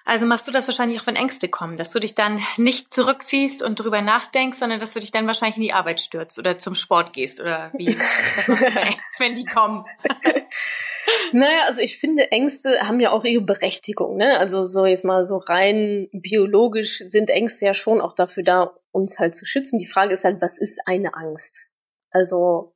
Also 0.08 0.24
machst 0.24 0.48
du 0.48 0.52
das 0.52 0.66
wahrscheinlich 0.66 0.98
auch, 0.98 1.06
wenn 1.06 1.16
Ängste 1.16 1.50
kommen, 1.50 1.76
dass 1.76 1.92
du 1.92 2.00
dich 2.00 2.14
dann 2.14 2.40
nicht 2.56 2.94
zurückziehst 2.94 3.62
und 3.62 3.78
drüber 3.78 4.00
nachdenkst, 4.00 4.56
sondern 4.56 4.80
dass 4.80 4.94
du 4.94 5.00
dich 5.00 5.10
dann 5.10 5.26
wahrscheinlich 5.26 5.58
in 5.58 5.64
die 5.64 5.74
Arbeit 5.74 6.00
stürzt 6.00 6.38
oder 6.38 6.56
zum 6.56 6.74
Sport 6.74 7.12
gehst 7.12 7.42
oder 7.42 7.70
wie? 7.76 7.88
Was 8.36 8.48
machst 8.48 8.66
du 8.66 8.70
bei 8.72 8.80
Ängsten, 8.80 9.02
wenn 9.18 9.34
die 9.34 9.44
kommen? 9.44 9.84
naja, 11.32 11.60
also 11.66 11.82
ich 11.82 11.98
finde, 11.98 12.32
Ängste 12.32 12.88
haben 12.88 13.00
ja 13.00 13.10
auch 13.10 13.22
ihre 13.24 13.42
Berechtigung, 13.42 14.16
ne? 14.16 14.38
Also 14.38 14.64
so 14.64 14.86
jetzt 14.86 15.04
mal 15.04 15.26
so 15.26 15.36
rein 15.36 16.08
biologisch 16.12 17.04
sind 17.06 17.28
Ängste 17.28 17.66
ja 17.66 17.74
schon 17.74 18.00
auch 18.00 18.14
dafür 18.14 18.44
da, 18.44 18.74
uns 18.92 19.18
halt 19.18 19.34
zu 19.34 19.44
schützen. 19.44 19.78
Die 19.78 19.84
Frage 19.84 20.14
ist 20.14 20.24
halt, 20.24 20.40
was 20.40 20.56
ist 20.56 20.80
eine 20.86 21.16
Angst? 21.16 21.70
Also, 22.10 22.74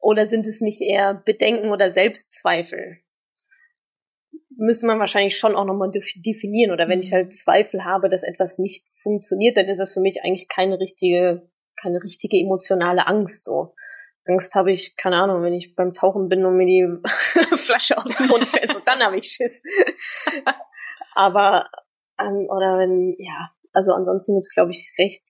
oder 0.00 0.24
sind 0.24 0.46
es 0.46 0.62
nicht 0.62 0.80
eher 0.80 1.12
Bedenken 1.12 1.72
oder 1.72 1.90
Selbstzweifel? 1.90 3.02
Müsste 4.56 4.86
man 4.86 4.98
wahrscheinlich 4.98 5.36
schon 5.36 5.54
auch 5.54 5.64
nochmal 5.64 5.90
definieren. 5.90 6.72
Oder 6.72 6.88
wenn 6.88 7.00
ich 7.00 7.12
halt 7.12 7.26
mhm. 7.26 7.30
Zweifel 7.30 7.84
habe, 7.84 8.08
dass 8.08 8.22
etwas 8.22 8.58
nicht 8.58 8.86
funktioniert, 8.90 9.56
dann 9.56 9.66
ist 9.66 9.78
das 9.78 9.94
für 9.94 10.00
mich 10.00 10.22
eigentlich 10.24 10.48
keine 10.48 10.80
richtige, 10.80 11.48
keine 11.80 12.02
richtige 12.02 12.38
emotionale 12.38 13.06
Angst 13.06 13.44
so. 13.44 13.74
Angst 14.26 14.54
habe 14.56 14.72
ich, 14.72 14.96
keine 14.96 15.16
Ahnung, 15.16 15.42
wenn 15.42 15.52
ich 15.52 15.76
beim 15.76 15.94
Tauchen 15.94 16.28
bin 16.28 16.44
und 16.44 16.56
mir 16.56 16.66
die 16.66 16.88
Flasche 17.56 17.96
aus 17.96 18.16
dem 18.16 18.26
Mund 18.26 18.44
fällt, 18.44 18.72
so 18.72 18.80
dann 18.84 19.00
habe 19.00 19.18
ich 19.18 19.28
Schiss. 19.28 19.62
Aber, 21.14 21.70
ähm, 22.18 22.48
oder 22.50 22.78
wenn, 22.78 23.14
ja, 23.18 23.50
also 23.72 23.92
ansonsten 23.92 24.34
gibt's 24.34 24.52
glaube 24.52 24.72
ich, 24.72 24.90
recht, 24.98 25.22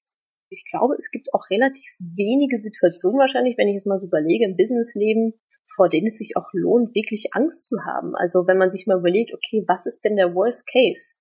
ich 0.48 0.64
glaube, 0.70 0.94
es 0.94 1.10
gibt 1.10 1.34
auch 1.34 1.50
relativ 1.50 1.90
wenige 1.98 2.58
Situationen 2.58 3.18
wahrscheinlich, 3.18 3.58
wenn 3.58 3.68
ich 3.68 3.76
es 3.76 3.86
mal 3.86 3.98
so 3.98 4.06
überlege, 4.06 4.46
im 4.46 4.56
Businessleben, 4.56 5.34
vor 5.76 5.88
denen 5.88 6.08
es 6.08 6.18
sich 6.18 6.36
auch 6.36 6.48
lohnt, 6.52 6.94
wirklich 6.94 7.28
Angst 7.32 7.66
zu 7.66 7.76
haben. 7.84 8.16
Also 8.16 8.46
wenn 8.46 8.58
man 8.58 8.70
sich 8.70 8.86
mal 8.86 8.98
überlegt, 8.98 9.32
okay, 9.32 9.64
was 9.68 9.86
ist 9.86 10.04
denn 10.04 10.16
der 10.16 10.34
Worst 10.34 10.66
Case? 10.66 11.14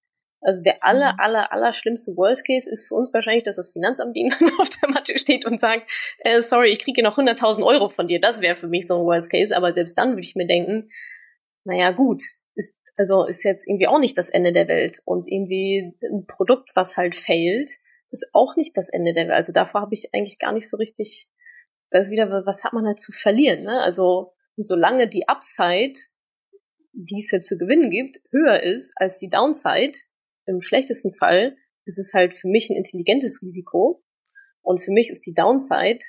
Also 0.46 0.62
der 0.62 0.84
aller, 0.84 1.14
mhm. 1.14 1.20
aller, 1.20 1.52
aller 1.52 1.74
schlimmste 1.74 2.16
Worst 2.16 2.46
Case 2.46 2.70
ist 2.70 2.88
für 2.88 2.94
uns 2.94 3.14
wahrscheinlich, 3.14 3.44
dass 3.44 3.56
das 3.56 3.72
Finanzamt 3.72 4.16
ihnen 4.16 4.32
auf 4.60 4.70
der 4.70 4.90
Matte 4.90 5.18
steht 5.18 5.46
und 5.46 5.60
sagt, 5.60 5.90
äh, 6.20 6.42
sorry, 6.42 6.70
ich 6.70 6.80
kriege 6.80 7.04
noch 7.04 7.18
100.000 7.18 7.66
Euro 7.66 7.90
von 7.90 8.08
dir. 8.08 8.20
Das 8.20 8.42
wäre 8.42 8.56
für 8.56 8.68
mich 8.68 8.88
so 8.88 9.00
ein 9.00 9.06
Worst 9.06 9.32
Case. 9.32 9.56
Aber 9.56 9.74
selbst 9.74 9.98
dann 9.98 10.12
würde 10.12 10.22
ich 10.22 10.36
mir 10.36 10.48
denken, 10.48 10.90
naja, 11.64 11.92
gut, 11.92 12.22
ist, 12.54 12.76
also 12.96 13.26
ist 13.26 13.44
jetzt 13.44 13.68
irgendwie 13.68 13.88
auch 13.88 14.00
nicht 14.00 14.18
das 14.18 14.30
Ende 14.30 14.54
der 14.54 14.68
Welt. 14.68 15.00
Und 15.06 15.28
irgendwie 15.28 15.94
ein 16.04 16.26
Produkt, 16.28 16.70
was 16.76 16.96
halt 16.96 17.16
failt, 17.16 17.72
ist 18.12 18.30
auch 18.34 18.56
nicht 18.56 18.78
das 18.78 18.90
Ende 18.90 19.14
der 19.14 19.26
Welt. 19.26 19.36
Also 19.36 19.52
davor 19.52 19.82
habe 19.82 19.96
ich 19.96 20.14
eigentlich 20.14 20.38
gar 20.38 20.54
nicht 20.54 20.70
so 20.70 20.78
richtig, 20.78 21.28
das 21.90 22.06
ist 22.06 22.12
wieder, 22.12 22.30
was 22.46 22.64
hat 22.64 22.74
man 22.74 22.86
halt 22.86 23.00
zu 23.00 23.12
verlieren, 23.12 23.64
ne? 23.64 23.82
Also 23.82 24.35
solange 24.58 25.08
die 25.08 25.28
Upside, 25.28 25.94
die 26.94 27.22
es 27.22 27.32
ja 27.32 27.40
zu 27.40 27.58
gewinnen 27.58 27.90
gibt, 27.90 28.22
höher 28.32 28.62
ist 28.62 28.94
als 28.96 29.18
die 29.18 29.30
Downside, 29.30 29.98
im 30.46 30.62
schlechtesten 30.62 31.14
Fall 31.14 31.58
ist 31.86 32.00
es 32.00 32.14
halt 32.14 32.34
für 32.34 32.48
mich 32.48 32.70
ein 32.70 32.78
intelligentes 32.78 33.42
Risiko. 33.42 34.04
Und 34.62 34.84
für 34.84 34.92
mich 34.92 35.10
ist 35.10 35.26
die 35.26 35.34
Downside, 35.34 36.00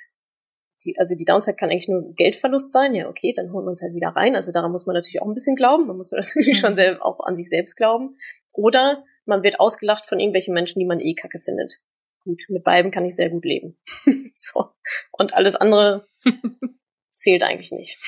die, 0.83 0.97
also 0.97 1.15
die 1.15 1.25
Downside 1.25 1.55
kann 1.55 1.69
eigentlich 1.69 1.87
nur 1.87 2.13
Geldverlust 2.13 2.71
sein. 2.71 2.93
Ja, 2.95 3.09
okay, 3.09 3.33
dann 3.35 3.51
holen 3.51 3.65
wir 3.65 3.69
uns 3.69 3.81
halt 3.81 3.93
wieder 3.93 4.09
rein. 4.09 4.35
Also 4.35 4.51
daran 4.51 4.71
muss 4.71 4.85
man 4.85 4.95
natürlich 4.95 5.21
auch 5.21 5.27
ein 5.27 5.33
bisschen 5.33 5.55
glauben. 5.55 5.87
Man 5.87 5.97
muss 5.97 6.11
natürlich 6.15 6.59
schon 6.59 6.75
selber 6.75 7.05
auch 7.05 7.19
an 7.19 7.35
sich 7.35 7.49
selbst 7.49 7.75
glauben. 7.75 8.17
Oder 8.51 9.03
man 9.25 9.43
wird 9.43 9.59
ausgelacht 9.59 10.05
von 10.07 10.19
irgendwelchen 10.19 10.53
Menschen, 10.53 10.79
die 10.79 10.85
man 10.85 10.99
eh 10.99 11.13
kacke 11.13 11.39
findet. 11.39 11.81
Gut, 12.23 12.43
mit 12.49 12.63
beiden 12.63 12.91
kann 12.91 13.05
ich 13.05 13.15
sehr 13.15 13.29
gut 13.29 13.45
leben. 13.45 13.77
so. 14.35 14.69
Und 15.11 15.33
alles 15.33 15.55
andere 15.55 16.07
zählt 17.15 17.43
eigentlich 17.43 17.71
nicht 17.71 17.99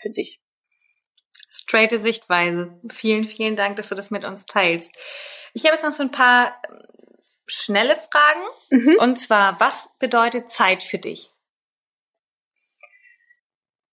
finde 0.00 0.20
ich. 0.20 0.40
Straighte 1.50 1.98
Sichtweise. 1.98 2.78
Vielen, 2.90 3.24
vielen 3.24 3.56
Dank, 3.56 3.76
dass 3.76 3.88
du 3.88 3.94
das 3.94 4.10
mit 4.10 4.24
uns 4.24 4.46
teilst. 4.46 4.96
Ich 5.54 5.64
habe 5.64 5.74
jetzt 5.74 5.84
noch 5.84 5.92
so 5.92 6.02
ein 6.02 6.10
paar 6.10 6.60
ähm, 6.70 6.82
schnelle 7.46 7.96
Fragen. 7.96 8.40
Mhm. 8.70 8.96
Und 9.00 9.16
zwar, 9.18 9.58
was 9.60 9.96
bedeutet 9.98 10.50
Zeit 10.50 10.82
für 10.82 10.98
dich? 10.98 11.30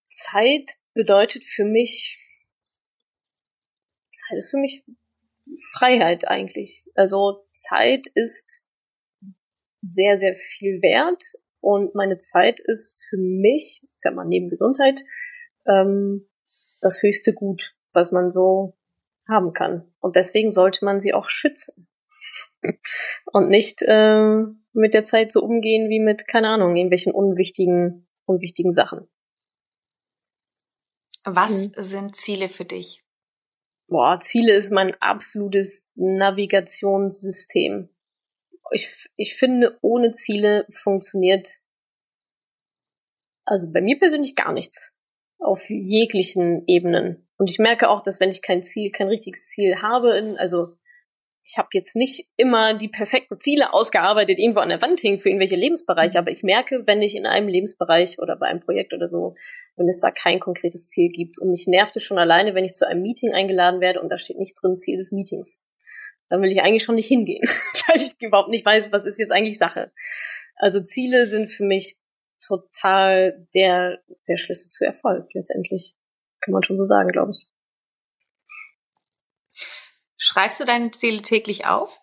Zeit 0.08 0.78
bedeutet 0.94 1.44
für 1.44 1.64
mich, 1.64 2.22
Zeit 4.10 4.38
ist 4.38 4.50
für 4.50 4.58
mich 4.58 4.84
Freiheit 5.72 6.26
eigentlich. 6.28 6.84
Also 6.94 7.46
Zeit 7.52 8.06
ist 8.14 8.66
sehr, 9.82 10.18
sehr 10.18 10.34
viel 10.34 10.80
wert 10.82 11.22
und 11.60 11.94
meine 11.94 12.18
Zeit 12.18 12.60
ist 12.60 13.04
für 13.08 13.18
mich, 13.18 13.82
ich 13.82 14.00
sag 14.00 14.14
mal, 14.14 14.26
neben 14.26 14.48
Gesundheit, 14.48 15.02
ähm, 15.68 16.28
das 16.80 17.02
höchste 17.02 17.32
Gut, 17.32 17.74
was 17.92 18.12
man 18.12 18.30
so 18.30 18.76
haben 19.28 19.52
kann. 19.52 19.92
Und 20.00 20.16
deswegen 20.16 20.52
sollte 20.52 20.84
man 20.84 21.00
sie 21.00 21.12
auch 21.14 21.28
schützen. 21.28 21.88
und 23.32 23.48
nicht 23.48 23.82
äh, 23.82 24.44
mit 24.72 24.94
der 24.94 25.04
Zeit 25.04 25.32
so 25.32 25.42
umgehen 25.42 25.88
wie 25.88 26.00
mit, 26.00 26.28
keine 26.28 26.48
Ahnung, 26.48 26.76
irgendwelchen 26.76 27.12
unwichtigen, 27.12 28.06
unwichtigen 28.24 28.72
Sachen. 28.72 29.08
Was 31.24 31.68
mhm. 31.68 31.72
sind 31.82 32.16
Ziele 32.16 32.48
für 32.48 32.64
dich? 32.64 33.02
Boah, 33.88 34.18
Ziele 34.20 34.54
ist 34.54 34.70
mein 34.70 34.94
absolutes 35.00 35.90
Navigationssystem. 35.94 37.88
Ich, 38.72 39.08
ich 39.16 39.36
finde, 39.36 39.78
ohne 39.80 40.12
Ziele 40.12 40.66
funktioniert 40.70 41.60
also 43.44 43.72
bei 43.72 43.80
mir 43.80 43.98
persönlich 43.98 44.34
gar 44.34 44.52
nichts 44.52 44.95
auf 45.38 45.68
jeglichen 45.68 46.64
Ebenen. 46.66 47.28
Und 47.38 47.50
ich 47.50 47.58
merke 47.58 47.88
auch, 47.88 48.02
dass 48.02 48.20
wenn 48.20 48.30
ich 48.30 48.42
kein 48.42 48.62
Ziel, 48.62 48.90
kein 48.90 49.08
richtiges 49.08 49.48
Ziel 49.48 49.82
habe, 49.82 50.16
in, 50.16 50.36
also 50.38 50.76
ich 51.48 51.58
habe 51.58 51.68
jetzt 51.72 51.94
nicht 51.94 52.28
immer 52.36 52.74
die 52.74 52.88
perfekten 52.88 53.38
Ziele 53.38 53.72
ausgearbeitet, 53.72 54.38
irgendwo 54.38 54.60
an 54.60 54.68
der 54.68 54.82
Wand 54.82 55.00
hängen 55.02 55.20
für 55.20 55.28
irgendwelche 55.28 55.54
Lebensbereiche, 55.54 56.18
mhm. 56.18 56.22
aber 56.22 56.30
ich 56.32 56.42
merke, 56.42 56.86
wenn 56.86 57.02
ich 57.02 57.14
in 57.14 57.24
einem 57.24 57.46
Lebensbereich 57.46 58.18
oder 58.18 58.36
bei 58.36 58.46
einem 58.46 58.60
Projekt 58.60 58.92
oder 58.92 59.06
so, 59.06 59.36
wenn 59.76 59.88
es 59.88 60.00
da 60.00 60.10
kein 60.10 60.40
konkretes 60.40 60.88
Ziel 60.88 61.08
gibt 61.08 61.38
und 61.38 61.50
mich 61.50 61.66
nervt 61.68 61.96
es 61.96 62.02
schon 62.02 62.18
alleine, 62.18 62.54
wenn 62.54 62.64
ich 62.64 62.72
zu 62.72 62.86
einem 62.86 63.02
Meeting 63.02 63.32
eingeladen 63.32 63.80
werde 63.80 64.00
und 64.00 64.08
da 64.08 64.18
steht 64.18 64.38
nicht 64.38 64.60
drin 64.60 64.76
Ziel 64.76 64.96
des 64.98 65.12
Meetings. 65.12 65.62
Dann 66.28 66.42
will 66.42 66.50
ich 66.50 66.62
eigentlich 66.62 66.82
schon 66.82 66.96
nicht 66.96 67.06
hingehen, 67.06 67.44
weil 67.86 67.96
ich 67.96 68.20
überhaupt 68.20 68.50
nicht 68.50 68.66
weiß, 68.66 68.90
was 68.90 69.06
ist 69.06 69.20
jetzt 69.20 69.30
eigentlich 69.30 69.58
Sache. 69.58 69.92
Also 70.56 70.80
Ziele 70.80 71.26
sind 71.26 71.48
für 71.48 71.64
mich 71.64 71.96
total 72.46 73.48
der, 73.54 74.02
der 74.28 74.36
Schlüssel 74.36 74.70
zu 74.70 74.84
Erfolg 74.84 75.28
letztendlich. 75.34 75.96
Kann 76.40 76.52
man 76.52 76.62
schon 76.62 76.78
so 76.78 76.84
sagen, 76.84 77.08
glaube 77.08 77.32
ich. 77.32 77.48
Schreibst 80.16 80.60
du 80.60 80.64
deine 80.64 80.90
Ziele 80.90 81.22
täglich 81.22 81.66
auf? 81.66 82.00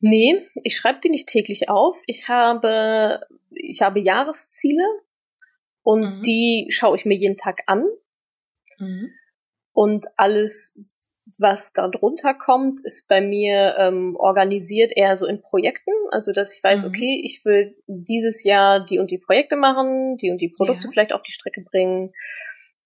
Nee, 0.00 0.46
ich 0.62 0.76
schreibe 0.76 1.00
die 1.00 1.08
nicht 1.08 1.28
täglich 1.28 1.68
auf. 1.68 2.02
Ich 2.06 2.28
habe, 2.28 3.26
ich 3.50 3.80
habe 3.82 4.00
Jahresziele 4.00 4.84
und 5.82 6.18
mhm. 6.18 6.22
die 6.22 6.66
schaue 6.70 6.96
ich 6.96 7.04
mir 7.04 7.16
jeden 7.16 7.36
Tag 7.36 7.62
an. 7.66 7.84
Mhm. 8.78 9.12
Und 9.72 10.06
alles, 10.16 10.78
was 11.38 11.72
da 11.72 11.88
drunter 11.88 12.34
kommt, 12.34 12.84
ist 12.84 13.08
bei 13.08 13.20
mir 13.20 13.76
ähm, 13.78 14.16
organisiert 14.16 14.92
eher 14.94 15.16
so 15.16 15.26
in 15.26 15.40
Projekten. 15.40 15.92
Also, 16.10 16.32
dass 16.32 16.56
ich 16.56 16.62
weiß, 16.62 16.84
mhm. 16.84 16.88
okay, 16.88 17.22
ich 17.24 17.44
will 17.44 17.76
dieses 17.86 18.44
Jahr 18.44 18.84
die 18.84 18.98
und 18.98 19.10
die 19.10 19.18
Projekte 19.18 19.56
machen, 19.56 20.16
die 20.16 20.30
und 20.30 20.38
die 20.38 20.48
Produkte 20.56 20.84
ja. 20.84 20.90
vielleicht 20.90 21.12
auf 21.12 21.22
die 21.22 21.32
Strecke 21.32 21.62
bringen. 21.62 22.12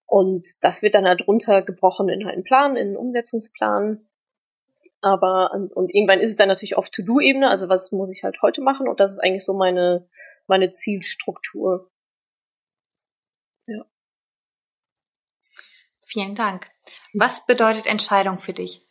Und 0.06 0.48
das 0.62 0.82
wird 0.82 0.94
dann 0.94 1.06
halt 1.06 1.26
runtergebrochen 1.26 2.08
in 2.08 2.26
einen 2.26 2.44
Plan, 2.44 2.76
in 2.76 2.88
einen 2.88 2.96
Umsetzungsplan. 2.96 4.06
Aber, 5.00 5.52
und 5.52 5.94
irgendwann 5.94 6.20
ist 6.20 6.30
es 6.30 6.36
dann 6.36 6.48
natürlich 6.48 6.76
auf 6.76 6.90
To-Do-Ebene, 6.90 7.48
also 7.48 7.68
was 7.68 7.92
muss 7.92 8.10
ich 8.10 8.24
halt 8.24 8.42
heute 8.42 8.62
machen? 8.62 8.88
Und 8.88 8.98
das 8.98 9.12
ist 9.12 9.18
eigentlich 9.20 9.44
so 9.44 9.52
meine, 9.52 10.08
meine 10.46 10.70
Zielstruktur. 10.70 11.90
Ja. 13.66 13.84
Vielen 16.04 16.34
Dank. 16.34 16.70
Was 17.14 17.46
bedeutet 17.46 17.86
Entscheidung 17.86 18.38
für 18.38 18.52
dich? 18.52 18.86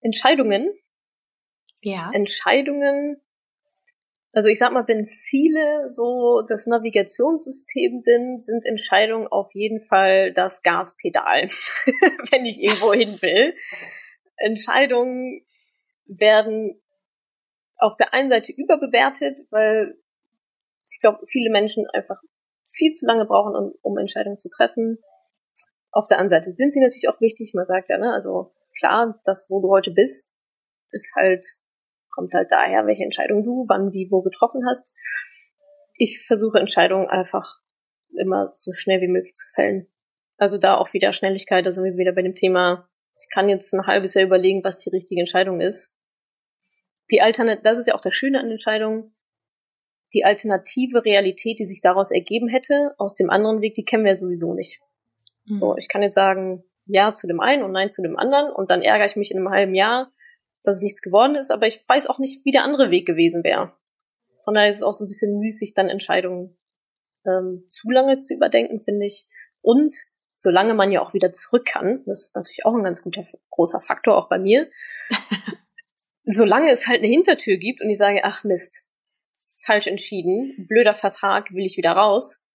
Entscheidungen? 0.00 0.72
Ja. 1.82 2.10
Entscheidungen 2.12 3.20
also 4.36 4.50
ich 4.50 4.58
sag 4.58 4.70
mal, 4.70 4.86
wenn 4.86 5.06
Ziele 5.06 5.88
so 5.88 6.42
das 6.46 6.66
Navigationssystem 6.66 8.02
sind, 8.02 8.42
sind 8.42 8.66
Entscheidungen 8.66 9.26
auf 9.28 9.48
jeden 9.54 9.80
Fall 9.80 10.30
das 10.30 10.62
Gaspedal, 10.62 11.44
wenn 12.30 12.44
ich 12.44 12.62
irgendwo 12.62 12.92
hin 12.92 13.16
will. 13.22 13.54
Entscheidungen 14.36 15.40
werden 16.04 16.78
auf 17.78 17.96
der 17.96 18.12
einen 18.12 18.28
Seite 18.28 18.52
überbewertet, 18.52 19.38
weil 19.48 19.96
ich 20.84 21.00
glaube, 21.00 21.24
viele 21.26 21.48
Menschen 21.48 21.86
einfach 21.94 22.20
viel 22.68 22.90
zu 22.90 23.06
lange 23.06 23.24
brauchen, 23.24 23.56
um, 23.56 23.72
um 23.80 23.96
Entscheidungen 23.96 24.36
zu 24.36 24.50
treffen. 24.50 24.98
Auf 25.96 26.08
der 26.08 26.18
anderen 26.18 26.42
Seite 26.42 26.52
sind 26.52 26.74
sie 26.74 26.80
natürlich 26.80 27.08
auch 27.08 27.22
wichtig. 27.22 27.54
Man 27.54 27.64
sagt 27.64 27.88
ja, 27.88 27.96
ne, 27.96 28.12
also 28.12 28.52
klar, 28.78 29.18
das, 29.24 29.46
wo 29.48 29.62
du 29.62 29.70
heute 29.70 29.92
bist, 29.92 30.30
ist 30.90 31.14
halt 31.16 31.42
kommt 32.10 32.34
halt 32.34 32.52
daher, 32.52 32.86
welche 32.86 33.02
Entscheidung 33.02 33.44
du 33.44 33.64
wann, 33.68 33.92
wie, 33.92 34.08
wo 34.10 34.20
getroffen 34.20 34.66
hast. 34.68 34.92
Ich 35.94 36.22
versuche 36.26 36.58
Entscheidungen 36.58 37.08
einfach 37.08 37.60
immer 38.18 38.50
so 38.54 38.72
schnell 38.74 39.00
wie 39.00 39.08
möglich 39.08 39.32
zu 39.32 39.48
fällen. 39.54 39.86
Also 40.36 40.58
da 40.58 40.76
auch 40.76 40.92
wieder 40.92 41.14
Schnelligkeit, 41.14 41.64
da 41.64 41.72
sind 41.72 41.84
wir 41.84 41.96
wieder 41.96 42.12
bei 42.12 42.22
dem 42.22 42.34
Thema, 42.34 42.90
ich 43.18 43.28
kann 43.32 43.48
jetzt 43.48 43.72
ein 43.72 43.86
halbes 43.86 44.12
Jahr 44.12 44.26
überlegen, 44.26 44.64
was 44.64 44.80
die 44.80 44.90
richtige 44.90 45.20
Entscheidung 45.20 45.62
ist. 45.62 45.96
Die 47.10 47.22
Alternat 47.22 47.64
das 47.64 47.78
ist 47.78 47.86
ja 47.86 47.94
auch 47.94 48.02
das 48.02 48.14
Schöne 48.14 48.40
an 48.40 48.50
Entscheidungen. 48.50 49.14
Die 50.12 50.24
alternative 50.24 51.06
Realität, 51.06 51.58
die 51.58 51.64
sich 51.64 51.80
daraus 51.80 52.10
ergeben 52.10 52.48
hätte, 52.48 52.94
aus 52.98 53.14
dem 53.14 53.30
anderen 53.30 53.62
Weg, 53.62 53.74
die 53.74 53.84
kennen 53.84 54.04
wir 54.04 54.16
sowieso 54.16 54.52
nicht. 54.52 54.80
Mhm. 55.46 55.56
So, 55.56 55.76
ich 55.76 55.88
kann 55.88 56.02
jetzt 56.02 56.14
sagen, 56.14 56.64
ja 56.86 57.12
zu 57.12 57.26
dem 57.26 57.40
einen 57.40 57.62
und 57.62 57.72
nein 57.72 57.90
zu 57.90 58.02
dem 58.02 58.16
anderen 58.16 58.52
und 58.52 58.70
dann 58.70 58.82
ärgere 58.82 59.06
ich 59.06 59.16
mich 59.16 59.30
in 59.30 59.38
einem 59.38 59.50
halben 59.50 59.74
Jahr, 59.74 60.12
dass 60.62 60.76
es 60.76 60.82
nichts 60.82 61.02
geworden 61.02 61.36
ist, 61.36 61.50
aber 61.50 61.66
ich 61.66 61.86
weiß 61.88 62.08
auch 62.08 62.18
nicht, 62.18 62.44
wie 62.44 62.52
der 62.52 62.64
andere 62.64 62.90
Weg 62.90 63.06
gewesen 63.06 63.44
wäre. 63.44 63.72
Von 64.44 64.54
daher 64.54 64.70
ist 64.70 64.78
es 64.78 64.82
auch 64.82 64.92
so 64.92 65.04
ein 65.04 65.08
bisschen 65.08 65.38
müßig, 65.38 65.74
dann 65.74 65.88
Entscheidungen 65.88 66.56
ähm, 67.26 67.64
zu 67.66 67.90
lange 67.90 68.18
zu 68.18 68.34
überdenken, 68.34 68.80
finde 68.80 69.06
ich. 69.06 69.26
Und 69.60 69.94
solange 70.34 70.74
man 70.74 70.92
ja 70.92 71.00
auch 71.00 71.14
wieder 71.14 71.32
zurück 71.32 71.66
kann, 71.66 72.04
das 72.06 72.28
ist 72.28 72.36
natürlich 72.36 72.64
auch 72.64 72.74
ein 72.74 72.84
ganz 72.84 73.02
guter, 73.02 73.24
großer 73.50 73.80
Faktor 73.80 74.16
auch 74.16 74.28
bei 74.28 74.38
mir, 74.38 74.70
solange 76.24 76.70
es 76.70 76.86
halt 76.86 76.98
eine 76.98 77.08
Hintertür 77.08 77.56
gibt 77.56 77.80
und 77.80 77.90
ich 77.90 77.98
sage, 77.98 78.20
ach 78.22 78.44
Mist, 78.44 78.88
falsch 79.64 79.86
entschieden, 79.86 80.66
blöder 80.68 80.94
Vertrag, 80.94 81.52
will 81.52 81.64
ich 81.64 81.76
wieder 81.76 81.92
raus, 81.92 82.46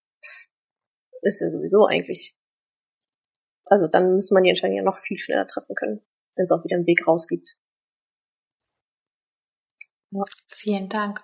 ist 1.21 1.41
ja 1.41 1.49
sowieso 1.49 1.86
eigentlich. 1.86 2.36
Also 3.71 3.88
dann 3.88 4.13
muss 4.15 4.31
man 4.31 4.43
die 4.43 4.49
Entscheidung 4.49 4.75
ja 4.75 4.84
noch 4.84 4.97
viel 4.97 5.17
schneller 5.17 5.47
treffen 5.47 5.75
können, 5.75 6.01
wenn 6.36 6.43
es 6.43 6.51
auch 6.51 6.65
wieder 6.65 6.75
einen 6.75 6.86
Weg 6.86 7.07
raus 7.07 7.25
gibt. 7.25 7.57
Ja. 10.10 10.23
Vielen 10.49 10.89
Dank. 10.89 11.23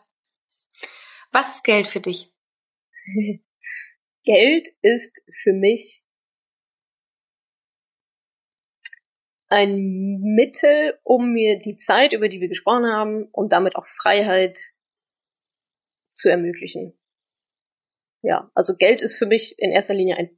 Was 1.33 1.55
ist 1.55 1.63
Geld 1.65 1.87
für 1.87 1.99
dich? 1.99 2.33
Geld 4.23 4.69
ist 4.81 5.25
für 5.29 5.51
mich 5.51 6.05
ein 9.49 10.21
Mittel, 10.21 10.97
um 11.03 11.33
mir 11.33 11.59
die 11.59 11.75
Zeit, 11.75 12.13
über 12.13 12.29
die 12.29 12.39
wir 12.39 12.47
gesprochen 12.47 12.85
haben, 12.85 13.25
und 13.31 13.51
damit 13.51 13.75
auch 13.75 13.87
Freiheit 13.87 14.57
zu 16.13 16.29
ermöglichen. 16.29 16.97
Ja, 18.21 18.49
also 18.55 18.77
Geld 18.77 19.01
ist 19.01 19.17
für 19.17 19.25
mich 19.25 19.59
in 19.59 19.71
erster 19.71 19.93
Linie 19.93 20.15
ein 20.15 20.36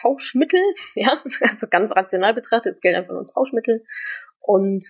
Tauschmittel, 0.00 0.60
ja, 0.94 1.22
also 1.40 1.68
ganz 1.68 1.94
rational 1.94 2.34
betrachtet 2.34 2.72
ist 2.74 2.82
Geld 2.82 2.96
einfach 2.96 3.12
nur 3.12 3.22
ein 3.22 3.26
Tauschmittel 3.26 3.84
und 4.40 4.84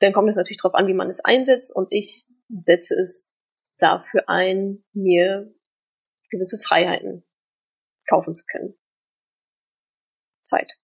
dann 0.00 0.12
kommt 0.12 0.28
es 0.28 0.36
natürlich 0.36 0.60
darauf 0.60 0.74
an, 0.74 0.86
wie 0.86 0.94
man 0.94 1.08
es 1.08 1.24
einsetzt 1.24 1.74
und 1.74 1.90
ich 1.90 2.26
setze 2.48 2.94
es 2.94 3.32
dafür 3.78 4.28
ein, 4.28 4.84
mir 4.92 5.54
gewisse 6.30 6.58
Freiheiten 6.58 7.24
kaufen 8.08 8.34
zu 8.34 8.44
können. 8.46 8.78
Zeit. 10.42 10.78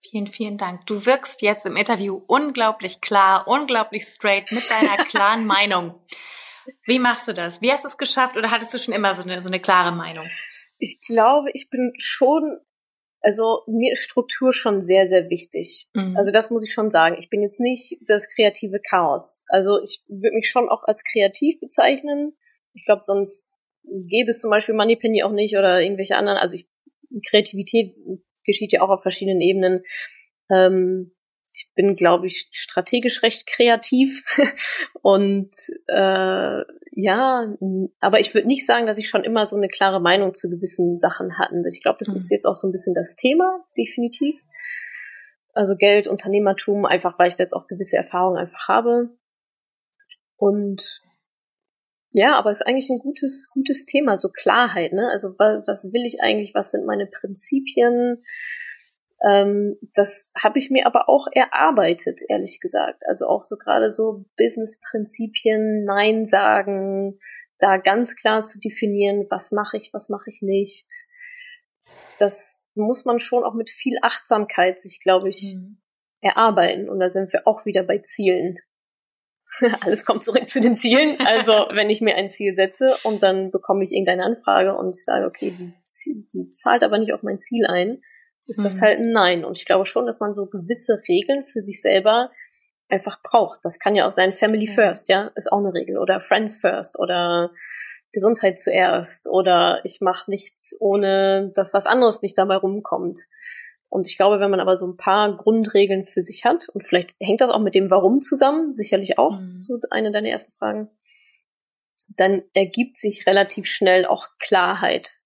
Vielen, 0.00 0.26
vielen 0.26 0.56
Dank. 0.56 0.86
Du 0.86 1.04
wirkst 1.04 1.42
jetzt 1.42 1.66
im 1.66 1.76
Interview 1.76 2.22
unglaublich 2.26 3.00
klar, 3.00 3.46
unglaublich 3.46 4.04
straight 4.04 4.50
mit 4.52 4.70
deiner 4.70 4.96
klaren 5.04 5.46
Meinung. 5.46 6.00
Wie 6.84 6.98
machst 6.98 7.28
du 7.28 7.32
das? 7.32 7.60
Wie 7.62 7.72
hast 7.72 7.84
du 7.84 7.88
es 7.88 7.98
geschafft 7.98 8.36
oder 8.36 8.50
hattest 8.50 8.72
du 8.74 8.78
schon 8.78 8.94
immer 8.94 9.14
so 9.14 9.22
eine, 9.22 9.40
so 9.40 9.48
eine 9.48 9.60
klare 9.60 9.94
Meinung? 9.94 10.26
Ich 10.78 11.00
glaube, 11.06 11.50
ich 11.54 11.70
bin 11.70 11.92
schon 11.98 12.60
also 13.20 13.62
mir 13.66 13.92
ist 13.92 14.04
Struktur 14.04 14.52
schon 14.52 14.82
sehr, 14.82 15.08
sehr 15.08 15.28
wichtig. 15.28 15.88
Mhm. 15.94 16.16
Also 16.16 16.30
das 16.30 16.50
muss 16.50 16.64
ich 16.64 16.72
schon 16.72 16.90
sagen. 16.90 17.16
Ich 17.18 17.30
bin 17.30 17.42
jetzt 17.42 17.60
nicht 17.60 17.98
das 18.06 18.28
kreative 18.28 18.80
Chaos. 18.80 19.42
Also 19.48 19.82
ich 19.82 20.02
würde 20.08 20.36
mich 20.36 20.48
schon 20.48 20.68
auch 20.68 20.84
als 20.84 21.02
kreativ 21.04 21.58
bezeichnen. 21.60 22.36
Ich 22.74 22.84
glaube, 22.84 23.02
sonst 23.02 23.50
gäbe 23.82 24.30
es 24.30 24.40
zum 24.40 24.50
Beispiel 24.50 24.74
Moneypenny 24.74 25.22
auch 25.22 25.32
nicht 25.32 25.56
oder 25.56 25.80
irgendwelche 25.80 26.16
anderen. 26.16 26.38
Also 26.38 26.54
ich, 26.54 26.68
Kreativität 27.28 27.94
geschieht 28.44 28.72
ja 28.72 28.82
auch 28.82 28.90
auf 28.90 29.02
verschiedenen 29.02 29.40
Ebenen. 29.40 29.82
Ähm, 30.50 31.12
ich 31.58 31.70
bin, 31.74 31.96
glaube 31.96 32.26
ich, 32.26 32.48
strategisch 32.52 33.22
recht 33.22 33.46
kreativ 33.46 34.24
und 35.02 35.50
äh, 35.88 36.62
ja, 36.92 37.54
aber 38.00 38.20
ich 38.20 38.34
würde 38.34 38.46
nicht 38.46 38.66
sagen, 38.66 38.86
dass 38.86 38.98
ich 38.98 39.08
schon 39.08 39.24
immer 39.24 39.46
so 39.46 39.56
eine 39.56 39.68
klare 39.68 40.00
Meinung 40.00 40.34
zu 40.34 40.48
gewissen 40.50 40.98
Sachen 40.98 41.38
hatten. 41.38 41.64
Ich 41.66 41.82
glaube, 41.82 41.98
das 41.98 42.08
mhm. 42.08 42.16
ist 42.16 42.30
jetzt 42.30 42.46
auch 42.46 42.56
so 42.56 42.66
ein 42.66 42.72
bisschen 42.72 42.94
das 42.94 43.14
Thema, 43.16 43.64
definitiv. 43.76 44.40
Also 45.52 45.76
Geld, 45.76 46.06
Unternehmertum, 46.06 46.84
einfach 46.84 47.18
weil 47.18 47.28
ich 47.28 47.38
jetzt 47.38 47.54
auch 47.54 47.66
gewisse 47.66 47.96
Erfahrungen 47.96 48.38
einfach 48.38 48.68
habe. 48.68 49.10
Und 50.36 51.02
ja, 52.10 52.36
aber 52.36 52.50
es 52.50 52.60
ist 52.60 52.66
eigentlich 52.66 52.90
ein 52.90 53.00
gutes, 53.00 53.48
gutes 53.52 53.84
Thema, 53.84 54.18
so 54.18 54.28
Klarheit, 54.28 54.92
ne? 54.92 55.08
Also 55.10 55.30
was, 55.38 55.66
was 55.66 55.92
will 55.92 56.04
ich 56.04 56.22
eigentlich, 56.22 56.54
was 56.54 56.70
sind 56.70 56.86
meine 56.86 57.06
Prinzipien? 57.06 58.22
Ähm, 59.26 59.76
das 59.94 60.30
habe 60.40 60.58
ich 60.58 60.70
mir 60.70 60.86
aber 60.86 61.08
auch 61.08 61.26
erarbeitet, 61.32 62.20
ehrlich 62.28 62.60
gesagt. 62.60 63.02
Also 63.08 63.26
auch 63.26 63.42
so 63.42 63.56
gerade 63.56 63.90
so 63.90 64.24
Business-Prinzipien, 64.36 65.84
Nein 65.84 66.24
sagen, 66.24 67.18
da 67.58 67.76
ganz 67.76 68.14
klar 68.14 68.42
zu 68.42 68.60
definieren, 68.60 69.26
was 69.30 69.50
mache 69.50 69.76
ich, 69.76 69.90
was 69.92 70.08
mache 70.08 70.30
ich 70.30 70.42
nicht. 70.42 70.86
Das 72.18 72.64
muss 72.74 73.04
man 73.04 73.18
schon 73.18 73.44
auch 73.44 73.54
mit 73.54 73.70
viel 73.70 73.98
Achtsamkeit 74.02 74.80
sich, 74.80 75.00
glaube 75.02 75.28
ich, 75.28 75.56
mhm. 75.56 75.78
erarbeiten. 76.20 76.88
Und 76.88 77.00
da 77.00 77.08
sind 77.08 77.32
wir 77.32 77.46
auch 77.46 77.66
wieder 77.66 77.82
bei 77.82 77.98
Zielen. 77.98 78.58
Alles 79.80 80.04
kommt 80.04 80.22
zurück 80.22 80.48
zu 80.48 80.60
den 80.60 80.76
Zielen. 80.76 81.18
Also 81.26 81.52
wenn 81.72 81.90
ich 81.90 82.00
mir 82.00 82.14
ein 82.14 82.30
Ziel 82.30 82.54
setze 82.54 82.96
und 83.02 83.22
dann 83.22 83.50
bekomme 83.50 83.82
ich 83.82 83.92
irgendeine 83.92 84.24
Anfrage 84.24 84.76
und 84.76 84.94
ich 84.96 85.04
sage, 85.04 85.26
okay, 85.26 85.50
die, 85.50 86.26
die 86.32 86.50
zahlt 86.50 86.84
aber 86.84 86.98
nicht 86.98 87.12
auf 87.12 87.22
mein 87.22 87.38
Ziel 87.38 87.66
ein, 87.66 88.00
ist 88.48 88.58
mhm. 88.58 88.64
das 88.64 88.82
halt 88.82 88.98
ein 88.98 89.12
Nein. 89.12 89.44
Und 89.44 89.58
ich 89.58 89.66
glaube 89.66 89.86
schon, 89.86 90.06
dass 90.06 90.20
man 90.20 90.34
so 90.34 90.46
gewisse 90.46 91.00
Regeln 91.08 91.44
für 91.44 91.62
sich 91.62 91.80
selber 91.80 92.30
einfach 92.88 93.22
braucht. 93.22 93.60
Das 93.62 93.78
kann 93.78 93.94
ja 93.94 94.06
auch 94.06 94.12
sein 94.12 94.32
Family 94.32 94.66
ja. 94.66 94.72
First, 94.72 95.08
ja, 95.08 95.30
ist 95.36 95.52
auch 95.52 95.58
eine 95.58 95.74
Regel. 95.74 95.98
Oder 95.98 96.20
Friends 96.20 96.56
First 96.56 96.98
oder 96.98 97.52
Gesundheit 98.12 98.58
zuerst 98.58 99.28
oder 99.28 99.80
ich 99.84 100.00
mache 100.00 100.30
nichts, 100.30 100.76
ohne 100.80 101.52
dass 101.54 101.74
was 101.74 101.86
anderes 101.86 102.22
nicht 102.22 102.38
dabei 102.38 102.56
rumkommt. 102.56 103.20
Und 103.90 104.06
ich 104.06 104.16
glaube, 104.16 104.40
wenn 104.40 104.50
man 104.50 104.60
aber 104.60 104.76
so 104.76 104.86
ein 104.86 104.96
paar 104.96 105.36
Grundregeln 105.36 106.04
für 106.04 106.20
sich 106.20 106.44
hat, 106.44 106.68
und 106.68 106.82
vielleicht 106.82 107.14
hängt 107.20 107.40
das 107.40 107.50
auch 107.50 107.60
mit 107.60 107.74
dem 107.74 107.90
Warum 107.90 108.20
zusammen, 108.20 108.74
sicherlich 108.74 109.18
auch, 109.18 109.40
mhm. 109.40 109.62
so 109.62 109.78
eine 109.90 110.10
deiner 110.10 110.28
ersten 110.28 110.52
Fragen, 110.52 110.90
dann 112.16 112.42
ergibt 112.54 112.96
sich 112.96 113.26
relativ 113.26 113.66
schnell 113.66 114.06
auch 114.06 114.28
Klarheit. 114.38 115.17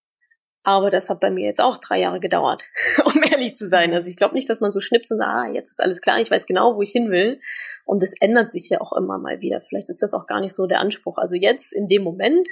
Aber 0.65 0.91
das 0.91 1.11
hat 1.11 1.21
bei 1.21 1.31
mir 1.31 1.45
jetzt 1.47 1.61
auch 1.61 1.79
drei 1.79 2.01
Jahre 2.01 2.21
gedauert, 2.21 2.69
um 3.05 3.21
ehrlich 3.31 3.57
zu 3.57 3.69
sein. 3.69 3.93
Also 3.93 4.09
ich 4.09 4.17
glaube 4.17 4.35
nicht, 4.35 4.49
dass 4.49 4.61
man 4.61 4.71
so 4.71 4.81
schnippt 4.81 5.11
und 5.11 5.19
sagt, 5.19 5.31
ah, 5.31 5.53
jetzt 5.53 5.71
ist 5.71 5.83
alles 5.83 6.01
klar, 6.01 6.21
ich 6.21 6.31
weiß 6.31 6.47
genau, 6.47 6.77
wo 6.77 6.83
ich 6.83 6.93
hin 6.93 7.11
will. 7.11 7.41
Und 7.85 8.03
es 8.03 8.15
ändert 8.21 8.51
sich 8.51 8.69
ja 8.71 8.81
auch 8.81 8.93
immer 8.93 9.19
mal 9.19 9.41
wieder. 9.41 9.61
Vielleicht 9.61 9.91
ist 9.91 10.03
das 10.03 10.15
auch 10.15 10.27
gar 10.27 10.41
nicht 10.41 10.55
so 10.55 10.67
der 10.67 10.81
Anspruch. 10.81 11.19
Also 11.19 11.35
jetzt 11.35 11.73
in 11.73 11.89
dem 11.89 12.03
Moment 12.05 12.49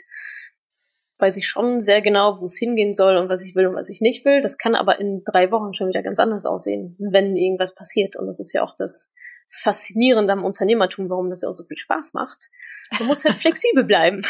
weiß 1.18 1.36
ich 1.36 1.46
schon 1.46 1.82
sehr 1.82 2.00
genau, 2.00 2.40
wo 2.40 2.46
es 2.46 2.56
hingehen 2.56 2.94
soll 2.94 3.16
und 3.16 3.28
was 3.28 3.44
ich 3.44 3.54
will 3.54 3.66
und 3.66 3.74
was 3.74 3.88
ich 3.88 4.00
nicht 4.00 4.24
will. 4.24 4.40
Das 4.40 4.58
kann 4.58 4.74
aber 4.74 4.98
in 4.98 5.22
drei 5.24 5.50
Wochen 5.52 5.72
schon 5.72 5.88
wieder 5.88 6.02
ganz 6.02 6.18
anders 6.18 6.46
aussehen, 6.46 6.96
wenn 6.98 7.36
irgendwas 7.36 7.74
passiert. 7.74 8.16
Und 8.16 8.26
das 8.26 8.40
ist 8.40 8.52
ja 8.52 8.62
auch 8.62 8.74
das 8.76 9.12
Faszinierende 9.50 10.32
am 10.32 10.44
Unternehmertum, 10.44 11.10
warum 11.10 11.28
das 11.28 11.42
ja 11.42 11.48
auch 11.48 11.54
so 11.54 11.64
viel 11.64 11.76
Spaß 11.76 12.14
macht. 12.14 12.50
Man 12.98 13.08
muss 13.08 13.24
halt 13.24 13.34
flexibel 13.36 13.84
bleiben. 13.84 14.22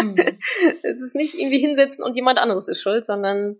Mhm. 0.00 0.16
es 0.82 1.02
ist 1.02 1.14
nicht 1.14 1.34
irgendwie 1.34 1.58
hinsetzen 1.58 2.04
und 2.04 2.14
jemand 2.14 2.38
anderes 2.38 2.68
ist 2.68 2.80
schuld, 2.80 3.04
sondern 3.04 3.56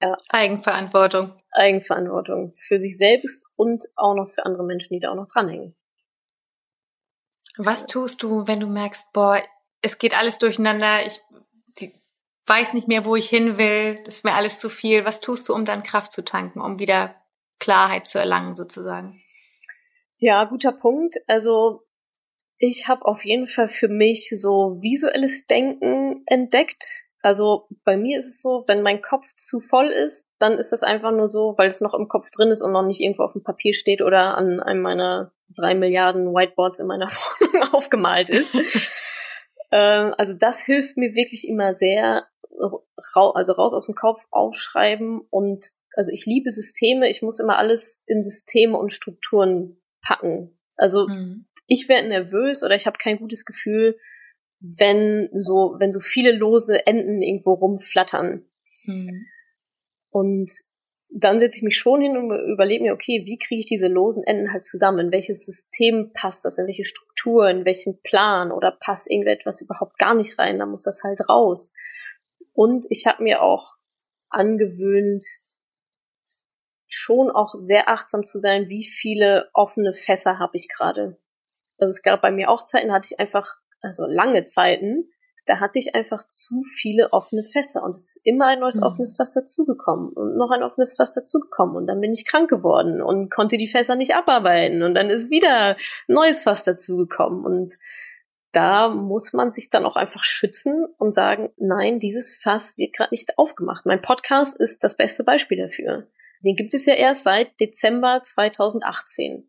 ja. 0.00 0.16
Eigenverantwortung. 0.30 1.34
Eigenverantwortung 1.52 2.52
für 2.56 2.80
sich 2.80 2.96
selbst 2.98 3.46
und 3.56 3.84
auch 3.96 4.14
noch 4.14 4.28
für 4.28 4.44
andere 4.44 4.64
Menschen, 4.64 4.94
die 4.94 5.00
da 5.00 5.10
auch 5.10 5.16
noch 5.16 5.28
dranhängen. 5.28 5.74
Was 7.58 7.86
tust 7.86 8.22
du, 8.22 8.46
wenn 8.46 8.60
du 8.60 8.66
merkst, 8.66 9.12
boah, 9.12 9.42
es 9.80 9.98
geht 9.98 10.14
alles 10.14 10.38
durcheinander, 10.38 11.06
ich 11.06 11.20
weiß 12.46 12.74
nicht 12.74 12.88
mehr, 12.88 13.04
wo 13.04 13.16
ich 13.16 13.28
hin 13.28 13.58
will, 13.58 14.00
das 14.04 14.16
ist 14.16 14.24
mir 14.24 14.34
alles 14.34 14.60
zu 14.60 14.68
viel. 14.68 15.04
Was 15.04 15.20
tust 15.20 15.48
du, 15.48 15.54
um 15.54 15.64
dann 15.64 15.82
Kraft 15.82 16.12
zu 16.12 16.24
tanken, 16.24 16.60
um 16.60 16.78
wieder 16.78 17.14
Klarheit 17.58 18.06
zu 18.06 18.18
erlangen, 18.18 18.54
sozusagen? 18.54 19.20
Ja, 20.18 20.44
guter 20.44 20.72
Punkt. 20.72 21.16
Also 21.26 21.82
ich 22.58 22.88
habe 22.88 23.04
auf 23.04 23.24
jeden 23.24 23.46
Fall 23.46 23.68
für 23.68 23.88
mich 23.88 24.30
so 24.30 24.78
visuelles 24.80 25.46
Denken 25.46 26.22
entdeckt. 26.26 27.04
Also 27.20 27.68
bei 27.84 27.96
mir 27.96 28.18
ist 28.18 28.26
es 28.26 28.40
so, 28.40 28.64
wenn 28.66 28.82
mein 28.82 29.02
Kopf 29.02 29.26
zu 29.34 29.60
voll 29.60 29.88
ist, 29.88 30.30
dann 30.38 30.58
ist 30.58 30.72
das 30.72 30.82
einfach 30.82 31.10
nur 31.12 31.28
so, 31.28 31.54
weil 31.58 31.68
es 31.68 31.80
noch 31.80 31.92
im 31.92 32.08
Kopf 32.08 32.30
drin 32.30 32.50
ist 32.50 32.62
und 32.62 32.72
noch 32.72 32.86
nicht 32.86 33.00
irgendwo 33.00 33.24
auf 33.24 33.32
dem 33.32 33.42
Papier 33.42 33.74
steht 33.74 34.00
oder 34.00 34.38
an 34.38 34.60
einem 34.60 34.80
meiner 34.80 35.32
drei 35.54 35.74
Milliarden 35.74 36.32
Whiteboards 36.32 36.80
in 36.80 36.86
meiner 36.86 37.08
Wohnung 37.40 37.74
aufgemalt 37.74 38.30
ist. 38.30 38.54
ähm, 39.72 40.14
also 40.16 40.34
das 40.38 40.64
hilft 40.64 40.96
mir 40.96 41.14
wirklich 41.14 41.46
immer 41.48 41.74
sehr, 41.74 42.26
also 43.02 43.52
raus 43.52 43.74
aus 43.74 43.86
dem 43.86 43.94
Kopf 43.94 44.24
aufschreiben 44.30 45.20
und 45.30 45.62
also 45.94 46.12
ich 46.12 46.26
liebe 46.26 46.50
Systeme, 46.50 47.08
ich 47.08 47.22
muss 47.22 47.40
immer 47.40 47.56
alles 47.56 48.02
in 48.06 48.22
Systeme 48.22 48.76
und 48.78 48.92
Strukturen 48.92 49.80
packen. 50.06 50.56
Also 50.76 51.08
mhm. 51.08 51.46
ich 51.66 51.88
werde 51.88 52.08
nervös 52.08 52.62
oder 52.62 52.76
ich 52.76 52.86
habe 52.86 52.98
kein 52.98 53.18
gutes 53.18 53.44
Gefühl, 53.44 53.98
wenn 54.60 55.28
so, 55.32 55.76
wenn 55.78 55.92
so 55.92 56.00
viele 56.00 56.32
lose 56.32 56.86
Enden 56.86 57.22
irgendwo 57.22 57.54
rumflattern. 57.54 58.44
Mhm. 58.84 59.26
Und 60.10 60.50
dann 61.08 61.38
setze 61.38 61.58
ich 61.58 61.62
mich 61.62 61.78
schon 61.78 62.00
hin 62.00 62.16
und 62.16 62.30
überlege 62.52 62.82
mir, 62.82 62.92
okay, 62.92 63.22
wie 63.24 63.38
kriege 63.38 63.60
ich 63.60 63.66
diese 63.66 63.88
losen 63.88 64.24
Enden 64.24 64.52
halt 64.52 64.64
zusammen? 64.64 65.06
In 65.06 65.12
welches 65.12 65.44
System 65.44 66.10
passt 66.12 66.44
das? 66.44 66.58
In 66.58 66.66
welche 66.66 66.84
Struktur? 66.84 67.48
In 67.48 67.64
welchen 67.64 68.00
Plan? 68.02 68.50
Oder 68.50 68.72
passt 68.72 69.10
irgendetwas 69.10 69.60
überhaupt 69.60 69.98
gar 69.98 70.14
nicht 70.14 70.38
rein? 70.38 70.58
Da 70.58 70.66
muss 70.66 70.82
das 70.82 71.02
halt 71.04 71.28
raus. 71.28 71.74
Und 72.52 72.86
ich 72.90 73.06
habe 73.06 73.22
mir 73.22 73.42
auch 73.42 73.76
angewöhnt, 74.30 75.24
schon 76.86 77.30
auch 77.30 77.54
sehr 77.58 77.88
achtsam 77.88 78.24
zu 78.24 78.38
sein, 78.38 78.68
wie 78.68 78.84
viele 78.84 79.48
offene 79.52 79.92
Fässer 79.92 80.38
habe 80.38 80.56
ich 80.56 80.68
gerade. 80.68 81.18
Also 81.78 81.90
es 81.90 82.02
gab 82.02 82.22
bei 82.22 82.30
mir 82.30 82.50
auch 82.50 82.64
Zeiten, 82.64 82.88
da 82.88 82.94
hatte 82.94 83.08
ich 83.10 83.20
einfach, 83.20 83.56
also 83.80 84.06
lange 84.06 84.44
Zeiten, 84.44 85.10
da 85.46 85.60
hatte 85.60 85.78
ich 85.78 85.94
einfach 85.94 86.26
zu 86.26 86.62
viele 86.62 87.12
offene 87.12 87.44
Fässer 87.44 87.82
und 87.82 87.94
es 87.94 88.16
ist 88.16 88.20
immer 88.24 88.46
ein 88.46 88.60
neues 88.60 88.78
mhm. 88.78 88.82
offenes 88.82 89.14
Fass 89.16 89.30
dazugekommen 89.30 90.12
und 90.12 90.36
noch 90.36 90.50
ein 90.50 90.62
offenes 90.62 90.94
Fass 90.94 91.12
dazugekommen 91.12 91.76
und 91.76 91.86
dann 91.86 92.00
bin 92.00 92.12
ich 92.12 92.26
krank 92.26 92.50
geworden 92.50 93.00
und 93.00 93.30
konnte 93.30 93.56
die 93.56 93.68
Fässer 93.68 93.94
nicht 93.94 94.14
abarbeiten 94.14 94.82
und 94.82 94.94
dann 94.94 95.08
ist 95.08 95.30
wieder 95.30 95.76
ein 95.76 95.76
neues 96.08 96.42
Fass 96.42 96.64
dazugekommen 96.64 97.44
und 97.44 97.74
da 98.52 98.88
muss 98.88 99.34
man 99.34 99.52
sich 99.52 99.70
dann 99.70 99.84
auch 99.84 99.96
einfach 99.96 100.24
schützen 100.24 100.86
und 100.98 101.12
sagen, 101.12 101.50
nein, 101.58 101.98
dieses 101.98 102.40
Fass 102.42 102.78
wird 102.78 102.94
gerade 102.94 103.10
nicht 103.12 103.38
aufgemacht. 103.38 103.84
Mein 103.84 104.00
Podcast 104.00 104.58
ist 104.58 104.82
das 104.82 104.96
beste 104.96 105.24
Beispiel 105.24 105.58
dafür. 105.58 106.06
Den 106.44 106.56
gibt 106.56 106.74
es 106.74 106.86
ja 106.86 106.94
erst 106.94 107.24
seit 107.24 107.58
Dezember 107.60 108.22
2018. 108.22 109.48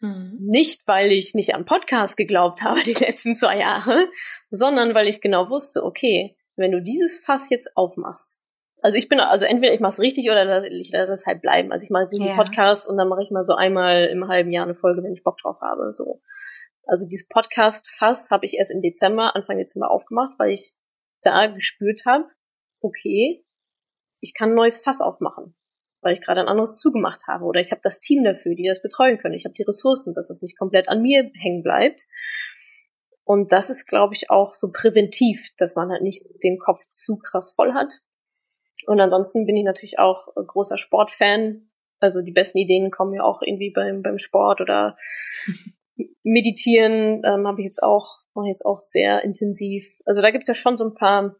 Mhm. 0.00 0.38
Nicht, 0.40 0.86
weil 0.86 1.12
ich 1.12 1.34
nicht 1.34 1.54
am 1.54 1.64
Podcast 1.64 2.16
geglaubt 2.16 2.62
habe 2.62 2.82
die 2.82 2.94
letzten 2.94 3.34
zwei 3.34 3.58
Jahre, 3.58 4.08
sondern 4.50 4.94
weil 4.94 5.08
ich 5.08 5.20
genau 5.20 5.48
wusste, 5.50 5.84
okay, 5.84 6.36
wenn 6.56 6.72
du 6.72 6.80
dieses 6.80 7.24
Fass 7.24 7.50
jetzt 7.50 7.76
aufmachst, 7.76 8.44
also 8.82 8.98
ich 8.98 9.08
bin, 9.08 9.18
also 9.18 9.46
entweder 9.46 9.72
ich 9.72 9.80
mache 9.80 9.92
es 9.92 10.00
richtig 10.02 10.30
oder 10.30 10.70
ich 10.70 10.90
lasse 10.92 11.12
es 11.12 11.26
halt 11.26 11.40
bleiben. 11.40 11.72
Also 11.72 11.84
ich 11.84 11.90
mache 11.90 12.02
jetzt 12.02 12.20
einen 12.20 12.36
Podcast 12.36 12.86
und 12.86 12.98
dann 12.98 13.08
mache 13.08 13.22
ich 13.22 13.30
mal 13.30 13.46
so 13.46 13.54
einmal 13.54 14.08
im 14.08 14.28
halben 14.28 14.52
Jahr 14.52 14.66
eine 14.66 14.74
Folge, 14.74 15.02
wenn 15.02 15.14
ich 15.14 15.22
Bock 15.22 15.38
drauf 15.38 15.62
habe. 15.62 15.90
So. 15.90 16.20
Also 16.86 17.06
dieses 17.06 17.26
Podcast-Fass 17.28 18.30
habe 18.30 18.44
ich 18.44 18.58
erst 18.58 18.70
im 18.70 18.82
Dezember, 18.82 19.34
Anfang 19.34 19.56
Dezember 19.56 19.90
aufgemacht, 19.90 20.34
weil 20.38 20.50
ich 20.50 20.74
da 21.22 21.46
gespürt 21.46 22.02
habe, 22.04 22.26
okay, 22.80 23.42
ich 24.20 24.34
kann 24.34 24.50
ein 24.50 24.54
neues 24.54 24.82
Fass 24.82 25.00
aufmachen, 25.00 25.56
weil 26.04 26.14
ich 26.14 26.20
gerade 26.20 26.40
ein 26.40 26.48
anderes 26.48 26.78
zugemacht 26.78 27.26
habe 27.26 27.44
oder 27.44 27.60
ich 27.60 27.70
habe 27.72 27.80
das 27.82 28.00
Team 28.00 28.24
dafür, 28.24 28.54
die 28.54 28.66
das 28.68 28.82
betreuen 28.82 29.18
können. 29.18 29.34
Ich 29.34 29.44
habe 29.44 29.54
die 29.54 29.62
Ressourcen, 29.62 30.12
dass 30.14 30.28
das 30.28 30.42
nicht 30.42 30.58
komplett 30.58 30.88
an 30.88 31.02
mir 31.02 31.30
hängen 31.34 31.62
bleibt. 31.62 32.06
Und 33.24 33.52
das 33.52 33.70
ist, 33.70 33.86
glaube 33.86 34.14
ich, 34.14 34.30
auch 34.30 34.52
so 34.54 34.70
präventiv, 34.70 35.50
dass 35.56 35.76
man 35.76 35.90
halt 35.90 36.02
nicht 36.02 36.24
den 36.44 36.58
Kopf 36.58 36.86
zu 36.88 37.16
krass 37.16 37.52
voll 37.52 37.72
hat. 37.72 38.02
Und 38.86 39.00
ansonsten 39.00 39.46
bin 39.46 39.56
ich 39.56 39.64
natürlich 39.64 39.98
auch 39.98 40.28
großer 40.34 40.76
Sportfan. 40.76 41.70
Also 42.00 42.20
die 42.20 42.32
besten 42.32 42.58
Ideen 42.58 42.90
kommen 42.90 43.14
ja 43.14 43.22
auch 43.22 43.40
irgendwie 43.40 43.70
beim, 43.70 44.02
beim 44.02 44.18
Sport 44.18 44.60
oder 44.60 44.94
Meditieren 46.22 47.22
ähm, 47.24 47.46
habe 47.46 47.60
ich 47.60 47.64
jetzt 47.64 47.82
auch, 47.82 48.18
mache 48.34 48.48
jetzt 48.48 48.66
auch 48.66 48.78
sehr 48.78 49.24
intensiv. 49.24 50.00
Also 50.04 50.20
da 50.20 50.30
gibt's 50.30 50.48
ja 50.48 50.54
schon 50.54 50.76
so 50.76 50.84
ein 50.84 50.94
paar 50.94 51.36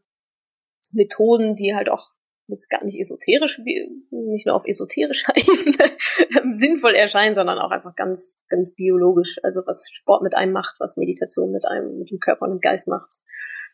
Methoden, 0.90 1.54
die 1.54 1.74
halt 1.74 1.90
auch 1.90 2.14
jetzt 2.46 2.68
gar 2.68 2.84
nicht 2.84 2.98
esoterisch, 2.98 3.58
nicht 3.58 4.46
nur 4.46 4.54
auf 4.54 4.66
esoterischer 4.66 5.32
Ebene 5.36 6.54
sinnvoll 6.54 6.94
erscheinen, 6.94 7.34
sondern 7.34 7.58
auch 7.58 7.70
einfach 7.70 7.94
ganz, 7.94 8.42
ganz 8.48 8.74
biologisch. 8.74 9.38
Also 9.42 9.62
was 9.66 9.88
Sport 9.90 10.22
mit 10.22 10.34
einem 10.34 10.52
macht, 10.52 10.76
was 10.78 10.96
Meditation 10.96 11.52
mit 11.52 11.66
einem, 11.66 11.98
mit 11.98 12.10
dem 12.10 12.18
Körper 12.18 12.42
und 12.42 12.50
dem 12.50 12.60
Geist 12.60 12.88
macht. 12.88 13.20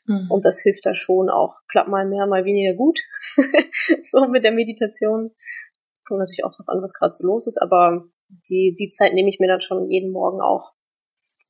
Mhm. 0.07 0.31
Und 0.31 0.45
das 0.45 0.61
hilft 0.63 0.87
da 0.87 0.95
schon 0.95 1.31
auch. 1.31 1.57
Klappt 1.69 1.89
mal 1.89 2.07
mehr, 2.07 2.27
mal 2.27 2.45
weniger 2.45 2.75
gut. 2.75 3.01
so 4.03 4.27
mit 4.27 4.45
der 4.45 4.53
Meditation. 4.53 5.35
Kommt 6.07 6.21
natürlich 6.21 6.45
auch 6.45 6.55
drauf 6.55 6.69
an, 6.69 6.83
was 6.83 6.95
gerade 6.95 7.13
so 7.13 7.27
los 7.27 7.47
ist, 7.47 7.61
aber 7.61 8.09
die, 8.49 8.77
die 8.79 8.89
Zeit 8.89 9.15
nehme 9.15 9.29
ich 9.29 9.39
mir 9.41 9.49
dann 9.49 9.61
schon 9.61 9.91
jeden 9.91 10.13
Morgen 10.13 10.41
auch. 10.41 10.73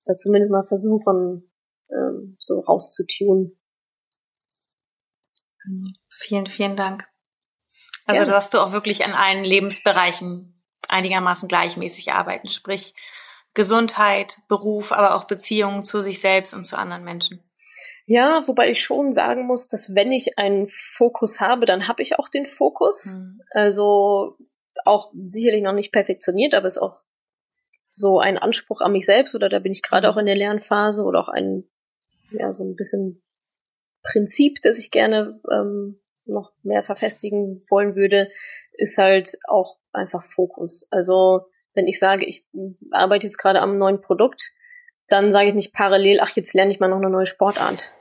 Da 0.05 0.14
zumindest 0.14 0.51
mal 0.51 0.64
versuchen, 0.64 1.51
ähm, 1.91 2.37
so 2.39 2.61
rauszutun. 2.61 3.57
Vielen, 6.09 6.47
vielen 6.47 6.77
Dank. 6.77 7.10
Also, 8.19 8.31
ja. 8.31 8.37
dass 8.37 8.51
du 8.51 8.59
auch 8.59 8.73
wirklich 8.73 9.05
an 9.05 9.13
allen 9.13 9.45
Lebensbereichen 9.45 10.61
einigermaßen 10.89 11.49
gleichmäßig 11.49 12.13
arbeiten, 12.13 12.49
sprich 12.49 12.95
Gesundheit, 13.55 14.39
Beruf, 14.49 14.93
aber 14.93 15.15
auch 15.15 15.25
Beziehungen 15.25 15.85
zu 15.85 16.01
sich 16.01 16.21
selbst 16.21 16.55
und 16.55 16.65
zu 16.65 16.79
anderen 16.79 17.05
Menschen. 17.05 17.43
Ja, 18.07 18.47
wobei 18.47 18.71
ich 18.71 18.83
schon 18.83 19.13
sagen 19.13 19.47
muss, 19.47 19.69
dass 19.69 19.95
wenn 19.95 20.13
ich 20.13 20.39
einen 20.39 20.69
Fokus 20.69 21.41
habe, 21.41 21.67
dann 21.67 21.87
habe 21.89 22.03
ich 22.03 22.19
auch 22.19 22.29
den 22.29 22.47
Fokus. 22.47 23.17
Mhm. 23.17 23.41
Also 23.53 24.37
auch 24.85 25.13
sicherlich 25.27 25.63
noch 25.63 25.73
nicht 25.73 25.93
perfektioniert, 25.93 26.55
aber 26.55 26.67
ist 26.67 26.79
auch 26.79 26.99
so 27.91 28.19
ein 28.21 28.39
Anspruch 28.39 28.81
an 28.81 28.93
mich 28.93 29.05
selbst 29.05 29.35
oder 29.35 29.49
da 29.49 29.59
bin 29.59 29.73
ich 29.73 29.83
gerade 29.83 30.09
mhm. 30.09 30.13
auch 30.13 30.17
in 30.17 30.27
der 30.27 30.37
Lernphase 30.37 31.03
oder 31.03 31.21
auch 31.21 31.29
ein, 31.29 31.65
ja, 32.31 32.51
so 32.53 32.65
ein 32.65 32.77
bisschen 32.77 33.23
Prinzip, 34.03 34.61
das 34.63 34.79
ich 34.79 34.91
gerne 34.91 35.41
ähm, 35.51 36.01
noch 36.33 36.53
mehr 36.62 36.83
verfestigen 36.83 37.61
wollen 37.68 37.97
würde, 37.97 38.31
ist 38.72 38.99
halt 38.99 39.37
auch 39.49 39.78
einfach 39.93 40.22
Fokus. 40.22 40.87
Also 40.91 41.43
wenn 41.74 41.87
ich 41.87 41.99
sage, 41.99 42.24
ich 42.26 42.47
arbeite 42.91 43.26
jetzt 43.26 43.39
gerade 43.39 43.61
am 43.61 43.78
neuen 43.78 44.01
Produkt, 44.01 44.53
dann 45.09 45.33
sage 45.33 45.49
ich 45.49 45.55
nicht 45.55 45.72
parallel, 45.72 46.20
ach, 46.20 46.31
jetzt 46.37 46.55
lerne 46.55 46.72
ich 46.72 46.81
mal 46.81 46.89
noch 46.89 46.99
eine 46.99 47.11
neue 47.11 47.26
Sportart. 47.26 47.93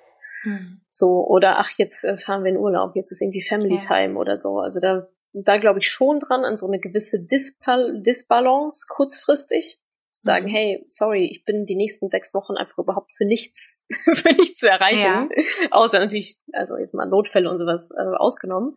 Mhm. 0.44 0.82
So, 0.92 1.26
oder 1.28 1.60
ach, 1.60 1.72
jetzt 1.78 2.04
äh, 2.04 2.18
fahren 2.18 2.44
wir 2.44 2.52
in 2.52 2.58
Urlaub, 2.58 2.96
jetzt 2.96 3.12
ist 3.12 3.22
irgendwie 3.22 3.46
Family 3.46 3.76
ja. 3.76 3.82
Time 3.82 4.18
oder 4.18 4.38
so. 4.38 4.60
Also 4.60 4.80
da 4.80 5.08
da 5.34 5.58
glaube 5.58 5.80
ich 5.80 5.90
schon 5.90 6.20
dran 6.20 6.44
an 6.44 6.58
so 6.58 6.68
eine 6.68 6.80
gewisse 6.80 7.24
Dispal 7.24 8.02
Disbalance 8.02 8.88
kurzfristig. 8.90 9.80
Zu 10.12 10.24
sagen, 10.24 10.48
hey, 10.48 10.84
sorry, 10.88 11.26
ich 11.26 11.46
bin 11.46 11.66
die 11.66 11.76
nächsten 11.76 12.10
sechs 12.10 12.34
Wochen 12.34 12.56
einfach 12.56 12.78
überhaupt 12.78 13.12
für 13.14 13.26
nichts, 13.26 13.86
für 14.14 14.34
nichts 14.34 14.60
zu 14.60 14.70
erreichen. 14.70 15.30
Ja. 15.36 15.68
Außer 15.72 16.00
natürlich, 16.00 16.38
also 16.52 16.78
jetzt 16.78 16.94
mal 16.94 17.06
Notfälle 17.06 17.50
und 17.50 17.58
sowas 17.58 17.92
äh, 17.92 18.18
ausgenommen. 18.18 18.76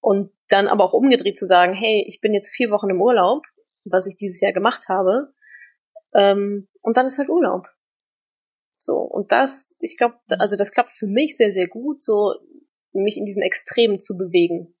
Und 0.00 0.32
dann 0.48 0.68
aber 0.68 0.84
auch 0.84 0.92
umgedreht 0.92 1.36
zu 1.36 1.46
sagen, 1.46 1.74
hey, 1.74 2.04
ich 2.06 2.20
bin 2.20 2.34
jetzt 2.34 2.50
vier 2.50 2.70
Wochen 2.70 2.90
im 2.90 3.00
Urlaub, 3.00 3.44
was 3.84 4.06
ich 4.06 4.16
dieses 4.16 4.40
Jahr 4.40 4.52
gemacht 4.52 4.88
habe. 4.88 5.32
Ähm, 6.14 6.68
und 6.80 6.96
dann 6.96 7.06
ist 7.06 7.18
halt 7.18 7.28
Urlaub. 7.28 7.66
So, 8.78 8.96
und 8.96 9.30
das, 9.30 9.72
ich 9.80 9.96
glaube, 9.96 10.16
also 10.28 10.56
das 10.56 10.72
klappt 10.72 10.90
für 10.90 11.06
mich 11.06 11.36
sehr, 11.36 11.52
sehr 11.52 11.68
gut, 11.68 12.02
so 12.02 12.34
mich 12.92 13.16
in 13.16 13.24
diesen 13.24 13.42
Extremen 13.42 14.00
zu 14.00 14.16
bewegen. 14.16 14.74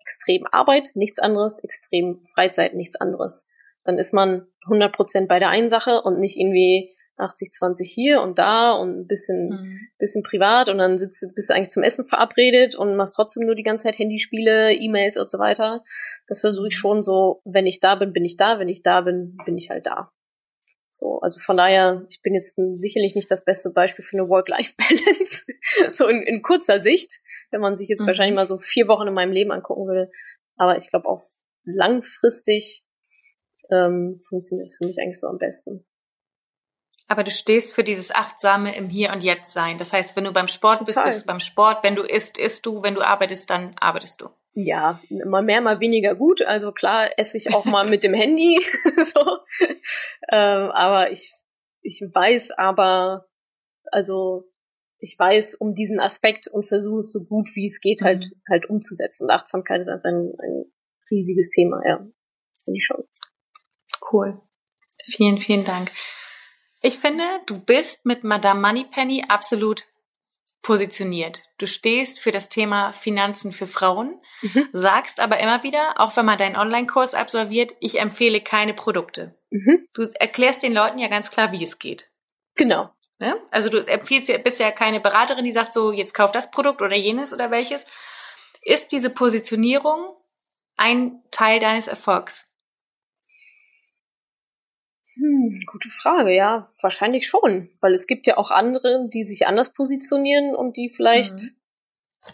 Extrem 0.00 0.46
Arbeit, 0.46 0.92
nichts 0.94 1.18
anderes, 1.18 1.58
extrem 1.62 2.22
Freizeit, 2.24 2.74
nichts 2.74 2.96
anderes. 2.96 3.48
Dann 3.88 3.96
ist 3.96 4.12
man 4.12 4.46
100% 4.66 5.28
bei 5.28 5.38
der 5.38 5.48
einen 5.48 5.70
Sache 5.70 6.02
und 6.02 6.20
nicht 6.20 6.36
irgendwie 6.36 6.94
80, 7.16 7.50
20 7.52 7.90
hier 7.90 8.20
und 8.20 8.38
da 8.38 8.72
und 8.72 9.00
ein 9.00 9.06
bisschen, 9.06 9.48
mhm. 9.48 9.80
bisschen 9.98 10.22
privat 10.22 10.68
und 10.68 10.76
dann 10.76 10.98
sitzt, 10.98 11.24
bist 11.34 11.48
du 11.48 11.54
eigentlich 11.54 11.70
zum 11.70 11.82
Essen 11.82 12.06
verabredet 12.06 12.74
und 12.74 12.96
machst 12.96 13.14
trotzdem 13.14 13.46
nur 13.46 13.54
die 13.54 13.62
ganze 13.62 13.84
Zeit 13.84 13.98
Handyspiele, 13.98 14.74
E-Mails 14.74 15.16
und 15.16 15.30
so 15.30 15.38
weiter. 15.38 15.82
Das 16.26 16.42
versuche 16.42 16.68
ich 16.68 16.74
mhm. 16.74 16.80
schon 16.80 17.02
so, 17.02 17.40
wenn 17.46 17.66
ich 17.66 17.80
da 17.80 17.94
bin, 17.94 18.12
bin 18.12 18.26
ich 18.26 18.36
da, 18.36 18.58
wenn 18.58 18.68
ich 18.68 18.82
da 18.82 19.00
bin, 19.00 19.38
bin 19.46 19.56
ich 19.56 19.70
halt 19.70 19.86
da. 19.86 20.12
So, 20.90 21.20
also 21.20 21.40
von 21.40 21.56
daher, 21.56 22.04
ich 22.10 22.20
bin 22.20 22.34
jetzt 22.34 22.60
sicherlich 22.74 23.14
nicht 23.14 23.30
das 23.30 23.46
beste 23.46 23.72
Beispiel 23.72 24.04
für 24.04 24.18
eine 24.18 24.28
Work-Life-Balance, 24.28 25.46
so 25.92 26.08
in, 26.08 26.22
in 26.24 26.42
kurzer 26.42 26.80
Sicht, 26.80 27.22
wenn 27.50 27.62
man 27.62 27.74
sich 27.74 27.88
jetzt 27.88 28.02
mhm. 28.02 28.08
wahrscheinlich 28.08 28.34
mal 28.34 28.46
so 28.46 28.58
vier 28.58 28.86
Wochen 28.86 29.08
in 29.08 29.14
meinem 29.14 29.32
Leben 29.32 29.50
angucken 29.50 29.86
würde. 29.86 30.10
Aber 30.56 30.76
ich 30.76 30.90
glaube, 30.90 31.08
auf 31.08 31.24
langfristig 31.64 32.84
ähm, 33.70 34.18
funktioniert 34.20 34.66
es 34.66 34.76
für 34.76 34.86
mich 34.86 34.98
eigentlich 34.98 35.20
so 35.20 35.26
am 35.26 35.38
besten. 35.38 35.84
Aber 37.10 37.24
du 37.24 37.30
stehst 37.30 37.74
für 37.74 37.84
dieses 37.84 38.14
achtsame 38.14 38.76
im 38.76 38.90
Hier 38.90 39.12
und 39.12 39.24
Jetzt 39.24 39.54
sein. 39.54 39.78
Das 39.78 39.94
heißt, 39.94 40.14
wenn 40.14 40.24
du 40.24 40.32
beim 40.32 40.46
Sport 40.46 40.80
Total. 40.80 41.04
bist, 41.04 41.04
bist 41.04 41.22
du 41.22 41.26
beim 41.26 41.40
Sport. 41.40 41.82
Wenn 41.82 41.96
du 41.96 42.02
isst, 42.02 42.36
isst 42.36 42.66
du. 42.66 42.82
Wenn 42.82 42.94
du 42.94 43.00
arbeitest, 43.00 43.48
dann 43.48 43.74
arbeitest 43.80 44.20
du. 44.20 44.28
Ja, 44.52 45.00
mal 45.24 45.42
mehr, 45.42 45.62
mal 45.62 45.80
weniger 45.80 46.14
gut. 46.14 46.42
Also 46.42 46.70
klar 46.70 47.08
esse 47.16 47.38
ich 47.38 47.54
auch 47.54 47.64
mal 47.64 47.88
mit 47.88 48.02
dem 48.02 48.12
Handy. 48.12 48.60
so. 49.02 49.20
Ähm, 50.30 50.70
aber 50.70 51.10
ich, 51.10 51.32
ich 51.80 52.02
weiß 52.02 52.50
aber, 52.58 53.26
also 53.86 54.44
ich 54.98 55.16
weiß 55.18 55.54
um 55.54 55.74
diesen 55.74 56.00
Aspekt 56.00 56.48
und 56.48 56.66
versuche 56.66 57.00
es 57.00 57.12
so 57.12 57.24
gut 57.24 57.48
wie 57.54 57.66
es 57.66 57.80
geht 57.80 58.02
halt 58.02 58.26
mhm. 58.26 58.42
halt 58.50 58.68
umzusetzen. 58.68 59.24
Und 59.24 59.30
Achtsamkeit 59.30 59.80
ist 59.80 59.88
einfach 59.88 60.10
ein, 60.10 60.34
ein 60.42 60.64
riesiges 61.10 61.48
Thema, 61.48 61.80
ja. 61.86 61.98
Finde 62.64 62.76
ich 62.76 62.84
schon. 62.84 63.04
Cool. 64.10 64.40
Vielen, 65.04 65.38
vielen 65.38 65.64
Dank. 65.64 65.90
Ich 66.80 66.98
finde, 66.98 67.24
du 67.46 67.58
bist 67.58 68.04
mit 68.06 68.24
Madame 68.24 68.60
Moneypenny 68.60 69.24
absolut 69.28 69.84
positioniert. 70.62 71.42
Du 71.58 71.66
stehst 71.66 72.20
für 72.20 72.30
das 72.30 72.48
Thema 72.48 72.92
Finanzen 72.92 73.52
für 73.52 73.66
Frauen, 73.66 74.20
mhm. 74.42 74.68
sagst 74.72 75.20
aber 75.20 75.38
immer 75.40 75.62
wieder, 75.62 75.94
auch 75.96 76.16
wenn 76.16 76.26
man 76.26 76.38
deinen 76.38 76.56
Online-Kurs 76.56 77.14
absolviert, 77.14 77.74
ich 77.80 78.00
empfehle 78.00 78.40
keine 78.40 78.74
Produkte. 78.74 79.34
Mhm. 79.50 79.86
Du 79.94 80.02
erklärst 80.18 80.62
den 80.62 80.72
Leuten 80.72 80.98
ja 80.98 81.08
ganz 81.08 81.30
klar, 81.30 81.52
wie 81.52 81.62
es 81.62 81.78
geht. 81.78 82.10
Genau. 82.54 82.90
Ja? 83.20 83.36
Also 83.50 83.70
du 83.70 83.78
empfiehlst 83.78 84.28
ja, 84.28 84.38
bist 84.38 84.60
ja 84.60 84.70
keine 84.70 85.00
Beraterin, 85.00 85.44
die 85.44 85.52
sagt 85.52 85.74
so, 85.74 85.92
jetzt 85.92 86.12
kauf 86.12 86.32
das 86.32 86.50
Produkt 86.50 86.82
oder 86.82 86.96
jenes 86.96 87.32
oder 87.32 87.50
welches. 87.50 87.86
Ist 88.62 88.92
diese 88.92 89.10
Positionierung 89.10 90.16
ein 90.76 91.22
Teil 91.30 91.60
deines 91.60 91.86
Erfolgs? 91.86 92.50
Hm, 95.18 95.64
gute 95.66 95.88
Frage, 95.88 96.34
ja, 96.34 96.68
wahrscheinlich 96.80 97.26
schon, 97.26 97.70
weil 97.80 97.92
es 97.92 98.06
gibt 98.06 98.26
ja 98.26 98.36
auch 98.36 98.50
andere, 98.50 99.08
die 99.12 99.24
sich 99.24 99.46
anders 99.46 99.72
positionieren 99.72 100.54
und 100.54 100.76
die 100.76 100.90
vielleicht 100.90 101.40
mhm. 101.40 102.32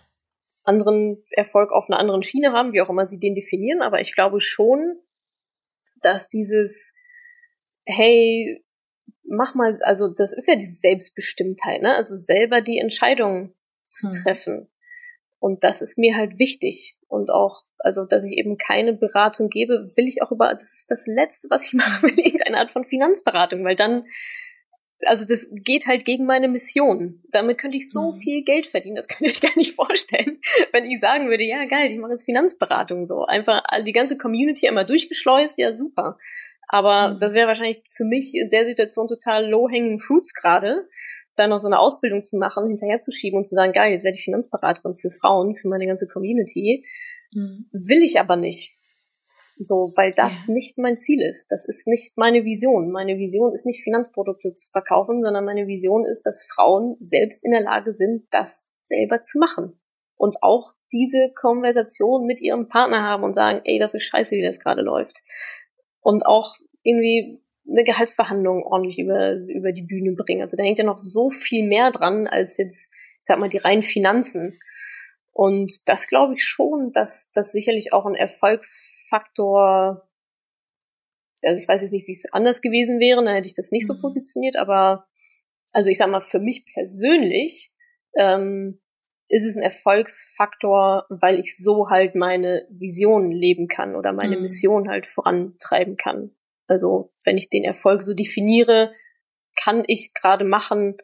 anderen 0.65 1.25
Erfolg 1.31 1.73
auf 1.73 1.89
einer 1.89 1.99
anderen 1.99 2.23
Schiene 2.23 2.53
haben, 2.53 2.73
wie 2.73 2.83
auch 2.83 2.91
immer 2.91 3.07
sie 3.07 3.19
den 3.19 3.35
definieren, 3.35 3.83
aber 3.83 4.01
ich 4.01 4.15
glaube 4.15 4.41
schon, 4.41 4.99
dass 6.03 6.29
dieses 6.29 6.95
hey, 7.87 8.65
mach 9.25 9.55
mal, 9.55 9.79
also 9.83 10.09
das 10.09 10.33
ist 10.33 10.49
ja 10.49 10.57
diese 10.57 10.73
Selbstbestimmtheit, 10.73 11.83
ne? 11.83 11.95
Also 11.95 12.17
selber 12.17 12.61
die 12.61 12.79
Entscheidung 12.79 13.55
zu 13.83 14.07
mhm. 14.07 14.13
treffen. 14.13 14.71
Und 15.39 15.65
das 15.65 15.83
ist 15.83 15.99
mir 15.99 16.17
halt 16.17 16.39
wichtig. 16.39 16.97
Und 17.09 17.31
auch 17.31 17.65
also 17.85 18.07
dass 18.07 18.25
ich 18.25 18.37
eben 18.37 18.57
keine 18.57 18.95
Beratung 18.95 19.51
gebe, 19.51 19.87
will 19.97 20.09
ich 20.09 20.23
auch 20.23 20.33
über, 20.33 20.49
das 20.49 20.73
ist 20.73 20.91
das 20.91 21.07
Letzte, 21.07 21.49
was 21.51 21.67
ich 21.67 21.73
mache, 21.75 22.03
will 22.03 22.19
irgendeine 22.19 22.59
Art 22.59 22.71
von 22.71 22.85
Finanzberatung, 22.85 23.65
weil 23.65 23.77
dann, 23.77 24.07
also 25.05 25.27
das 25.29 25.51
geht 25.53 25.87
halt 25.87 26.07
gegen 26.07 26.25
meine 26.25 26.49
Mission. 26.49 27.23
Damit 27.31 27.59
könnte 27.59 27.77
ich 27.77 27.93
so 27.93 28.13
mhm. 28.13 28.17
viel 28.17 28.43
Geld 28.43 28.67
verdienen, 28.67 28.97
das 28.97 29.09
könnte 29.09 29.33
ich 29.33 29.41
gar 29.41 29.57
nicht 29.57 29.75
vorstellen, 29.75 30.41
wenn 30.73 30.87
ich 30.87 30.99
sagen 30.99 31.29
würde, 31.29 31.45
ja 31.45 31.67
geil, 31.67 31.91
ich 31.91 31.99
mache 31.99 32.13
jetzt 32.13 32.25
Finanzberatung 32.25 33.05
so. 33.05 33.27
Einfach 33.27 33.63
die 33.85 33.93
ganze 33.93 34.17
Community 34.17 34.67
einmal 34.67 34.87
durchgeschleust, 34.87 35.59
ja 35.59 35.77
super. 35.77 36.19
Aber 36.69 37.15
mhm. 37.15 37.21
das 37.21 37.35
wäre 37.35 37.49
wahrscheinlich 37.49 37.83
für 37.91 38.05
mich 38.05 38.35
in 38.35 38.51
der 38.51 38.65
Situation 38.65 39.09
total 39.09 39.49
low-hanging 39.49 40.01
fruits 40.01 40.35
gerade, 40.35 40.87
da 41.37 41.47
noch 41.47 41.59
so 41.59 41.67
eine 41.67 41.79
Ausbildung 41.79 42.23
zu 42.23 42.39
machen, 42.39 42.69
hinterher 42.69 43.01
zu 43.01 43.13
schieben 43.13 43.39
und 43.39 43.47
zu 43.47 43.55
sagen, 43.55 43.73
geil, 43.73 43.93
jetzt 43.93 44.05
werde 44.05 44.17
ich 44.17 44.25
Finanzberaterin 44.25 44.95
für 44.95 45.11
Frauen, 45.11 45.57
für 45.57 45.69
meine 45.69 45.87
ganze 45.87 46.07
Community. 46.07 46.85
Mhm. 47.33 47.67
Will 47.73 48.03
ich 48.03 48.21
aber 48.21 48.37
nicht. 48.37 48.77
So, 49.59 49.93
weil 49.95 50.13
das 50.13 50.49
ja. 50.49 50.55
nicht 50.55 50.79
mein 50.79 50.97
Ziel 50.97 51.23
ist. 51.23 51.53
Das 51.53 51.67
ist 51.67 51.87
nicht 51.87 52.17
meine 52.17 52.45
Vision. 52.45 52.91
Meine 52.91 53.19
Vision 53.19 53.53
ist 53.53 53.67
nicht 53.67 53.85
Finanzprodukte 53.85 54.53
zu 54.55 54.71
verkaufen, 54.71 55.23
sondern 55.23 55.45
meine 55.45 55.67
Vision 55.67 56.05
ist, 56.05 56.23
dass 56.23 56.45
Frauen 56.45 56.97
selbst 56.99 57.45
in 57.45 57.53
der 57.53 57.63
Lage 57.63 57.95
sind, 57.95 58.27
das 58.31 58.69
selber 58.83 59.21
zu 59.21 59.39
machen. 59.39 59.79
Und 60.17 60.43
auch 60.43 60.73
diese 60.93 61.33
Konversation 61.35 62.27
mit 62.27 62.41
ihrem 62.41 62.69
Partner 62.69 63.03
haben 63.03 63.23
und 63.23 63.33
sagen, 63.33 63.61
ey, 63.65 63.79
das 63.79 63.95
ist 63.95 64.05
scheiße, 64.05 64.35
wie 64.37 64.43
das 64.43 64.59
gerade 64.59 64.83
läuft. 64.83 65.23
Und 66.05 66.25
auch 66.27 66.55
irgendwie 66.83 67.41
eine 67.69 67.83
Gehaltsverhandlung 67.83 68.63
ordentlich 68.63 68.99
über, 68.99 69.33
über 69.33 69.73
die 69.73 69.83
Bühne 69.83 70.13
bringen. 70.13 70.43
Also 70.43 70.57
da 70.57 70.63
hängt 70.63 70.79
ja 70.79 70.85
noch 70.85 70.99
so 70.99 71.31
viel 71.31 71.67
mehr 71.67 71.91
dran, 71.91 72.27
als 72.27 72.59
jetzt, 72.59 72.93
ich 72.93 73.27
sag 73.27 73.39
mal, 73.39 73.49
die 73.49 73.59
reinen 73.59 73.83
Finanzen. 73.83 74.59
Und 75.33 75.89
das 75.89 76.07
glaube 76.07 76.35
ich 76.35 76.45
schon, 76.45 76.93
dass 76.93 77.31
das 77.33 77.53
sicherlich 77.53 77.95
auch 77.95 78.05
ein 78.05 78.15
Erfolgsfaktor, 78.15 80.07
also 81.43 81.61
ich 81.61 81.67
weiß 81.67 81.81
jetzt 81.81 81.93
nicht, 81.93 82.07
wie 82.07 82.13
es 82.13 82.31
anders 82.33 82.61
gewesen 82.61 83.01
wäre, 83.01 83.25
dann 83.25 83.35
hätte 83.35 83.47
ich 83.47 83.55
das 83.55 83.73
nicht 83.73 83.89
mhm. 83.89 83.95
so 83.95 84.01
positioniert, 84.01 84.57
aber 84.57 85.07
also 85.73 85.89
ich 85.91 85.97
sag 85.99 86.11
mal, 86.11 86.21
für 86.21 86.39
mich 86.39 86.67
persönlich 86.67 87.73
ähm, 88.17 88.81
ist 89.29 89.47
es 89.47 89.57
ein 89.57 89.63
Erfolgsfaktor, 89.63 91.07
weil 91.09 91.39
ich 91.39 91.57
so 91.57 91.89
halt 91.89 92.15
meine 92.15 92.67
Vision 92.71 93.31
leben 93.31 93.69
kann 93.69 93.97
oder 93.97 94.13
meine 94.13 94.37
mhm. 94.37 94.43
Mission 94.43 94.89
halt 94.89 95.07
vorantreiben 95.07 95.97
kann. 95.97 96.35
Also 96.67 97.11
wenn 97.25 97.37
ich 97.37 97.51
den 97.51 97.65
Erfolg 97.65 98.03
so 98.03 98.15
definiere, 98.15 98.93
kann 99.57 99.85
ich 99.87 100.13
gerade 100.15 100.45
machen, 100.45 100.97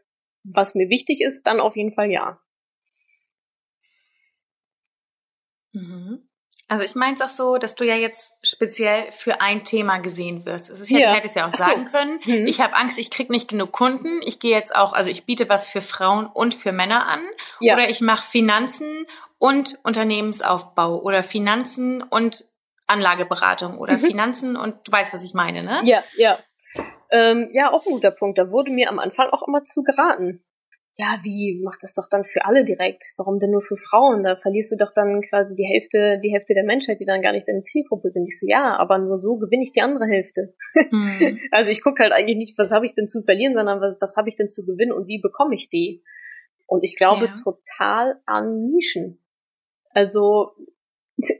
was 0.43 0.75
mir 0.75 0.89
wichtig 0.89 1.21
ist, 1.21 1.47
dann 1.47 1.61
auf 1.61 1.77
jeden 1.77 1.93
Fall 1.93 2.11
ja. 2.11 2.41
Mhm. 5.73 6.09
Also 6.71 6.85
ich 6.85 6.95
meine 6.95 7.14
es 7.14 7.21
auch 7.21 7.29
so, 7.29 7.59
dass 7.59 7.75
du 7.75 7.85
ja 7.85 7.97
jetzt 7.97 8.35
speziell 8.45 9.11
für 9.11 9.41
ein 9.41 9.64
Thema 9.64 9.99
gesehen 9.99 10.47
wirst. 10.47 10.71
Es 10.71 10.81
ist 10.81 10.89
ja, 10.89 11.01
ja. 11.01 11.11
du 11.11 11.16
hättest 11.16 11.35
ja 11.35 11.49
auch 11.49 11.51
so. 11.51 11.64
sagen 11.64 11.85
können, 11.87 12.21
mhm. 12.25 12.47
ich 12.47 12.61
habe 12.61 12.77
Angst, 12.77 12.97
ich 12.97 13.11
krieg 13.11 13.29
nicht 13.29 13.49
genug 13.49 13.73
Kunden. 13.73 14.21
Ich 14.25 14.39
gehe 14.39 14.53
jetzt 14.53 14.77
auch, 14.77 14.93
also 14.93 15.11
ich 15.11 15.27
biete 15.27 15.49
was 15.49 15.66
für 15.66 15.83
Frauen 15.83 16.27
und 16.27 16.55
für 16.55 16.71
Männer 16.71 17.09
an. 17.09 17.18
Ja. 17.59 17.75
Oder 17.75 17.91
ich 17.91 18.01
mache 18.01 18.25
Finanzen 18.25 18.87
und 19.39 19.81
Unternehmensaufbau 19.83 21.01
oder 21.01 21.25
Finanzen 21.25 22.05
und 22.05 22.45
Anlageberatung 22.87 23.77
oder 23.77 23.95
mhm. 23.95 23.99
Finanzen 23.99 24.57
und 24.57 24.77
du 24.87 24.93
weißt, 24.93 25.12
was 25.12 25.25
ich 25.25 25.35
meine, 25.35 25.64
ne? 25.64 25.81
Ja, 25.83 26.05
ja. 26.18 26.39
Ähm, 27.11 27.51
ja, 27.53 27.73
auch 27.73 27.85
ein 27.85 27.95
guter 27.95 28.12
Punkt. 28.12 28.39
Da 28.39 28.53
wurde 28.53 28.71
mir 28.71 28.91
am 28.91 29.01
Anfang 29.01 29.31
auch 29.31 29.43
immer 29.45 29.64
zu 29.64 29.83
geraten 29.83 30.45
ja, 31.01 31.18
wie, 31.22 31.59
mach 31.64 31.76
das 31.80 31.94
doch 31.94 32.09
dann 32.11 32.24
für 32.24 32.44
alle 32.44 32.62
direkt. 32.62 33.14
Warum 33.16 33.38
denn 33.38 33.51
nur 33.51 33.62
für 33.62 33.76
Frauen? 33.76 34.22
Da 34.22 34.36
verlierst 34.36 34.72
du 34.72 34.76
doch 34.76 34.92
dann 34.92 35.22
quasi 35.22 35.55
die 35.57 35.64
Hälfte, 35.64 36.20
die 36.22 36.30
Hälfte 36.30 36.53
der 36.53 36.64
Menschheit, 36.64 37.01
die 37.01 37.07
dann 37.07 37.22
gar 37.22 37.32
nicht 37.32 37.48
deine 37.48 37.62
Zielgruppe 37.62 38.11
sind. 38.11 38.26
Ich 38.26 38.38
so, 38.38 38.46
ja, 38.46 38.76
aber 38.76 38.98
nur 38.98 39.16
so 39.16 39.38
gewinne 39.38 39.62
ich 39.62 39.72
die 39.72 39.80
andere 39.80 40.05
Hälfte. 40.05 40.55
Mhm. 40.90 41.40
also 41.53 41.70
ich 41.70 41.82
gucke 41.82 42.03
halt 42.03 42.12
eigentlich 42.12 42.36
nicht, 42.36 42.59
was 42.59 42.70
habe 42.70 42.84
ich 42.84 42.92
denn 42.92 43.09
zu 43.09 43.22
verlieren, 43.22 43.55
sondern 43.55 43.80
was, 43.80 43.96
was 43.98 44.16
habe 44.18 44.28
ich 44.28 44.36
denn 44.36 44.51
zu 44.51 44.66
gewinnen 44.66 44.92
und 44.92 45.09
wie 45.09 45.20
bekomme 45.20 45.55
ich 45.55 45.70
die? 45.70 46.05
Und 46.66 46.84
ich 46.84 46.96
glaube 46.96 47.26
ja. 47.26 47.34
total 47.34 48.20
an 48.26 48.70
Nischen. 48.70 49.24
Also 49.92 50.51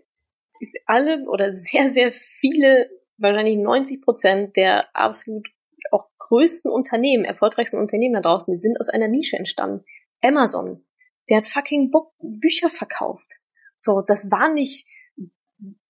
alle 0.87 1.29
oder 1.29 1.55
sehr, 1.55 1.91
sehr 1.91 2.13
viele, 2.13 2.89
wahrscheinlich 3.19 3.59
90 3.59 4.01
Prozent 4.01 4.57
der 4.57 4.89
absolut 4.97 5.49
auch 5.91 6.09
größten 6.19 6.71
Unternehmen, 6.71 7.25
erfolgreichsten 7.25 7.79
Unternehmen 7.79 8.15
da 8.15 8.21
draußen, 8.21 8.53
die 8.53 8.59
sind 8.59 8.79
aus 8.79 8.89
einer 8.89 9.09
Nische 9.09 9.37
entstanden. 9.37 9.85
Amazon, 10.23 10.85
der 11.29 11.39
hat 11.39 11.47
fucking 11.47 11.91
Bo 11.91 12.13
Bücher 12.19 12.71
verkauft. 12.71 13.41
So, 13.77 14.03
das 14.03 14.31
war 14.31 14.53
nicht 14.53 14.87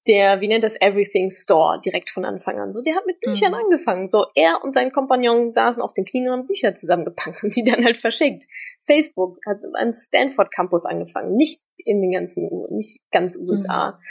der, 0.07 0.41
wie 0.41 0.49
nennt 0.49 0.65
das, 0.65 0.81
Everything 0.81 1.31
Store 1.31 1.81
direkt 1.81 2.11
von 2.11 2.25
Anfang 2.25 2.59
an. 2.59 2.73
So, 2.73 2.81
der 2.83 2.97
hat 2.97 3.07
mit 3.07 3.21
Büchern 3.21 3.53
mhm. 3.53 3.59
angefangen. 3.59 4.09
So, 4.09 4.27
er 4.35 4.63
und 4.65 4.75
sein 4.75 4.93
Kompagnon 4.93 5.53
saßen 5.53 5.83
auf 5.83 5.93
den 5.93 6.05
Knien 6.05 6.29
und 6.29 6.33
haben 6.33 6.47
Bücher 6.47 6.75
zusammengepackt 6.75 7.45
und 7.45 7.55
die 7.55 7.65
dann 7.65 7.85
halt 7.85 7.97
verschickt. 7.97 8.47
Facebook 8.81 9.39
hat 9.47 9.63
am 9.75 9.93
Stanford 9.93 10.51
Campus 10.51 10.87
angefangen, 10.87 11.37
nicht 11.37 11.63
in 11.77 12.01
den 12.01 12.13
ganzen, 12.13 12.49
nicht 12.71 13.03
ganz 13.11 13.37
USA. 13.37 13.93
Mhm. 13.93 14.05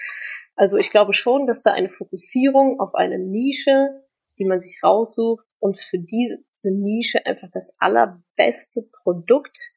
Also 0.56 0.78
ich 0.78 0.92
glaube 0.92 1.14
schon, 1.14 1.46
dass 1.46 1.62
da 1.62 1.72
eine 1.72 1.90
Fokussierung 1.90 2.80
auf 2.80 2.94
eine 2.96 3.18
Nische, 3.18 4.04
die 4.38 4.46
man 4.46 4.60
sich 4.60 4.82
raussucht 4.84 5.46
und 5.60 5.78
für 5.80 6.00
diese 6.00 6.72
Nische 6.72 7.26
einfach 7.26 7.50
das 7.52 7.74
allerbeste 7.80 8.82
Produkt 8.92 9.72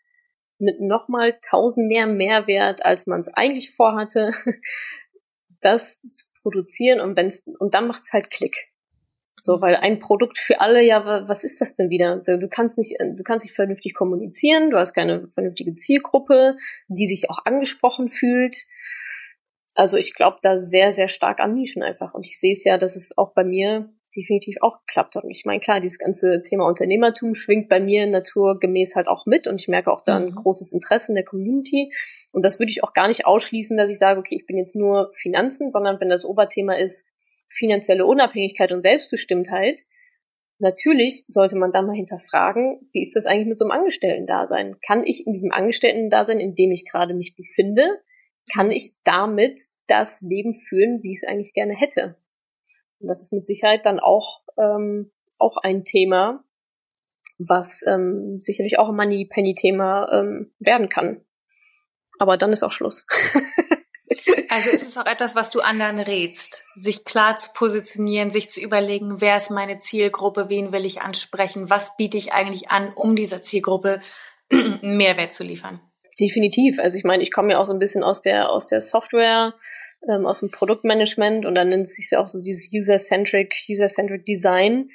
mit 0.59 0.80
nochmal 0.80 1.39
tausend 1.49 1.89
mehr 1.89 2.07
Mehrwert, 2.07 2.85
als 2.85 3.07
man 3.07 3.20
es 3.20 3.28
eigentlich 3.35 3.74
vorhatte, 3.74 4.30
das 5.61 6.01
zu 6.03 6.26
produzieren 6.41 7.01
und 7.01 7.16
wenn's, 7.16 7.47
und 7.59 7.74
dann 7.74 7.87
macht's 7.87 8.12
halt 8.12 8.30
Klick. 8.30 8.72
So, 9.45 9.61
weil 9.61 9.74
ein 9.74 9.99
Produkt 9.99 10.39
für 10.39 10.61
alle, 10.61 10.83
ja, 10.85 11.26
was 11.26 11.43
ist 11.43 11.61
das 11.61 11.74
denn 11.74 11.91
wieder? 11.91 12.18
Du 12.18 12.49
kannst 12.49 12.78
nicht, 12.78 12.97
du 13.01 13.24
kannst 13.24 13.45
nicht 13.45 13.57
vernünftig 13.57 13.93
kommunizieren, 13.93 14.70
du 14.70 14.78
hast 14.78 14.95
keine 14.95 15.26
vernünftige 15.26 15.74
Zielgruppe, 15.74 16.57
die 16.87 17.09
sich 17.09 17.28
auch 17.28 17.45
angesprochen 17.45 18.09
fühlt. 18.09 18.57
Also 19.74 19.97
ich 19.97 20.14
glaube 20.14 20.39
da 20.43 20.59
sehr, 20.59 20.93
sehr 20.93 21.09
stark 21.09 21.41
an 21.41 21.55
Nischen 21.55 21.83
einfach. 21.83 22.14
Und 22.14 22.24
ich 22.24 22.39
sehe 22.39 22.53
es 22.53 22.62
ja, 22.62 22.78
dass 22.78 22.95
es 22.95 23.18
auch 23.18 23.35
bei 23.35 23.43
mir 23.43 23.93
definitiv 24.17 24.57
auch 24.61 24.85
geklappt 24.87 25.15
hat. 25.15 25.25
Und 25.25 25.31
ich 25.31 25.45
meine, 25.45 25.61
klar, 25.61 25.81
dieses 25.81 25.99
ganze 25.99 26.43
Thema 26.43 26.67
Unternehmertum 26.67 27.35
schwingt 27.35 27.69
bei 27.69 27.81
mir 27.81 28.07
naturgemäß 28.07 28.97
halt 28.97 29.09
auch 29.09 29.27
mit 29.27 29.47
und 29.47 29.61
ich 29.61 29.69
merke 29.69 29.91
auch 29.91 30.03
da 30.03 30.17
ein 30.17 30.27
mhm. 30.27 30.35
großes 30.35 30.73
Interesse 30.73 31.13
in 31.13 31.17
der 31.17 31.25
Community. 31.25 31.93
Und 32.33 32.45
das 32.45 32.59
würde 32.59 32.71
ich 32.71 32.85
auch 32.85 32.93
gar 32.93 33.09
nicht 33.09 33.27
ausschließen, 33.27 33.77
dass 33.77 33.91
ich 33.91 33.99
sage, 33.99 34.21
okay, 34.21 34.37
ich 34.37 34.47
bin 34.47 34.59
jetzt 34.59 34.77
nur 34.77 35.11
Finanzen, 35.15 35.71
sondern 35.71 36.01
wenn 36.01 36.09
das 36.09 36.25
Oberthema 36.25 36.75
ist 36.75 37.09
finanzielle 37.49 38.07
Unabhängigkeit 38.07 38.73
und 38.73 38.81
Selbstbestimmtheit, 38.81 39.83
natürlich 40.59 41.25
sollte 41.29 41.57
man 41.57 41.73
da 41.73 41.83
mal 41.83 41.95
hinterfragen, 41.95 42.81
wie 42.93 43.03
ist 43.03 43.15
das 43.17 43.27
eigentlich 43.27 43.49
mit 43.49 43.59
so 43.59 43.65
einem 43.65 43.73
Angestellten-Dasein? 43.73 44.77
Kann 44.87 45.05
ich 45.05 45.27
in 45.27 45.33
diesem 45.33 45.53
Angestellten-Dasein, 45.53 46.41
in 46.41 46.55
dem 46.55 46.71
ich 46.71 46.89
gerade 46.91 47.15
mich 47.15 47.35
befinde, 47.35 48.01
kann 48.53 48.71
ich 48.71 48.93
damit 49.05 49.61
das 49.87 50.23
Leben 50.23 50.55
führen, 50.55 51.03
wie 51.03 51.13
ich 51.13 51.21
es 51.23 51.29
eigentlich 51.29 51.53
gerne 51.53 51.75
hätte? 51.75 52.17
Und 53.03 53.09
das 53.09 53.21
ist 53.21 53.33
mit 53.33 53.45
Sicherheit 53.45 53.85
dann 53.85 54.01
auch, 54.01 54.43
ähm, 54.57 55.11
auch 55.39 55.57
ein 55.57 55.85
Thema, 55.85 56.45
was 57.39 57.85
ähm, 57.87 58.39
sicherlich 58.41 58.79
auch 58.79 58.89
ein 58.89 58.97
Money-Penny-Thema 58.97 60.09
ähm, 60.13 60.55
werden 60.61 60.89
kann. 60.89 61.25
Aber 62.19 62.37
dann 62.37 62.53
ist 62.53 62.63
auch 62.63 62.71
Schluss. 62.71 63.05
also 64.51 64.71
ist 64.71 64.87
es 64.87 64.97
auch 64.97 65.07
etwas, 65.07 65.35
was 65.35 65.51
du 65.51 65.61
anderen 65.61 65.99
rätst, 65.99 66.65
sich 66.77 67.05
klar 67.05 67.37
zu 67.37 67.51
positionieren, 67.53 68.31
sich 68.31 68.49
zu 68.49 68.61
überlegen, 68.61 69.21
wer 69.21 69.37
ist 69.37 69.51
meine 69.51 69.79
Zielgruppe, 69.79 70.49
wen 70.49 70.73
will 70.73 70.85
ich 70.85 71.01
ansprechen, 71.01 71.71
was 71.71 71.97
biete 71.97 72.19
ich 72.19 72.33
eigentlich 72.33 72.71
an, 72.71 72.93
um 72.95 73.17
dieser 73.17 73.43
Zielgruppe 73.43 74.01
Mehrwert 74.83 75.33
zu 75.33 75.43
liefern. 75.43 75.81
Definitiv. 76.21 76.79
Also 76.79 76.99
ich 76.99 77.05
meine, 77.05 77.23
ich 77.23 77.33
komme 77.33 77.53
ja 77.53 77.59
auch 77.59 77.67
so 77.67 77.73
ein 77.73 77.79
bisschen 77.79 78.05
aus 78.05 78.21
der 78.21 78.51
aus 78.51 78.69
der 78.69 78.81
Software 78.81 79.55
ähm, 80.09 80.27
aus 80.27 80.41
dem 80.41 80.51
Produktmanagement 80.51 81.47
und 81.47 81.55
dann 81.55 81.69
nennt 81.69 81.89
sich 81.89 82.11
ja 82.11 82.21
auch 82.21 82.29
so 82.29 82.41
dieses 82.41 82.73
User-Centric, 82.73 83.55
User-Centric 83.69 84.25
Design. 84.25 84.91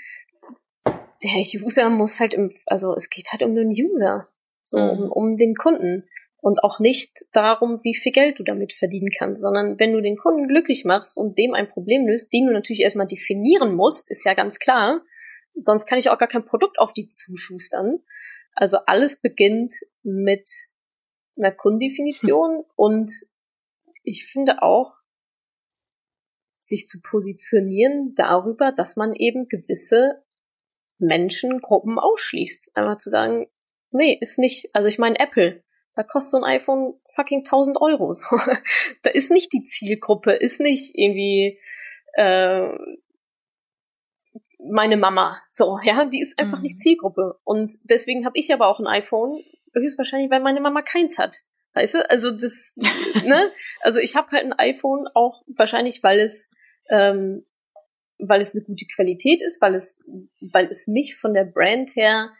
Der 0.86 1.44
User 1.62 1.90
muss 1.90 2.20
halt 2.20 2.34
im, 2.34 2.52
also 2.66 2.94
es 2.96 3.10
geht 3.10 3.32
halt 3.32 3.44
um 3.44 3.56
den 3.56 3.70
User, 3.70 4.28
so 4.64 4.78
mhm. 4.78 4.90
um, 4.90 5.12
um 5.12 5.38
den 5.38 5.56
Kunden 5.56 6.04
und 6.40 6.64
auch 6.64 6.80
nicht 6.80 7.26
darum, 7.34 7.84
wie 7.84 7.96
viel 7.96 8.12
Geld 8.12 8.40
du 8.40 8.44
damit 8.44 8.74
verdienen 8.74 9.12
kannst, 9.18 9.42
sondern 9.42 9.80
wenn 9.80 9.94
du 9.94 10.02
den 10.02 10.18
Kunden 10.18 10.48
glücklich 10.48 10.86
machst 10.86 11.18
und 11.18 11.38
dem 11.38 11.54
ein 11.54 11.70
Problem 11.70 12.08
löst, 12.08 12.32
den 12.32 12.46
du 12.48 12.54
natürlich 12.54 12.82
erstmal 12.82 13.08
definieren 13.08 13.76
musst, 13.76 14.12
ist 14.12 14.24
ja 14.24 14.34
ganz 14.34 14.60
klar. 14.60 15.02
Sonst 15.62 15.88
kann 15.88 15.98
ich 16.00 16.10
auch 16.10 16.18
gar 16.18 16.28
kein 16.28 16.46
Produkt 16.46 16.80
auf 16.80 16.94
die 16.94 17.08
zuschustern. 17.08 18.00
Also 18.54 18.78
alles 18.86 19.20
beginnt 19.20 19.74
mit 20.04 20.50
einer 21.38 21.52
Kundendefinition 21.52 22.64
und 22.76 23.12
ich 24.04 24.26
finde 24.26 24.62
auch, 24.62 24.97
sich 26.68 26.88
zu 26.88 27.02
positionieren 27.02 28.14
darüber, 28.16 28.72
dass 28.72 28.96
man 28.96 29.14
eben 29.14 29.48
gewisse 29.48 30.24
Menschengruppen 31.00 32.00
ausschließt. 32.00 32.72
Einmal 32.76 32.98
zu 32.98 33.10
sagen, 33.10 33.48
nee, 33.92 34.18
ist 34.20 34.40
nicht, 34.40 34.70
also 34.74 34.88
ich 34.88 35.00
meine 35.00 35.20
Apple, 35.20 35.64
da 35.96 36.04
kostet 36.04 36.32
so 36.32 36.38
ein 36.38 36.44
iPhone 36.44 36.94
fucking 37.14 37.40
1000 37.40 37.82
Euro. 37.82 38.14
So. 38.14 38.38
da 39.04 39.10
ist 39.10 39.32
nicht 39.32 39.52
die 39.54 39.64
Zielgruppe, 39.64 40.34
ist 40.34 40.60
nicht 40.60 40.92
irgendwie 40.96 41.60
äh, 42.14 42.70
meine 44.60 44.98
Mama. 44.98 45.42
So, 45.50 45.80
ja, 45.84 46.06
die 46.06 46.22
ist 46.22 46.40
einfach 46.40 46.60
mhm. 46.60 46.64
nicht 46.64 46.80
Zielgruppe. 46.80 47.40
Und 47.44 47.74
deswegen 47.84 48.26
habe 48.26 48.38
ich 48.38 48.54
aber 48.54 48.68
auch 48.68 48.80
ein 48.80 48.88
iPhone, 48.88 49.44
höchstwahrscheinlich, 49.74 50.30
weil 50.30 50.42
meine 50.42 50.62
Mama 50.62 50.82
keins 50.82 51.18
hat. 51.18 51.38
Weißt 51.74 51.96
du? 51.96 52.10
Also 52.10 52.32
das, 52.32 52.76
ne? 53.26 53.52
Also 53.82 54.00
ich 54.00 54.16
habe 54.16 54.32
halt 54.32 54.46
ein 54.46 54.54
iPhone 54.54 55.08
auch 55.14 55.44
wahrscheinlich, 55.48 56.04
weil 56.04 56.20
es, 56.20 56.52
ähm, 56.90 57.46
weil 58.20 58.42
es 58.42 58.54
eine 58.54 58.64
gute 58.64 58.86
Qualität 58.86 59.42
ist, 59.42 59.62
weil 59.62 59.76
es, 59.76 60.00
weil 60.52 60.68
es 60.68 60.88
mich 60.88 61.16
von 61.16 61.34
der 61.34 61.46
Brand 61.46 61.96
her 61.96 62.32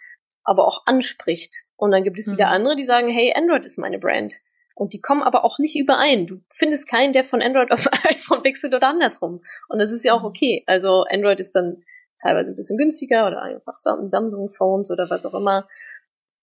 aber 0.44 0.66
auch 0.66 0.86
anspricht. 0.86 1.66
Und 1.76 1.92
dann 1.92 2.04
gibt 2.04 2.18
es 2.18 2.32
wieder 2.32 2.48
mhm. 2.48 2.54
andere, 2.54 2.76
die 2.76 2.86
sagen, 2.86 3.10
hey, 3.10 3.34
Android 3.36 3.66
ist 3.66 3.78
meine 3.78 4.00
Brand. 4.00 4.36
Und 4.76 4.94
die 4.94 5.02
kommen 5.02 5.24
aber 5.24 5.44
auch 5.44 5.60
nicht 5.60 5.76
überein. 5.76 6.28
Du 6.28 6.42
findest 6.50 6.90
keinen, 6.90 7.12
der 7.12 7.24
von 7.24 7.42
Android 7.42 7.72
auf 7.72 7.88
iPhone 8.10 8.44
wechselt 8.44 8.74
oder 8.74 8.88
andersrum. 8.88 9.42
Und 9.68 9.80
das 9.80 9.92
ist 9.92 10.06
ja 10.06 10.14
auch 10.14 10.22
mhm. 10.22 10.28
okay. 10.28 10.64
Also 10.68 11.04
Android 11.10 11.40
ist 11.40 11.56
dann 11.56 11.84
teilweise 12.22 12.50
ein 12.50 12.56
bisschen 12.56 12.78
günstiger 12.78 13.28
oder 13.28 13.42
einfach 13.42 13.78
Samsung-Phones 13.78 14.90
oder 14.92 15.10
was 15.10 15.26
auch 15.26 15.34
immer. 15.34 15.68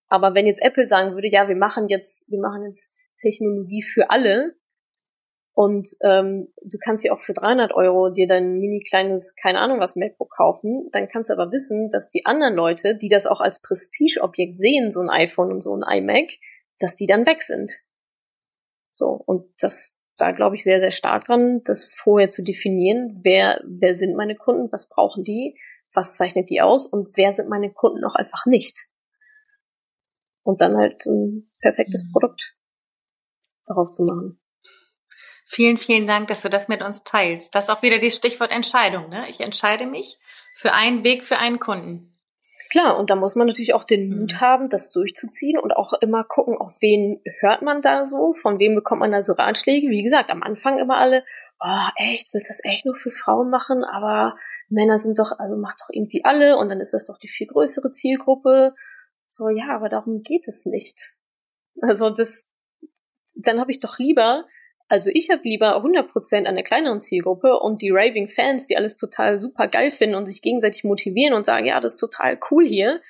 Aber 0.08 0.34
wenn 0.34 0.46
jetzt 0.46 0.62
Apple 0.62 0.86
sagen 0.86 1.14
würde, 1.14 1.28
ja, 1.28 1.48
wir 1.48 1.56
machen 1.56 1.88
jetzt, 1.88 2.30
wir 2.30 2.40
machen 2.40 2.64
jetzt 2.64 2.92
Technologie 3.18 3.82
für 3.82 4.10
alle 4.10 4.54
und 5.54 5.88
ähm, 6.02 6.48
du 6.62 6.78
kannst 6.78 7.04
ja 7.04 7.12
auch 7.12 7.20
für 7.20 7.32
300 7.32 7.72
Euro 7.74 8.10
dir 8.10 8.26
dein 8.26 8.58
mini 8.58 8.80
kleines, 8.80 9.36
keine 9.36 9.60
Ahnung 9.60 9.78
was 9.78 9.94
MacBook 9.94 10.34
kaufen, 10.36 10.88
dann 10.90 11.06
kannst 11.06 11.30
du 11.30 11.34
aber 11.34 11.52
wissen, 11.52 11.90
dass 11.90 12.08
die 12.08 12.26
anderen 12.26 12.54
Leute, 12.54 12.96
die 12.96 13.08
das 13.08 13.26
auch 13.26 13.40
als 13.40 13.62
Prestigeobjekt 13.62 14.58
sehen, 14.58 14.90
so 14.90 15.00
ein 15.00 15.10
iPhone 15.10 15.52
und 15.52 15.60
so 15.60 15.76
ein 15.76 15.84
iMac, 15.98 16.28
dass 16.80 16.96
die 16.96 17.06
dann 17.06 17.24
weg 17.24 17.42
sind. 17.42 17.70
So 18.92 19.06
und 19.10 19.46
das 19.60 19.98
da 20.16 20.32
glaube 20.32 20.56
ich 20.56 20.64
sehr 20.64 20.80
sehr 20.80 20.92
stark 20.92 21.24
dran, 21.24 21.62
das 21.64 21.84
vorher 21.84 22.28
zu 22.28 22.42
definieren, 22.42 23.20
wer 23.22 23.60
wer 23.64 23.94
sind 23.94 24.16
meine 24.16 24.34
Kunden, 24.34 24.72
was 24.72 24.88
brauchen 24.88 25.22
die, 25.22 25.56
was 25.92 26.16
zeichnet 26.16 26.50
die 26.50 26.62
aus 26.62 26.84
und 26.86 27.16
wer 27.16 27.30
sind 27.30 27.48
meine 27.48 27.72
Kunden 27.72 28.04
auch 28.04 28.16
einfach 28.16 28.46
nicht 28.46 28.88
und 30.42 30.60
dann 30.60 30.76
halt 30.76 31.06
ein 31.06 31.50
perfektes 31.60 32.06
mhm. 32.06 32.12
Produkt 32.12 32.56
darauf 33.66 33.90
zu 33.92 34.04
machen. 34.04 34.40
Vielen, 35.44 35.76
vielen 35.76 36.06
Dank, 36.06 36.28
dass 36.28 36.42
du 36.42 36.48
das 36.48 36.68
mit 36.68 36.82
uns 36.82 37.04
teilst. 37.04 37.54
Das 37.54 37.64
ist 37.64 37.70
auch 37.70 37.82
wieder 37.82 37.98
das 37.98 38.14
Stichwort 38.14 38.50
Entscheidung. 38.50 39.08
Ne? 39.10 39.24
Ich 39.28 39.40
entscheide 39.40 39.86
mich 39.86 40.18
für 40.54 40.72
einen 40.72 41.04
Weg, 41.04 41.22
für 41.22 41.38
einen 41.38 41.58
Kunden. 41.58 42.14
Klar, 42.70 42.98
und 42.98 43.10
da 43.10 43.14
muss 43.14 43.36
man 43.36 43.46
natürlich 43.46 43.74
auch 43.74 43.84
den 43.84 44.08
Mut 44.08 44.32
mhm. 44.32 44.40
haben, 44.40 44.68
das 44.68 44.90
durchzuziehen 44.90 45.58
und 45.58 45.72
auch 45.72 45.92
immer 46.00 46.24
gucken, 46.24 46.56
auf 46.56 46.76
wen 46.80 47.20
hört 47.40 47.62
man 47.62 47.82
da 47.82 48.04
so, 48.04 48.32
von 48.32 48.58
wem 48.58 48.74
bekommt 48.74 49.00
man 49.00 49.12
da 49.12 49.22
so 49.22 49.34
Ratschläge. 49.34 49.90
Wie 49.90 50.02
gesagt, 50.02 50.30
am 50.30 50.42
Anfang 50.42 50.78
immer 50.78 50.96
alle, 50.96 51.24
oh, 51.60 51.88
echt, 51.96 52.32
willst 52.32 52.48
du 52.48 52.50
das 52.50 52.64
echt 52.64 52.84
nur 52.84 52.96
für 52.96 53.10
Frauen 53.10 53.50
machen? 53.50 53.84
Aber 53.84 54.36
Männer 54.68 54.98
sind 54.98 55.18
doch, 55.18 55.38
also 55.38 55.56
macht 55.56 55.82
doch 55.82 55.90
irgendwie 55.92 56.24
alle 56.24 56.56
und 56.56 56.68
dann 56.68 56.80
ist 56.80 56.94
das 56.94 57.06
doch 57.06 57.18
die 57.18 57.28
viel 57.28 57.46
größere 57.46 57.90
Zielgruppe. 57.90 58.74
So, 59.28 59.48
ja, 59.48 59.74
aber 59.74 59.88
darum 59.88 60.22
geht 60.22 60.48
es 60.48 60.66
nicht. 60.66 61.14
Also 61.80 62.10
das, 62.10 62.50
dann 63.34 63.60
habe 63.60 63.70
ich 63.70 63.80
doch 63.80 63.98
lieber, 63.98 64.46
also 64.94 65.10
ich 65.12 65.28
habe 65.28 65.40
lieber 65.42 65.76
100% 65.84 66.44
an 66.44 66.54
der 66.54 66.62
kleineren 66.62 67.00
Zielgruppe 67.00 67.58
und 67.58 67.82
die 67.82 67.90
raving 67.90 68.28
Fans, 68.28 68.68
die 68.68 68.76
alles 68.76 68.94
total 68.94 69.40
super 69.40 69.66
geil 69.66 69.90
finden 69.90 70.14
und 70.14 70.26
sich 70.26 70.40
gegenseitig 70.40 70.84
motivieren 70.84 71.34
und 71.34 71.44
sagen, 71.44 71.66
ja, 71.66 71.80
das 71.80 71.94
ist 71.94 71.98
total 71.98 72.38
cool 72.52 72.64
hier, 72.64 73.00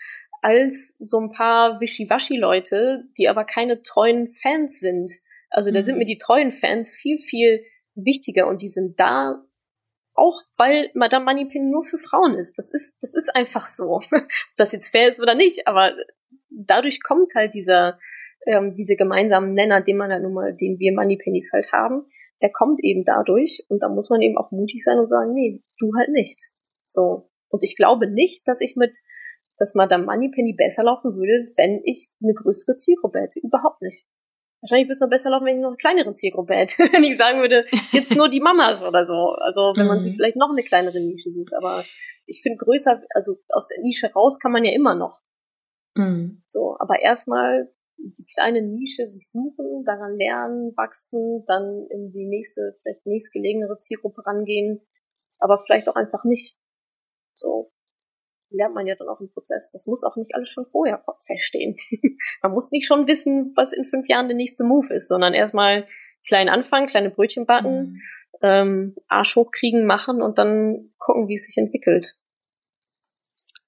als 0.41 0.97
so 0.99 1.21
ein 1.21 1.31
paar 1.31 1.83
Wischiwaschi-Leute, 1.83 3.05
die 3.19 3.29
aber 3.29 3.45
keine 3.45 3.83
treuen 3.83 4.31
Fans 4.31 4.81
sind. 4.81 5.13
Also 5.51 5.73
da 5.73 5.81
mhm. 5.81 5.85
sind 5.85 5.99
mir 5.99 6.07
die 6.07 6.17
treuen 6.17 6.53
Fans 6.53 6.91
viel, 6.91 7.19
viel 7.19 7.63
wichtiger 7.95 8.47
und 8.47 8.63
die 8.63 8.69
sind 8.69 8.99
da 8.99 9.45
auch 10.15 10.41
weil 10.57 10.91
Madame 10.95 11.27
Moneypenny 11.27 11.71
nur 11.71 11.83
für 11.83 11.99
Frauen 11.99 12.39
ist. 12.39 12.57
Das 12.57 12.71
ist, 12.71 12.97
das 13.03 13.15
ist 13.15 13.37
einfach 13.37 13.67
so. 13.67 13.97
Ob 13.97 14.07
das 14.57 14.73
jetzt 14.73 14.89
fair 14.89 15.11
ist 15.11 15.21
oder 15.21 15.35
nicht, 15.35 15.69
aber 15.69 15.93
dadurch 16.57 17.03
kommt 17.03 17.35
halt 17.35 17.55
dieser, 17.55 17.99
ähm, 18.47 18.75
diese 18.75 18.97
gemeinsamen 18.97 19.55
Nenner, 19.55 19.81
den 19.81 19.97
man 19.97 20.11
ja 20.11 20.19
nun 20.19 20.35
mal, 20.35 20.55
den 20.55 20.79
wir 20.79 20.93
Moneypennies 20.93 21.51
halt 21.53 21.73
haben, 21.73 22.07
der 22.43 22.51
kommt 22.51 22.81
eben 22.83 23.05
dadurch 23.05 23.65
und 23.69 23.83
da 23.83 23.89
muss 23.89 24.11
man 24.11 24.21
eben 24.21 24.37
auch 24.37 24.51
mutig 24.51 24.83
sein 24.83 24.99
und 24.99 25.07
sagen, 25.07 25.33
nee, 25.33 25.63
du 25.79 25.93
halt 25.97 26.11
nicht. 26.11 26.51
So. 26.87 27.31
Und 27.49 27.63
ich 27.63 27.77
glaube 27.77 28.11
nicht, 28.11 28.47
dass 28.49 28.61
ich 28.61 28.77
mit, 28.77 28.99
dass 29.59 29.75
Madame 29.75 30.05
Moneypenny 30.05 30.55
besser 30.55 30.85
laufen 30.85 31.15
würde, 31.15 31.53
wenn 31.57 31.81
ich 31.85 32.11
eine 32.23 32.35
größere 32.35 32.77
Zielgruppe 32.77 33.21
hätte. 33.21 33.41
Überhaupt 33.41 33.81
nicht. 33.83 34.07
Wahrscheinlich 34.61 34.89
würde 34.89 34.95
es 34.95 35.01
noch 35.01 35.11
besser 35.11 35.31
laufen, 35.31 35.45
wenn 35.47 35.57
ich 35.57 35.63
noch 35.63 35.69
eine 35.69 35.77
kleinere 35.77 36.15
Zielgruppe 36.15 36.55
hätte. 36.55 36.83
wenn 36.93 37.05
ich 37.05 37.17
sagen 37.17 37.41
würde, 37.41 37.67
jetzt 37.93 38.17
nur 38.17 38.29
die 38.29 38.41
Mamas 38.41 38.83
oder 38.83 39.05
so. 39.05 39.37
Also 39.41 39.73
wenn 39.77 39.87
man 39.87 40.03
sich 40.03 40.13
mhm. 40.13 40.17
vielleicht 40.17 40.37
noch 40.37 40.51
eine 40.51 40.63
kleinere 40.63 41.01
Nische 41.01 41.31
sucht. 41.31 41.55
Aber 41.55 41.85
ich 42.27 42.43
finde 42.43 42.59
größer, 42.59 43.01
also 43.15 43.37
aus 43.51 43.69
der 43.69 43.83
Nische 43.83 44.13
raus 44.13 44.39
kann 44.39 44.53
man 44.53 44.65
ja 44.65 44.73
immer 44.73 44.95
noch. 44.95 45.21
Mhm. 45.95 46.43
So, 46.49 46.77
aber 46.79 47.01
erstmal 47.01 47.73
die 47.97 48.27
kleine 48.35 48.63
Nische 48.63 49.11
sich 49.11 49.31
suchen, 49.31 49.85
daran 49.85 50.17
lernen, 50.17 50.77
wachsen, 50.77 51.45
dann 51.47 51.87
in 51.91 52.13
die 52.13 52.27
nächste, 52.27 52.77
vielleicht 52.83 53.07
nächstgelegenere 53.07 53.79
Zielgruppe 53.79 54.27
rangehen, 54.27 54.81
aber 55.39 55.59
vielleicht 55.59 55.89
auch 55.89 55.97
einfach 55.97 56.25
nicht. 56.25 56.59
So 57.35 57.73
lernt 58.51 58.75
man 58.75 58.87
ja 58.87 58.95
dann 58.95 59.09
auch 59.09 59.21
im 59.21 59.31
Prozess. 59.31 59.71
Das 59.71 59.87
muss 59.87 60.05
auch 60.05 60.17
nicht 60.17 60.35
alles 60.35 60.49
schon 60.49 60.67
vorher 60.67 60.99
feststehen. 61.27 61.77
man 62.43 62.53
muss 62.53 62.71
nicht 62.71 62.87
schon 62.87 63.07
wissen, 63.07 63.53
was 63.57 63.73
in 63.73 63.85
fünf 63.85 64.09
Jahren 64.09 64.29
der 64.29 64.37
nächste 64.37 64.65
Move 64.65 64.95
ist, 64.95 65.09
sondern 65.09 65.35
erstmal 65.35 65.87
klein 66.27 66.49
anfangen, 66.49 66.87
kleine 66.87 67.11
Brötchen 67.11 67.47
backen, 67.47 67.93
mhm. 67.93 68.01
ähm, 68.43 68.97
Arsch 69.09 69.37
hochkriegen, 69.37 69.87
machen 69.87 70.23
und 70.23 70.39
dann 70.39 70.93
gucken, 70.99 71.29
wie 71.29 71.35
es 71.35 71.47
sich 71.47 71.59
entwickelt. 71.59 72.17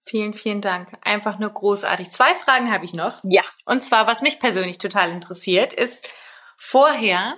Vielen, 0.08 0.34
vielen 0.34 0.60
Dank. 0.60 0.92
Einfach 1.02 1.40
nur 1.40 1.50
großartig. 1.50 2.12
Zwei 2.12 2.32
Fragen 2.34 2.72
habe 2.72 2.84
ich 2.84 2.94
noch. 2.94 3.20
Ja. 3.24 3.42
Und 3.64 3.82
zwar, 3.82 4.06
was 4.06 4.22
mich 4.22 4.38
persönlich 4.38 4.78
total 4.78 5.10
interessiert, 5.10 5.72
ist, 5.72 6.08
vorher 6.56 7.34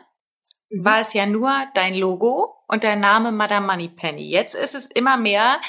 mhm. 0.69 0.85
war 0.85 1.01
es 1.01 1.15
ja 1.15 1.25
nur 1.25 1.51
dein 1.73 1.95
Logo 1.95 2.55
und 2.69 2.85
dein 2.85 3.01
Name 3.01 3.33
Madame 3.33 3.67
Moneypenny. 3.67 4.29
Jetzt 4.29 4.55
ist 4.55 4.75
es 4.75 4.87
immer 4.87 5.17
mehr 5.17 5.61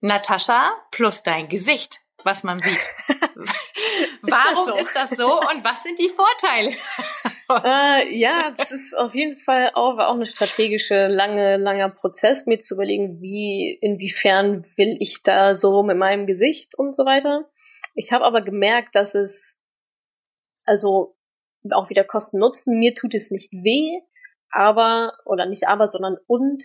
Natascha 0.00 0.72
plus 0.90 1.22
dein 1.22 1.48
Gesicht, 1.48 2.00
was 2.22 2.44
man 2.44 2.60
sieht. 2.60 2.90
Warum 4.20 4.22
ist 4.22 4.34
das, 4.34 4.64
so? 4.66 4.74
ist 4.74 4.96
das 4.96 5.10
so 5.10 5.40
und 5.40 5.64
was 5.64 5.82
sind 5.82 5.98
die 5.98 6.10
Vorteile? 6.10 6.70
äh, 7.64 8.16
ja, 8.16 8.52
das 8.56 8.72
ist 8.72 8.96
auf 8.96 9.14
jeden 9.14 9.36
Fall 9.36 9.70
auch, 9.74 9.96
war 9.96 10.08
auch 10.08 10.14
eine 10.14 10.26
strategische, 10.26 11.08
lange, 11.08 11.56
langer 11.56 11.90
Prozess, 11.90 12.46
mir 12.46 12.58
zu 12.58 12.74
überlegen, 12.74 13.20
wie, 13.20 13.78
inwiefern 13.80 14.64
will 14.76 14.96
ich 15.00 15.22
da 15.22 15.54
so 15.54 15.82
mit 15.82 15.96
meinem 15.96 16.26
Gesicht 16.26 16.74
und 16.76 16.94
so 16.94 17.04
weiter. 17.04 17.50
Ich 17.94 18.12
habe 18.12 18.24
aber 18.24 18.42
gemerkt, 18.42 18.94
dass 18.94 19.14
es, 19.14 19.60
also 20.64 21.16
auch 21.70 21.90
wieder 21.90 22.04
Kosten 22.04 22.38
nutzen, 22.38 22.78
mir 22.78 22.94
tut 22.94 23.14
es 23.14 23.30
nicht 23.30 23.52
weh, 23.52 24.00
aber, 24.50 25.18
oder 25.24 25.46
nicht 25.46 25.68
aber, 25.68 25.86
sondern 25.86 26.16
und 26.26 26.62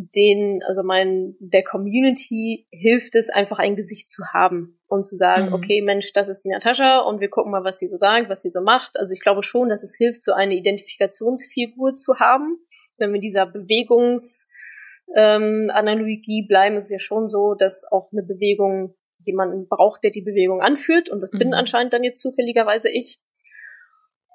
den, 0.00 0.62
also 0.64 0.84
mein, 0.84 1.34
der 1.40 1.64
Community 1.64 2.68
hilft 2.70 3.16
es 3.16 3.30
einfach 3.30 3.58
ein 3.58 3.74
Gesicht 3.74 4.08
zu 4.08 4.22
haben 4.32 4.78
und 4.86 5.04
zu 5.04 5.16
sagen, 5.16 5.46
mhm. 5.46 5.54
okay, 5.54 5.82
Mensch, 5.82 6.12
das 6.12 6.28
ist 6.28 6.44
die 6.44 6.50
Natascha 6.50 7.00
und 7.00 7.20
wir 7.20 7.28
gucken 7.28 7.50
mal, 7.50 7.64
was 7.64 7.80
sie 7.80 7.88
so 7.88 7.96
sagt, 7.96 8.30
was 8.30 8.42
sie 8.42 8.50
so 8.50 8.60
macht. 8.60 8.96
Also 8.96 9.12
ich 9.12 9.20
glaube 9.20 9.42
schon, 9.42 9.70
dass 9.70 9.82
es 9.82 9.96
hilft, 9.96 10.22
so 10.22 10.34
eine 10.34 10.54
Identifikationsfigur 10.54 11.94
zu 11.94 12.20
haben. 12.20 12.58
Wenn 12.96 13.12
wir 13.12 13.20
dieser 13.20 13.46
Bewegungsanalogie 13.46 16.42
ähm, 16.42 16.46
bleiben, 16.46 16.76
ist 16.76 16.84
es 16.84 16.90
ja 16.90 17.00
schon 17.00 17.26
so, 17.26 17.54
dass 17.54 17.84
auch 17.90 18.12
eine 18.12 18.22
Bewegung 18.22 18.94
jemanden 19.24 19.66
braucht, 19.66 20.04
der 20.04 20.12
die 20.12 20.22
Bewegung 20.22 20.60
anführt 20.60 21.10
und 21.10 21.20
das 21.20 21.32
mhm. 21.32 21.38
bin 21.38 21.54
anscheinend 21.54 21.92
dann 21.92 22.04
jetzt 22.04 22.20
zufälligerweise 22.20 22.88
ich. 22.88 23.20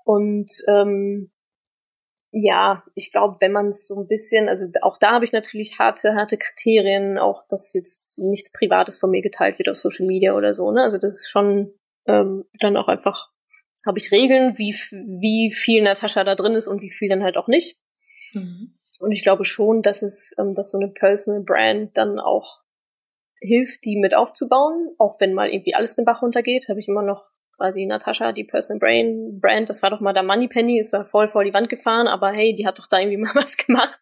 Und 0.03 0.51
ähm, 0.67 1.31
ja, 2.35 2.83
ich 2.95 3.11
glaube, 3.11 3.37
wenn 3.41 3.51
man 3.51 3.67
es 3.67 3.85
so 3.85 4.01
ein 4.01 4.07
bisschen, 4.07 4.49
also 4.49 4.65
auch 4.81 4.97
da 4.97 5.11
habe 5.11 5.23
ich 5.23 5.33
natürlich 5.33 5.77
harte, 5.77 6.15
harte 6.15 6.37
Kriterien, 6.37 7.19
auch 7.19 7.43
dass 7.47 7.73
jetzt 7.73 8.17
nichts 8.17 8.51
Privates 8.51 8.97
von 8.97 9.11
mir 9.11 9.21
geteilt 9.21 9.59
wird 9.59 9.69
auf 9.69 9.77
Social 9.77 10.07
Media 10.07 10.33
oder 10.33 10.51
so, 10.51 10.71
ne? 10.71 10.81
Also 10.81 10.97
das 10.97 11.13
ist 11.13 11.29
schon 11.29 11.71
ähm, 12.07 12.45
dann 12.59 12.75
auch 12.75 12.87
einfach, 12.87 13.29
habe 13.85 13.99
ich 13.99 14.11
Regeln, 14.11 14.57
wie, 14.57 14.71
wie 14.71 15.51
viel 15.53 15.83
Natascha 15.83 16.23
da 16.23 16.33
drin 16.33 16.55
ist 16.55 16.67
und 16.67 16.81
wie 16.81 16.89
viel 16.89 17.07
dann 17.07 17.21
halt 17.21 17.37
auch 17.37 17.47
nicht. 17.47 17.77
Mhm. 18.33 18.79
Und 18.99 19.11
ich 19.11 19.21
glaube 19.21 19.45
schon, 19.45 19.83
dass 19.83 20.01
es, 20.01 20.33
ähm, 20.39 20.55
dass 20.55 20.71
so 20.71 20.79
eine 20.79 20.89
Personal 20.89 21.43
Brand 21.43 21.95
dann 21.97 22.19
auch 22.19 22.63
hilft, 23.41 23.85
die 23.85 23.97
mit 23.97 24.15
aufzubauen, 24.15 24.89
auch 24.97 25.19
wenn 25.19 25.35
mal 25.35 25.49
irgendwie 25.49 25.75
alles 25.75 25.93
den 25.93 26.05
Bach 26.05 26.23
runtergeht, 26.23 26.67
habe 26.67 26.79
ich 26.79 26.87
immer 26.87 27.03
noch 27.03 27.29
quasi 27.57 27.85
Natascha, 27.85 28.31
die 28.31 28.43
Person 28.43 28.79
Brain 28.79 29.39
Brand, 29.39 29.69
das 29.69 29.83
war 29.83 29.89
doch 29.89 29.99
mal 29.99 30.13
der 30.13 30.23
Moneypenny, 30.23 30.79
es 30.79 30.93
war 30.93 31.05
voll 31.05 31.27
vor 31.27 31.43
die 31.43 31.53
Wand 31.53 31.69
gefahren, 31.69 32.07
aber 32.07 32.31
hey, 32.31 32.53
die 32.55 32.65
hat 32.65 32.79
doch 32.79 32.87
da 32.87 32.99
irgendwie 32.99 33.17
mal 33.23 33.35
was 33.35 33.57
gemacht. 33.57 33.99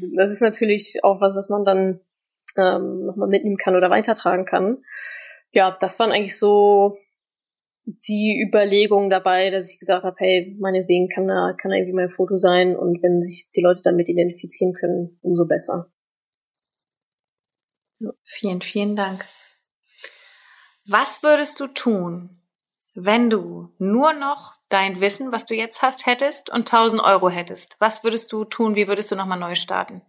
Mhm. 0.00 0.14
Das 0.16 0.30
ist 0.30 0.42
natürlich 0.42 1.00
auch 1.02 1.20
was, 1.20 1.34
was 1.34 1.48
man 1.48 1.64
dann 1.64 2.00
ähm, 2.56 3.06
nochmal 3.06 3.28
mitnehmen 3.28 3.56
kann 3.56 3.76
oder 3.76 3.90
weitertragen 3.90 4.44
kann. 4.44 4.78
Ja, 5.52 5.76
das 5.80 5.98
waren 5.98 6.12
eigentlich 6.12 6.38
so 6.38 6.98
die 8.06 8.44
Überlegungen 8.46 9.08
dabei, 9.08 9.50
dass 9.50 9.72
ich 9.72 9.78
gesagt 9.78 10.04
habe, 10.04 10.16
hey, 10.18 10.56
meinetwegen 10.60 11.08
kann 11.08 11.26
da, 11.26 11.54
kann 11.56 11.70
da 11.70 11.76
irgendwie 11.76 11.94
mein 11.94 12.10
Foto 12.10 12.36
sein 12.36 12.76
und 12.76 13.02
wenn 13.02 13.22
sich 13.22 13.50
die 13.54 13.62
Leute 13.62 13.80
damit 13.82 14.08
identifizieren 14.08 14.74
können, 14.74 15.18
umso 15.22 15.46
besser. 15.46 15.90
Ja. 18.00 18.10
Vielen, 18.24 18.60
vielen 18.60 18.94
Dank. 18.94 19.24
Was 20.86 21.22
würdest 21.22 21.60
du 21.60 21.66
tun, 21.66 22.37
wenn 23.04 23.30
du 23.30 23.72
nur 23.78 24.12
noch 24.12 24.54
dein 24.68 25.00
Wissen, 25.00 25.30
was 25.30 25.46
du 25.46 25.54
jetzt 25.54 25.82
hast, 25.82 26.06
hättest 26.06 26.50
und 26.50 26.60
1000 26.60 27.00
Euro 27.02 27.30
hättest, 27.30 27.76
was 27.80 28.02
würdest 28.02 28.32
du 28.32 28.44
tun? 28.44 28.74
Wie 28.74 28.88
würdest 28.88 29.10
du 29.12 29.16
nochmal 29.16 29.38
neu 29.38 29.54
starten? 29.54 30.02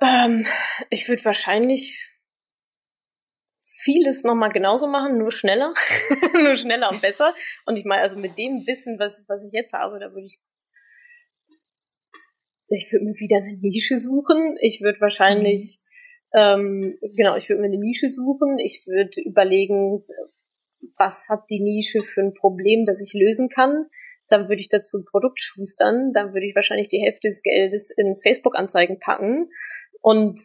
Ähm, 0.00 0.46
ich 0.90 1.08
würde 1.08 1.24
wahrscheinlich 1.24 2.10
vieles 3.62 4.24
nochmal 4.24 4.50
genauso 4.50 4.88
machen, 4.88 5.16
nur 5.16 5.30
schneller. 5.30 5.72
nur 6.34 6.56
schneller 6.56 6.90
und 6.90 7.00
besser. 7.00 7.32
Und 7.64 7.76
ich 7.76 7.84
meine, 7.84 8.02
also 8.02 8.18
mit 8.18 8.36
dem 8.36 8.66
Wissen, 8.66 8.98
was, 8.98 9.24
was 9.28 9.46
ich 9.46 9.52
jetzt 9.52 9.74
habe, 9.74 10.00
da 10.00 10.10
würde 10.10 10.26
ich 10.26 10.40
ich 12.68 12.90
würde 12.90 13.04
mir 13.04 13.12
wieder 13.12 13.36
eine 13.36 13.56
Nische 13.58 13.96
suchen. 13.96 14.56
Ich 14.60 14.80
würde 14.80 15.00
wahrscheinlich 15.00 15.78
mhm 15.78 15.85
ähm, 16.36 16.98
genau, 17.00 17.34
ich 17.36 17.48
würde 17.48 17.62
mir 17.62 17.68
eine 17.68 17.78
Nische 17.78 18.10
suchen. 18.10 18.58
Ich 18.58 18.86
würde 18.86 19.22
überlegen, 19.22 20.04
was 20.98 21.28
hat 21.30 21.48
die 21.48 21.60
Nische 21.60 22.02
für 22.02 22.20
ein 22.20 22.34
Problem, 22.34 22.84
das 22.84 23.00
ich 23.00 23.18
lösen 23.18 23.48
kann. 23.48 23.86
Dann 24.28 24.48
würde 24.48 24.60
ich 24.60 24.68
dazu 24.68 24.98
ein 24.98 25.06
Produkt 25.06 25.40
schustern. 25.40 26.12
Dann 26.12 26.34
würde 26.34 26.46
ich 26.46 26.54
wahrscheinlich 26.54 26.90
die 26.90 27.00
Hälfte 27.02 27.28
des 27.28 27.42
Geldes 27.42 27.90
in 27.90 28.16
Facebook-Anzeigen 28.16 28.98
packen 29.00 29.48
und 30.02 30.38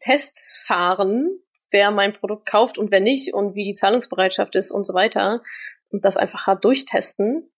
Tests 0.00 0.62
fahren, 0.66 1.30
wer 1.70 1.90
mein 1.92 2.12
Produkt 2.12 2.46
kauft 2.46 2.76
und 2.76 2.90
wer 2.90 3.00
nicht 3.00 3.32
und 3.32 3.54
wie 3.54 3.64
die 3.64 3.74
Zahlungsbereitschaft 3.74 4.54
ist 4.54 4.70
und 4.70 4.84
so 4.84 4.92
weiter. 4.92 5.42
Und 5.88 6.04
das 6.04 6.18
einfach 6.18 6.46
hart 6.46 6.62
durchtesten. 6.62 7.50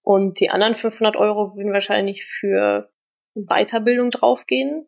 Und 0.00 0.40
die 0.40 0.48
anderen 0.48 0.74
500 0.74 1.16
Euro 1.16 1.56
würden 1.56 1.74
wahrscheinlich 1.74 2.24
für 2.24 2.90
Weiterbildung 3.34 4.10
draufgehen 4.10 4.86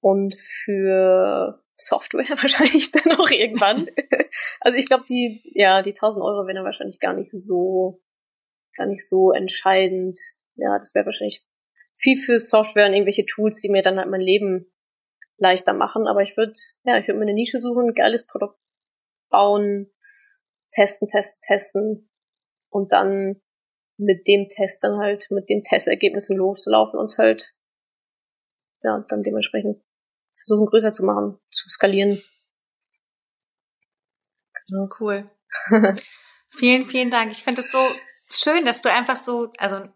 und 0.00 0.34
für 0.36 1.62
Software 1.74 2.28
wahrscheinlich 2.42 2.90
dann 2.90 3.12
auch 3.12 3.30
irgendwann. 3.30 3.88
also 4.60 4.76
ich 4.76 4.86
glaube, 4.86 5.04
die, 5.08 5.42
ja, 5.54 5.82
die 5.82 5.90
1000 5.90 6.24
Euro 6.24 6.46
wären 6.46 6.56
dann 6.56 6.64
wahrscheinlich 6.64 7.00
gar 7.00 7.14
nicht 7.14 7.30
so, 7.32 8.00
gar 8.76 8.86
nicht 8.86 9.06
so 9.06 9.32
entscheidend. 9.32 10.18
Ja, 10.56 10.78
das 10.78 10.94
wäre 10.94 11.06
wahrscheinlich 11.06 11.44
viel 11.96 12.16
für 12.16 12.38
Software 12.38 12.86
und 12.86 12.94
irgendwelche 12.94 13.26
Tools, 13.26 13.60
die 13.60 13.70
mir 13.70 13.82
dann 13.82 13.98
halt 13.98 14.10
mein 14.10 14.20
Leben 14.20 14.72
leichter 15.36 15.72
machen. 15.72 16.06
Aber 16.06 16.22
ich 16.22 16.36
würde, 16.36 16.52
ja, 16.84 16.98
ich 16.98 17.06
würde 17.06 17.18
mir 17.18 17.26
eine 17.26 17.34
Nische 17.34 17.60
suchen, 17.60 17.88
ein 17.88 17.94
geiles 17.94 18.26
Produkt 18.26 18.58
bauen, 19.30 19.90
testen, 20.72 21.08
testen, 21.08 21.40
testen 21.42 22.10
und 22.70 22.92
dann 22.92 23.40
mit 23.98 24.26
dem 24.28 24.46
Test 24.48 24.84
dann 24.84 24.98
halt, 24.98 25.26
mit 25.30 25.48
den 25.48 25.62
Testergebnissen 25.62 26.36
loslaufen 26.36 26.98
und 26.98 27.06
es 27.06 27.18
halt, 27.18 27.54
ja, 28.82 29.04
dann 29.08 29.22
dementsprechend 29.22 29.82
versuchen 30.38 30.66
größer 30.66 30.92
zu 30.92 31.04
machen, 31.04 31.38
zu 31.50 31.68
skalieren. 31.68 32.22
Genau. 34.68 34.88
Cool. 34.98 35.30
vielen, 36.50 36.86
vielen 36.86 37.10
Dank. 37.10 37.32
Ich 37.32 37.42
finde 37.42 37.62
es 37.62 37.72
so 37.72 37.86
schön, 38.30 38.64
dass 38.64 38.82
du 38.82 38.92
einfach 38.92 39.16
so, 39.16 39.52
also 39.58 39.88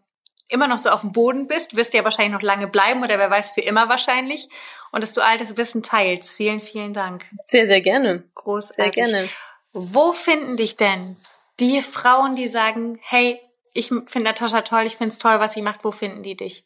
immer 0.49 0.67
noch 0.67 0.77
so 0.77 0.89
auf 0.89 1.01
dem 1.01 1.11
Boden 1.11 1.47
bist, 1.47 1.75
wirst 1.75 1.93
ja 1.93 2.03
wahrscheinlich 2.03 2.33
noch 2.33 2.41
lange 2.41 2.67
bleiben 2.67 3.03
oder 3.03 3.17
wer 3.17 3.29
weiß 3.29 3.51
für 3.51 3.61
immer 3.61 3.89
wahrscheinlich 3.89 4.49
und 4.91 5.01
dass 5.01 5.13
du 5.13 5.21
all 5.21 5.37
das 5.37 5.57
Wissen 5.57 5.83
teilst. 5.83 6.35
Vielen, 6.35 6.61
vielen 6.61 6.93
Dank. 6.93 7.25
Sehr, 7.45 7.67
sehr 7.67 7.81
gerne. 7.81 8.23
Großartig. 8.35 8.75
Sehr 8.75 8.91
gerne. 8.91 9.29
Wo 9.71 10.11
finden 10.11 10.57
dich 10.57 10.75
denn 10.75 11.17
die 11.59 11.81
Frauen, 11.81 12.35
die 12.35 12.47
sagen, 12.47 12.99
hey, 13.01 13.39
ich 13.73 13.87
finde 13.87 14.23
Natascha 14.23 14.61
toll, 14.61 14.83
ich 14.85 14.97
finde 14.97 15.13
es 15.13 15.19
toll, 15.19 15.39
was 15.39 15.53
sie 15.53 15.61
macht, 15.61 15.83
wo 15.83 15.91
finden 15.91 16.21
die 16.21 16.35
dich? 16.35 16.65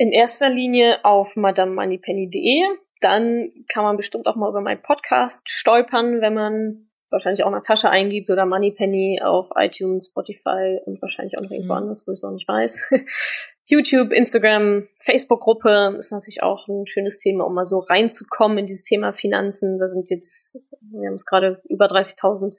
In 0.00 0.12
erster 0.12 0.48
Linie 0.48 1.04
auf 1.04 1.36
madamemoneypenny.de. 1.36 2.62
Dann 3.02 3.52
kann 3.70 3.84
man 3.84 3.98
bestimmt 3.98 4.26
auch 4.26 4.34
mal 4.34 4.48
über 4.48 4.62
meinen 4.62 4.80
Podcast 4.80 5.50
stolpern, 5.50 6.22
wenn 6.22 6.32
man 6.32 6.90
wahrscheinlich 7.10 7.44
auch 7.44 7.50
Natascha 7.50 7.90
eingibt 7.90 8.30
oder 8.30 8.46
Moneypenny 8.46 9.20
auf 9.22 9.50
iTunes, 9.56 10.06
Spotify 10.10 10.78
und 10.86 11.02
wahrscheinlich 11.02 11.36
auch 11.36 11.42
noch 11.42 11.50
irgendwo 11.50 11.74
mhm. 11.74 11.80
anders, 11.80 12.04
wo 12.06 12.12
ich 12.12 12.18
es 12.18 12.22
noch 12.22 12.30
nicht 12.30 12.48
weiß. 12.48 12.94
YouTube, 13.66 14.14
Instagram, 14.14 14.88
Facebook-Gruppe 14.96 15.96
ist 15.98 16.12
natürlich 16.12 16.42
auch 16.42 16.66
ein 16.66 16.86
schönes 16.86 17.18
Thema, 17.18 17.44
um 17.44 17.52
mal 17.52 17.66
so 17.66 17.80
reinzukommen 17.80 18.56
in 18.56 18.66
dieses 18.66 18.84
Thema 18.84 19.12
Finanzen. 19.12 19.76
Da 19.76 19.86
sind 19.88 20.08
jetzt, 20.08 20.56
wir 20.80 21.08
haben 21.08 21.14
es 21.14 21.26
gerade 21.26 21.60
über 21.68 21.90
30.000 21.90 22.58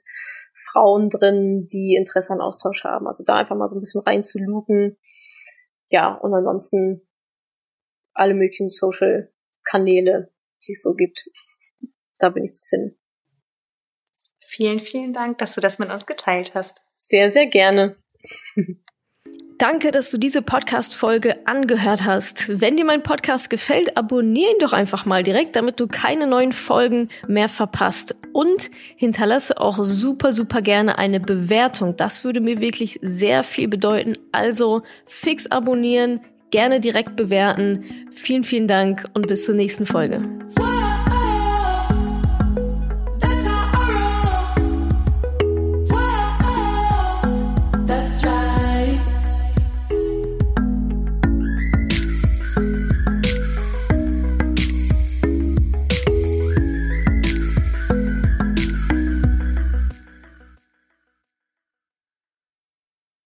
Frauen 0.54 1.08
drin, 1.08 1.66
die 1.72 1.96
Interesse 1.96 2.34
an 2.34 2.40
Austausch 2.40 2.84
haben. 2.84 3.08
Also 3.08 3.24
da 3.24 3.34
einfach 3.34 3.56
mal 3.56 3.66
so 3.66 3.74
ein 3.74 3.80
bisschen 3.80 4.02
reinzuluken. 4.02 4.96
Ja, 5.88 6.14
und 6.14 6.32
ansonsten 6.32 7.02
alle 8.14 8.34
möglichen 8.34 8.68
Social-Kanäle, 8.68 10.32
die 10.66 10.72
es 10.72 10.82
so 10.82 10.94
gibt. 10.94 11.28
Da 12.18 12.30
bin 12.30 12.44
ich 12.44 12.52
zu 12.52 12.64
finden. 12.68 12.98
Vielen, 14.44 14.80
vielen 14.80 15.12
Dank, 15.12 15.38
dass 15.38 15.54
du 15.54 15.60
das 15.60 15.78
mit 15.78 15.90
uns 15.90 16.06
geteilt 16.06 16.54
hast. 16.54 16.82
Sehr, 16.94 17.32
sehr 17.32 17.46
gerne. 17.46 17.96
Danke, 19.62 19.92
dass 19.92 20.10
du 20.10 20.18
diese 20.18 20.42
Podcast-Folge 20.42 21.46
angehört 21.46 22.04
hast. 22.04 22.60
Wenn 22.60 22.76
dir 22.76 22.84
mein 22.84 23.04
Podcast 23.04 23.48
gefällt, 23.48 23.96
abonniere 23.96 24.50
ihn 24.50 24.58
doch 24.58 24.72
einfach 24.72 25.06
mal 25.06 25.22
direkt, 25.22 25.54
damit 25.54 25.78
du 25.78 25.86
keine 25.86 26.26
neuen 26.26 26.52
Folgen 26.52 27.10
mehr 27.28 27.48
verpasst. 27.48 28.16
Und 28.32 28.72
hinterlasse 28.96 29.60
auch 29.60 29.78
super, 29.84 30.32
super 30.32 30.62
gerne 30.62 30.98
eine 30.98 31.20
Bewertung. 31.20 31.96
Das 31.96 32.24
würde 32.24 32.40
mir 32.40 32.60
wirklich 32.60 32.98
sehr 33.02 33.44
viel 33.44 33.68
bedeuten. 33.68 34.14
Also 34.32 34.82
fix 35.06 35.46
abonnieren, 35.46 36.22
gerne 36.52 36.78
direkt 36.78 37.16
bewerten. 37.16 37.84
Vielen, 38.12 38.44
vielen 38.44 38.68
Dank 38.68 39.08
und 39.14 39.26
bis 39.26 39.44
zur 39.44 39.56
nächsten 39.56 39.84
Folge. 39.84 40.22